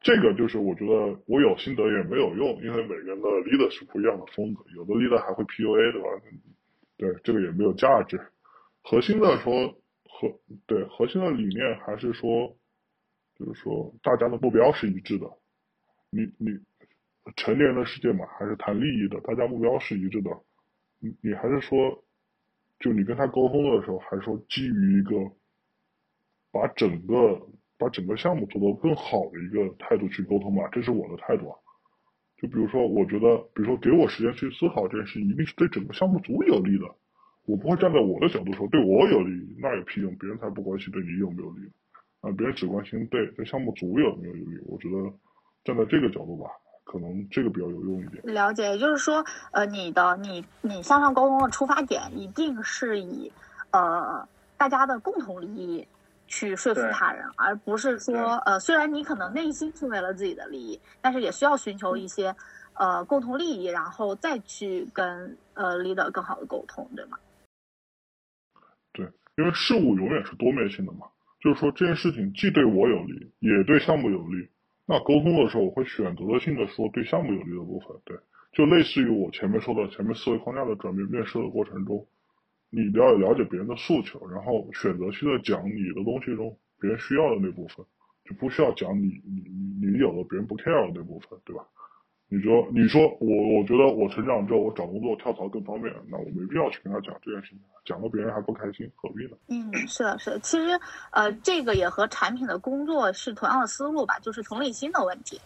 [0.00, 6.08] 这个就是我觉得我有心得也没有用，因为每个人的 leader 是不一样的风格，有的 leader 还会 PUA，对吧？
[6.98, 8.20] 对，这个也没有价值。
[8.82, 12.54] 核心的说，核对核心的理念还是说，
[13.38, 15.26] 就是说大家的目标是一致的。
[16.10, 16.60] 你你
[17.36, 20.30] 成年人的世界嘛，还是谈利益的，大家目标是一致的。
[21.00, 22.04] 你你还是说，
[22.78, 25.16] 就你跟他沟通的时候，还是说基于一个
[26.52, 27.40] 把整个
[27.78, 30.68] 把整个项目做得更好的一个态度去沟通嘛？
[30.68, 31.58] 这是我的态度啊。
[32.36, 36.84] 就比如说，我觉得，比如说，给我时间去思考这件事，一定是对整个项目组有利的。
[37.46, 40.14] 我不会站在我的角度说对我有利，那有屁用？
[40.16, 41.70] 别人才不关心对你有没有利
[42.20, 42.32] 啊！
[42.32, 44.44] 别人只关心对对项目组有没有利。
[44.66, 45.12] 我觉得
[45.62, 46.48] 站在这个角度吧，
[46.84, 48.22] 可能这个比较有用一点。
[48.24, 53.32] 了解，也就是说，呃，你的你你向上沟通的出发点一定是以
[53.72, 55.86] 呃大家的共同利益。
[56.26, 62.34] 去说服他人，而不是说，呃，虽然你可能内心是为了自己的利益，但是也需要寻求一些，
[62.72, 67.18] 呃，共同利益，然后再去跟呃 leader 更好的沟通，对吗？
[68.94, 69.06] 对，
[69.36, 71.06] 因为事物永远是多面性的嘛，
[71.40, 74.48] 就是说这件事情既对我有利，也对项目有利，
[74.86, 78.18] 那沟通的时候我会选择性的说对项目有利的部分，对，
[78.52, 82.06] 就类似于我前面说的前面思维框架的转变，面试的过程中。
[82.76, 87.86] 你要了解别人的诉求，然后选择性的讲你的东西中别人需要的那部分，
[88.24, 89.42] 就不需要讲你你
[89.80, 91.64] 你你有的别人不 care 的那部分，对吧？
[92.34, 99.36] 你说你说我我觉得我成长之后我找工作跳槽更方便，那我没必要去跟他讲这件事情，讲了别人还不开心，何必呢？
[99.48, 100.78] 嗯，是的，是的，其实
[101.12, 105.40] 呃这个也和产品的工作是同样的思路吧，就是同理心的问题，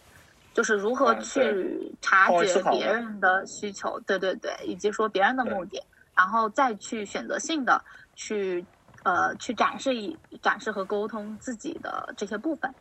[0.54, 5.78] 就是如何去察觉别人的需求，对对对，以及说别人的目的。
[6.16, 7.80] 然后再去选择性的
[8.16, 8.66] 去，
[9.04, 12.74] 呃，去展示一展示和沟通自己的这些部分。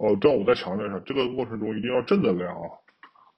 [0.00, 2.72] 哦，这样我再强调一下，这个过程中一定要正能量啊。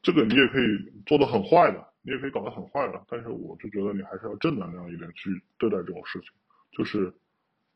[0.01, 6.31] 这个你也可以做的很坏的，你也可以搞得很坏的，但是我就觉得你还是要正能量一点去对待这种事情，
[6.71, 7.13] 就是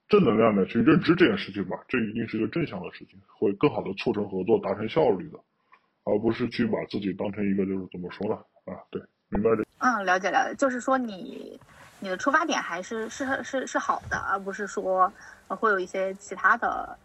[0.09, 5.39] 正能量的去认知这件事情吧，这一定是一个正向的事情，会更好的促成合作，达成效率的，
[6.05, 8.37] 而不是去把自己当成一个就是怎么说呢？
[8.73, 9.65] 啊，对，明白这。
[9.79, 11.59] 嗯，了解了解，就是说你
[11.99, 15.13] 你的出发点还是是是是好的，而不是说
[15.49, 16.97] 会有一些其他的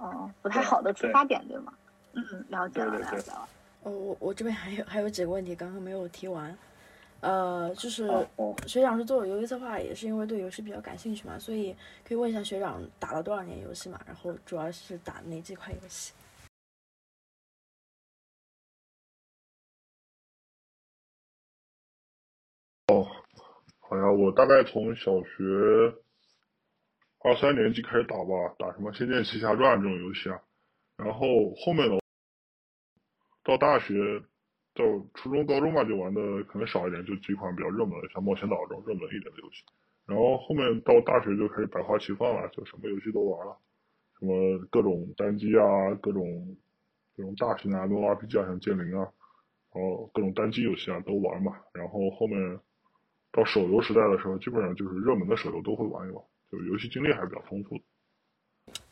[0.00, 1.72] 嗯不太好的出发点，对吗？
[2.12, 3.48] 嗯，了解了对对对了解了。
[3.82, 6.56] 哦，我我这边还有还有几个问题刚刚没有提完，
[7.20, 11.74] 呃，就是哦哦学长是做游戏策划，也是因为对游戏比较感兴趣嘛，所以
[12.06, 14.00] 可以问一下学长打了多少年游戏嘛？
[14.06, 16.12] 然后主要是打哪几款游戏？
[22.88, 23.06] 哦
[23.80, 25.94] 好呀，我大概从小学
[27.24, 30.38] 二三年级开始打吧，打什么《仙剑奇侠传》这种游戏啊，
[30.98, 31.98] 然后后面的
[33.42, 34.20] 到大学
[34.74, 34.84] 到
[35.14, 39.64] 初中、高中吧，就玩的可能少一点，就几款比较热门的，像《冒险岛》这种热门一点的游戏。
[40.04, 43.56] 然后后面到大学就开始百花齐放了，就什么游戏都玩了，
[44.20, 46.54] 什么各种单机啊，各种
[47.16, 49.08] 这种大型啊，那种 RPG 啊，像剑灵啊，
[49.72, 51.56] 然后各种单机游戏啊都玩嘛。
[51.72, 52.60] 然后后面
[53.32, 56.22] 到手游时代的时候，基本上就是热门的手游都会玩一玩，
[56.56, 57.82] 就游戏经历还是比较丰富的。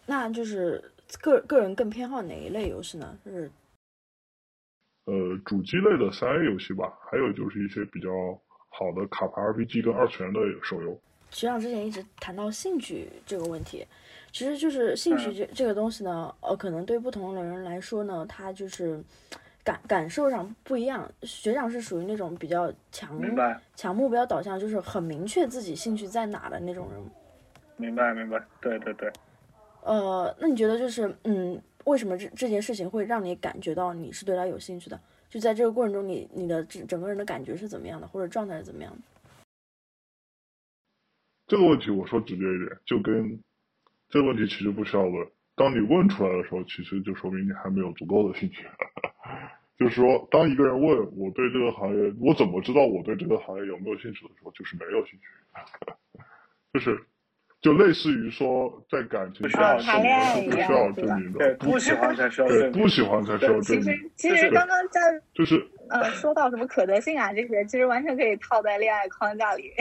[0.06, 0.82] 那就是
[1.20, 3.16] 个个人更偏好哪一类游戏呢？
[3.24, 3.50] 就是
[5.04, 8.08] 呃，主机类的三 A 游戏吧，还有就是一些比较
[8.68, 10.98] 好的卡牌 RPG 跟二次元的手游。
[11.30, 13.86] 学长之前一直谈到兴趣这个问题，
[14.32, 19.02] 其实就是兴趣这这个东西呢，呃，可能对不同的人来说呢，他就是
[19.64, 21.10] 感感受上不一样。
[21.22, 23.18] 学长是属于那种比较强
[23.74, 27.02] 强目标导向，就是很明确自己兴趣在哪的那种人。
[27.82, 29.10] 明白明白，对对对。
[29.82, 35.00] 呃，那你觉得就是嗯，为什么这这件事情会让你感觉到你是对他有兴趣的？
[35.28, 39.02] 就在这个过程中你，你的整整个人的感觉是怎么样的，或者状态是怎么样的？
[41.48, 43.42] 这个问题我说直接一点，就跟
[44.08, 45.28] 这个问题其实不需要问。
[45.56, 48.64] 当你问出来的时候，其实就说明你还没有足够的兴趣。
[49.78, 55.26] 就是说，当一个人问我对这个行业，我怎么知道我对这个行业有没有兴趣的时候，就是没有兴趣。
[56.72, 57.04] 就是，
[57.62, 63.84] 就类似于说，在感情不需要上谈恋爱一是不需要证明的，对，不喜欢才需要对，证明不喜欢才需要证明
[64.16, 64.34] 其实。
[64.34, 65.00] 其实刚刚在
[65.32, 69.72] 就是呃说到什么可得性啊这些，其实完全可以套在恋爱框架里。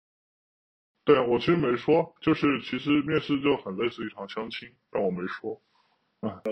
[1.06, 5.58] 对我其实没说，就是其实面试就很类似一场相亲，但我没说。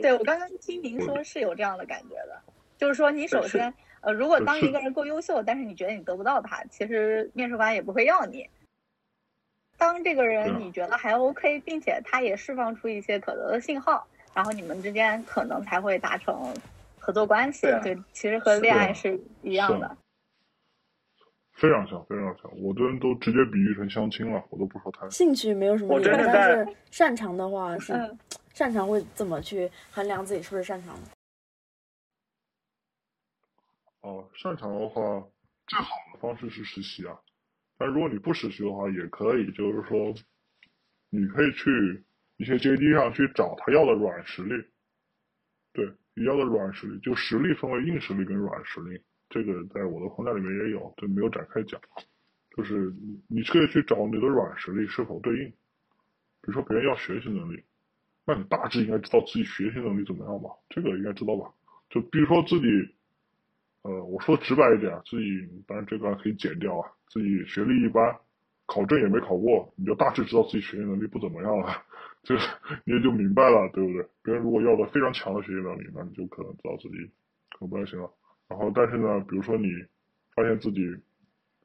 [0.01, 2.41] 对我刚刚听您说是有这样的感觉的，
[2.79, 8.49] 就是说你首先呃，如果当一个人够优秀，但是你觉得你得不到他，其实面试官也不会要你。
[9.77, 16.55] 当这个人啊你觉得还 OK，并且他也释放出一些可得的信号，然后你们之间可能才会达成
[16.99, 17.63] 合作关系。
[17.63, 19.97] 对啊对，其实和恋爱是一样的。
[21.53, 25.11] 非常像，非常像，我这人都直接比喻成相亲了，我都不说谈。
[25.11, 28.19] 兴趣没有什么我理由，但真的在是擅长的话是、嗯
[28.53, 31.11] 擅长会怎么去衡量自己是不是擅长的？
[34.01, 35.03] 哦，擅长的话，
[35.67, 37.19] 最好的方式是实习啊。
[37.79, 40.15] 但如果你不实习的话，也可以，就是说，
[41.11, 42.05] 你可以去
[42.39, 44.65] 一些 JD 上去找他要的软实力。
[45.73, 51.81] 对，你要的软实力，就实力分为硬实力跟软实力，这个在我的框架里面也有，这没有展开讲。
[52.57, 55.51] 就是你你可以去找你的软实力是否对应。
[55.51, 57.63] 比如说别人要学习能力，
[58.25, 60.49] 那你大致应该知道自己学习能力怎么样吧？
[60.71, 61.53] 这个应该知道吧？
[61.91, 62.67] 就比如说自己，
[63.87, 68.19] 呃，我说直白一点，自己当然这个可以剪掉啊，自己学历一般，
[68.67, 71.85] 考证也没考过，你就大致知道自己学习能力不怎么样了，
[72.25, 72.35] 这
[72.85, 74.09] 你也就明白了，对不对？
[74.25, 76.97] 别人如果要的非常强的学习能力，那你就可能知道自己
[77.53, 78.11] 可能不太行了。
[78.49, 79.69] 然后，但是呢，比如说你
[80.35, 80.83] 发现自己，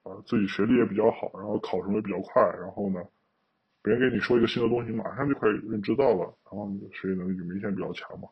[0.03, 3.01] 啊、自己学历也比较好，然后考什么也比较快，然后呢，
[3.81, 8.29] 别人给你说一个新的东西，马上就可以认知到了，然后你的学习能力就明显比较强嘛。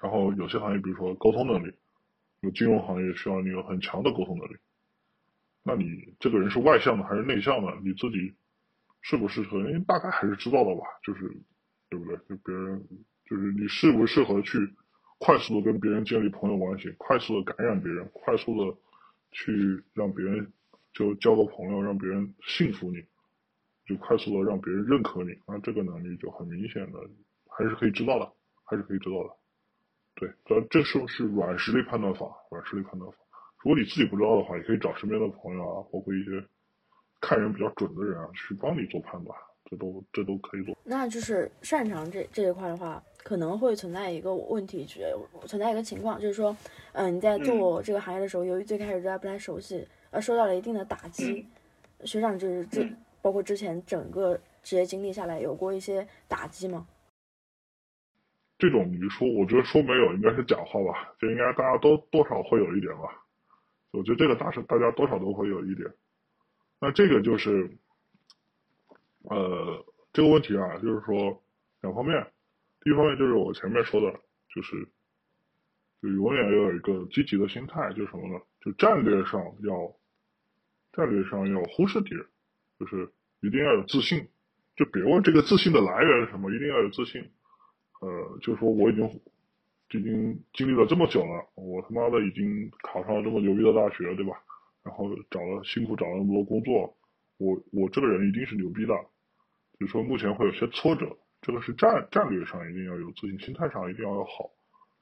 [0.00, 1.74] 然后有些行业，比如说沟通能力，
[2.40, 4.56] 有金融行业需要你有很强的沟通能力。
[5.62, 7.78] 那你这个人是外向的还是内向的？
[7.84, 8.34] 你自己
[9.02, 9.58] 适不适合？
[9.58, 11.28] 因为大概还是知道的吧，就是
[11.90, 12.16] 对不对？
[12.28, 12.82] 就别人
[13.26, 14.58] 就是你适不适合去
[15.18, 18.78] 快速的跟别人建立朋友关系，快速的感染别人，快速的
[19.32, 20.50] 去让别人
[20.94, 23.04] 就交个朋友，让别人信服你，
[23.84, 25.38] 就快速的让别人认可你。
[25.46, 26.98] 那这个能力就很明显的
[27.48, 28.32] 还是可以知道的，
[28.64, 29.39] 还是可以知道的。
[30.20, 33.16] 对，这这是是软实力判断法，软实力判断法。
[33.62, 36.30] 如果你自己不知道的话，也可以找身边的朋友啊，包括一些
[37.20, 39.34] 看人比较准的人啊，去帮你做判断，
[39.64, 40.76] 这都这都可以做。
[40.84, 45.10] 那就是擅长这这一块的话，可能会存在一个问题，觉
[45.46, 46.54] 存在一个情况，就是说，
[46.92, 51.46] 嗯、你在做这个行业的时候，由于最开始对它不太熟悉，呃，受到了一定的打击。
[52.04, 56.86] 学长就是这、嗯包括之前整个职业经历下来，有过一些打击吗？
[58.60, 63.24] 这种你说，我觉得说没有应该是假话吧，就应该大家都多少会有一点吧。
[63.90, 65.90] 我觉得这个大是大家多少都会有一点。
[66.78, 67.70] 那这个就是，
[69.22, 71.42] 呃，这个问题啊，就是说
[71.80, 72.30] 两方面。
[72.82, 74.20] 第一方面就是我前面说的，
[74.54, 74.88] 就是，
[76.00, 78.40] 就永远要有一个积极的心态，就是什么呢？
[78.60, 79.94] 就战略上要，
[80.92, 82.26] 战略上要忽视敌人，
[82.78, 83.10] 就是
[83.40, 84.28] 一定要有自信。
[84.76, 87.30] 就别问这个自信的来源是什么，一定要有自信。
[88.00, 89.04] 呃，就是说我已经
[89.92, 94.32] 已经经历了这么久了，我他妈的已经考上了这么牛逼的大学，对吧？
[94.82, 96.96] 然后找了辛苦找了那么多工作，
[97.38, 98.94] 我我这个人一定是牛逼的。
[99.78, 104.50] 就说目前会有些挫折，这个是战战略上一定要有自信，心态上一定要要好。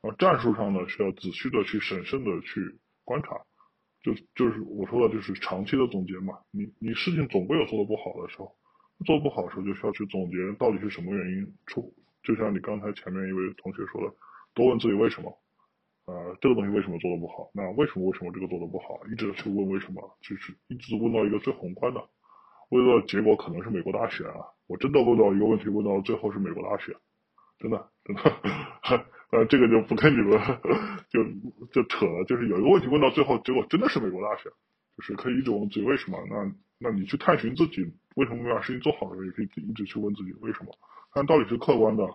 [0.03, 3.41] 然后战术上呢，是要仔细的去审慎的去观察。
[4.03, 6.39] 就就是我说的，就是长期的总结嘛。
[6.51, 8.55] 你你事情总归有做的不好的时候。
[9.07, 11.95] 做不好的时候，就需要去总结到底是什么原因出。
[12.29, 14.15] 就像你刚才前面一位同学说的，
[14.53, 15.33] 多问自己为什么，
[16.05, 17.49] 呃，这个东西为什么做的不好？
[17.55, 19.01] 那为什么为什么这个做的不好？
[19.11, 22.05] 一直去问为什么，就是一直问到一个最宏观的，
[22.69, 24.45] 问到结果可能是美国大选啊。
[24.67, 26.95] 我真的问到一个问题，问到最后是美国大选，
[27.59, 28.23] 真的真的，
[29.33, 30.39] 呃，这个就不跟你们
[31.09, 31.25] 就
[31.73, 32.25] 就扯了。
[32.27, 34.53] 就是有一个问题问到最后，结果真的是美国大选，
[34.99, 36.23] 就是可以一直问自己为什么？
[36.29, 37.95] 那那你去探寻自己。
[38.17, 40.75] 为什么没把事情做好的时候，也可以一直去问自己为什么？
[41.19, 42.09] 看到底是客观的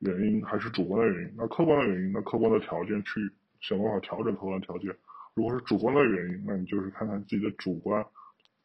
[0.00, 1.34] 原因还是主观的原因？
[1.36, 3.30] 那客观的原因，那客观的条件去
[3.60, 4.92] 想办法调整客观条件。
[5.34, 8.04] 如果是主观的原因，那你就是看看自己的主观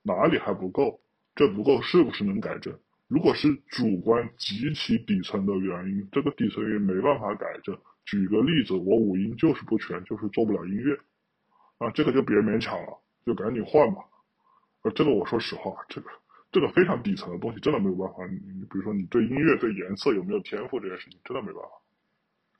[0.01, 0.99] 哪里还不够，
[1.35, 2.73] 这不够是不是能改正？
[3.07, 7.77] 如果是主观极其底层的原因，这个底层原因没办法改正。
[8.03, 10.97] 举个例子，我五音就是不全，就是做不了音乐，
[11.77, 12.97] 啊，这个就别勉强了，
[13.27, 14.01] 就赶紧换吧。
[14.81, 16.09] 呃，这个我说实话，这个。
[16.55, 18.25] 这个非常底层的东西，真的没有办法。
[18.27, 18.39] 你
[18.71, 21.69] 比如说，你对音乐、对颜色有没有天赋这件事情，真的没办法，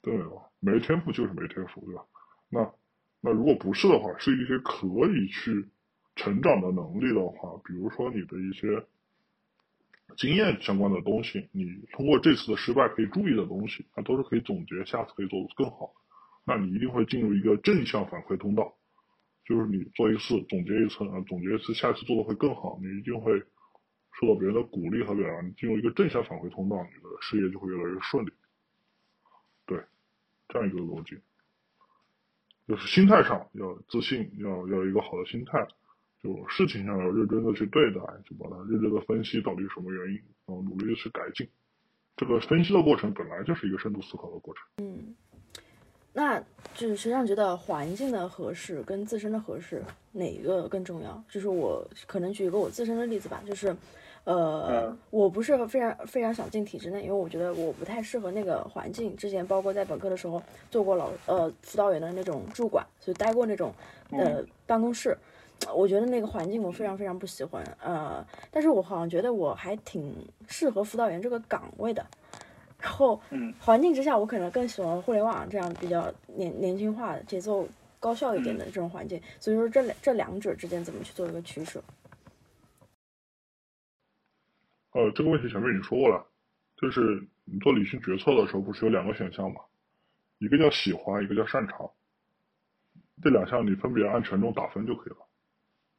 [0.03, 0.41] 真的没有。
[0.59, 2.03] 没天赋就是没天赋，对吧？
[2.49, 2.73] 那
[3.22, 5.69] 那如果不是的话，是一些可以去
[6.17, 8.85] 成长的能力的话，比如说你的一些
[10.17, 11.63] 经验相关的东西，你
[11.93, 15.93] 通过这次的失败可以注意的东西，那都是可以总结，下次可以做得更好。
[16.43, 18.73] 那你一定会进入一个正向反馈通道，
[19.45, 23.41] 就是你做一次总结一次啊，总结一次，下次做的会更好，你一定会。
[24.19, 28.31] 受到别人的鼓励和表扬，你进入一个正向反馈通道，你的事业就会越来越顺利。
[29.65, 29.77] 对，
[30.47, 31.19] 这样一个逻辑，
[32.65, 35.67] 就是心态上要自信，要要一个好的心态，
[36.23, 41.45] 就事情上要认真的去对待，就把它认真的分析到底是什么原因，然后努力的去改进。
[42.15, 44.63] 这个分析的过程本来就是一个深度思考的过程。
[44.77, 45.13] 嗯，
[46.13, 46.39] 那
[46.73, 49.83] 就是实际上觉得环境的合适跟自身的合适
[50.13, 51.21] 哪一个更重要？
[51.27, 53.75] 就是我可能举一个我自身的例子吧，就是。
[54.26, 59.15] 呃，我不是非常非常想进体制内，因为我觉得我不太适合那个环境。
[59.15, 60.41] 之前包括在本科的时候
[60.72, 63.72] 做过老呃辅导员的那种驻管，所以待过那种
[64.10, 65.15] 呃办公室，
[65.76, 67.64] 我觉得那个环境我非常非常不喜欢。
[67.80, 70.11] 呃，但是我好像觉得我还挺
[70.47, 72.06] 适合辅导员这个岗位的。
[72.80, 73.19] 然后
[73.60, 77.68] 环境之下，我可能更喜欢互联网这样比较年年轻化、节奏
[77.99, 79.22] 高效一点的这种环境。
[79.39, 81.80] 所以说这两这两者之间怎么去做一个取舍？
[84.95, 86.26] 呃，这个问题前面已经说过了，
[86.77, 89.59] 就是你做理性决策的时候，不是有两个选项吗？
[90.38, 91.91] 一个叫喜欢，一个叫擅长。
[93.22, 95.19] 这两项你分别按权重打分就可以了，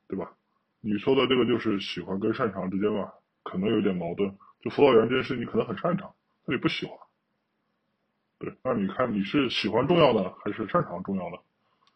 [0.08, 0.32] 对吧？
[0.80, 3.12] 你说的这个就是喜欢跟擅长之间吧，
[3.42, 4.34] 可能有点矛盾。
[4.62, 6.14] 就辅导员这件事，你可能很擅长，
[6.46, 6.96] 但你不喜欢。
[8.38, 11.38] 对，那你看你是喜欢重要的还是擅长重要的？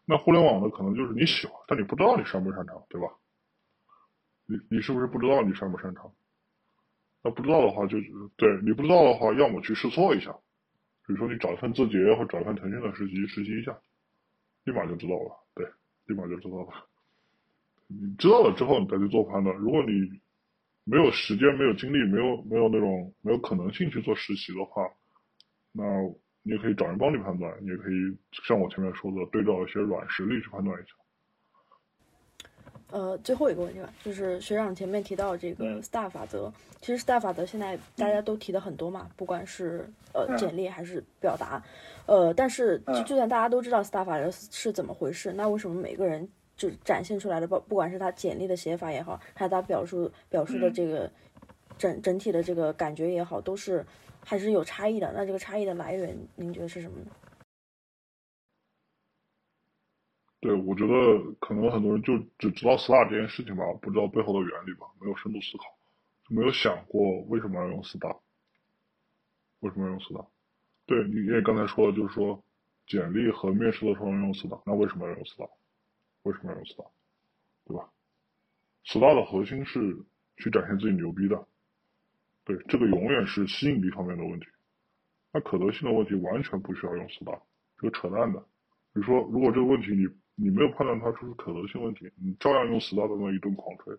[0.05, 3.09] 那互联网的可能就是你喜欢，但你不知道你擅不擅长，对吧？
[4.44, 6.12] 你你是不是不知道你擅不擅长？
[7.22, 7.98] 那不知道的话，就
[8.36, 10.32] 对你不知道的话，要么去试错一下，
[11.06, 13.78] 比如说你找一份字节或找一份腾讯的实习实习一下，
[14.64, 15.47] 立马就知道了。
[15.55, 15.66] 对，
[16.06, 16.68] 立马就知道了。
[17.88, 19.56] 你知道了之后，你再去做判断。
[19.56, 20.20] 如果你
[20.84, 24.88] 没有时间、没有精力、没有没有那种没有可能性去做实习的话，
[25.72, 25.84] 那
[26.42, 28.16] 你也可以找人帮你判断，你也可以
[28.47, 30.94] 像我前面说的，对照一些软实力去判断一下。
[32.91, 41.62] 呃，最后一个问题吧，就是学长前面提到这个 STAR 法则，其实 STAR 法则现在大家都提的很多嘛，不管是呃简历还是表达，
[42.07, 51.11] 呃，但是就就算大家都知道 STAR 法则是怎么回事，那为什么每个人就展现出来的不不管是他简历的写法也好，还是他表述表述的这个
[51.79, 53.85] 整整体的这个感觉也好，都是
[54.25, 55.12] 还是有差异的？
[55.15, 57.11] 那这个差异的来源，您觉得是什么呢？
[60.41, 65.65] 对，我觉得可能很多人就只知道 STAR 这件事情吧，不知道背后的原理吧，没有深度思考，
[66.29, 68.19] 就没有想过为什么要用 STAR，
[69.61, 70.27] 为什么要用 STAR？
[70.87, 72.43] 对，你也刚才说了，就是说
[72.87, 75.51] 简历和面试的时候用 STAR，那为什么要用 STAR？
[76.23, 76.87] 为什么要用 star？
[77.65, 77.89] 对吧
[78.85, 80.05] ？star 的核心是
[80.37, 81.47] 去展现自己牛逼的，
[82.45, 84.47] 对，这个永远是吸引力方面的问题。
[85.33, 87.41] 那可得性的问题完全不需要用 star，
[87.79, 88.41] 这个扯淡的。
[88.93, 90.07] 比如说，如果这个问题你
[90.43, 93.95] 你没有判断它出是可得性问题，你照样用 star 的那一顿狂吹，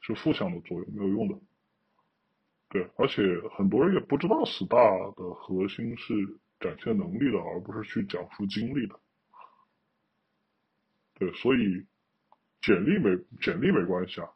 [0.00, 1.38] 是负向的作用，没有用的。
[2.68, 3.22] 对，而且
[3.56, 6.14] 很多人也不知道 star 的核心是
[6.60, 9.00] 展现能力的，而不是去讲述经历的。
[11.14, 11.86] 对，所以
[12.60, 14.28] 简历没简历没关系啊，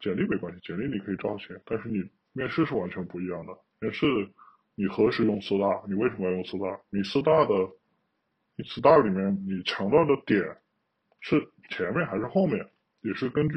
[0.00, 3.58] 简历没关系，简历你可以照写，但是你面试是完全不一样的。
[3.80, 4.06] 面试
[4.76, 6.80] 你何时用 star，你为什么要用 star？
[6.90, 7.74] 你 star 的
[8.56, 10.58] 你 star 里面你强调的点
[11.20, 12.68] 是前面还是后面，
[13.02, 13.54] 也是根据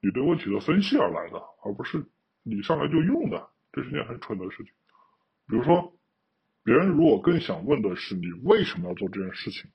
[0.00, 2.04] 你对问题的分析而来的，而不是。
[2.42, 4.72] 你上来就用的，这是件很蠢的事情。
[5.46, 5.92] 比如说，
[6.64, 9.70] 别人如果更想问的是你为什么要做这件事情，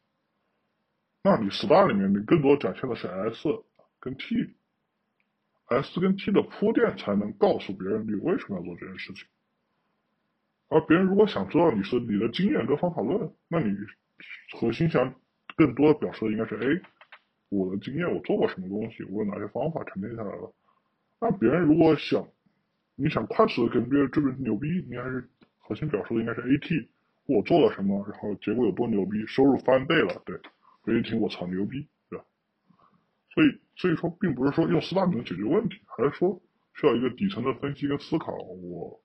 [1.22, 3.48] 那你 star 里面你更多展现的是 S
[4.00, 9.28] 跟 T，S 跟 T 的铺垫才能告诉别人你为什么要做这件事情。
[10.68, 13.78] 而别人如果想知道你是你的经验跟方法论，那你
[14.58, 15.16] 核心想
[15.56, 16.82] 更多的表示的应该是：哎，
[17.50, 20.54] 我的经验，我做过什么东西，我有哪些方法沉淀下来了。
[21.20, 22.28] 那别人如果想
[22.96, 26.88] 你想快速的跟别人证明牛逼，你还是核心表述的应该是 AT，
[27.26, 30.38] 我做了什么，然后结果有多牛逼，收入翻倍了，对，
[30.84, 32.26] 别人一听我操牛逼，对吧？
[33.34, 36.42] 所以所以说，并不是说用四大能解决问题，还是说
[36.76, 39.02] 需要一个底层的分析跟思考，我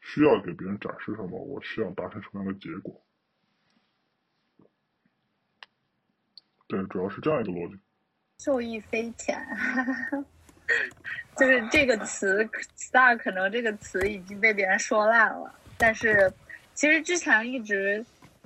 [0.00, 3.00] 需要给别人展示什么，我需要达成什么样的结果，
[6.68, 7.78] 对，主要是这样一个逻辑，
[8.38, 9.38] 受益匪浅。
[11.36, 12.42] 就是这个词
[12.76, 15.54] ，star 可能这个词已经被别人说烂了。
[15.78, 16.32] 但是，
[16.74, 18.04] 其实之前一直，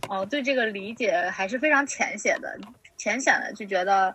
[0.08, 2.58] 哦，对这个理解还是非常浅显的，
[2.98, 4.14] 浅显的就觉得，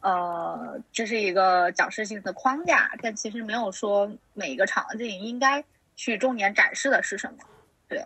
[0.00, 5.62] 呃，这是一个讲师性的框架，但其实没有说每一个场景应该
[5.94, 7.38] 去重点展示的是什么。
[7.86, 8.04] 对，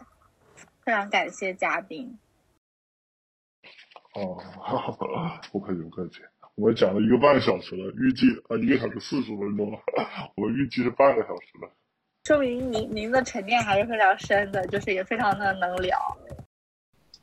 [0.84, 2.18] 非常感谢嘉宾。
[4.14, 4.36] 哦，
[5.52, 6.20] 不客气，不客气。
[6.56, 9.78] 我们讲了一个半小时了，预计啊一个小时四十分钟了，
[10.36, 11.70] 我们预计是半个小时了。
[12.24, 15.96] 说明您您的沉淀还是非常深的，就是也非常的能聊。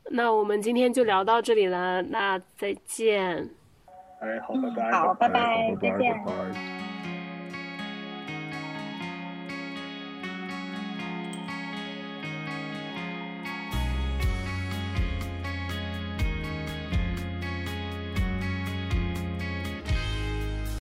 [0.09, 3.49] 那我们今天就聊到这里了，那再见。
[4.21, 4.91] 哎，好，拜拜。
[4.91, 6.13] 好，拜拜，再见。
[6.23, 6.74] 拜拜。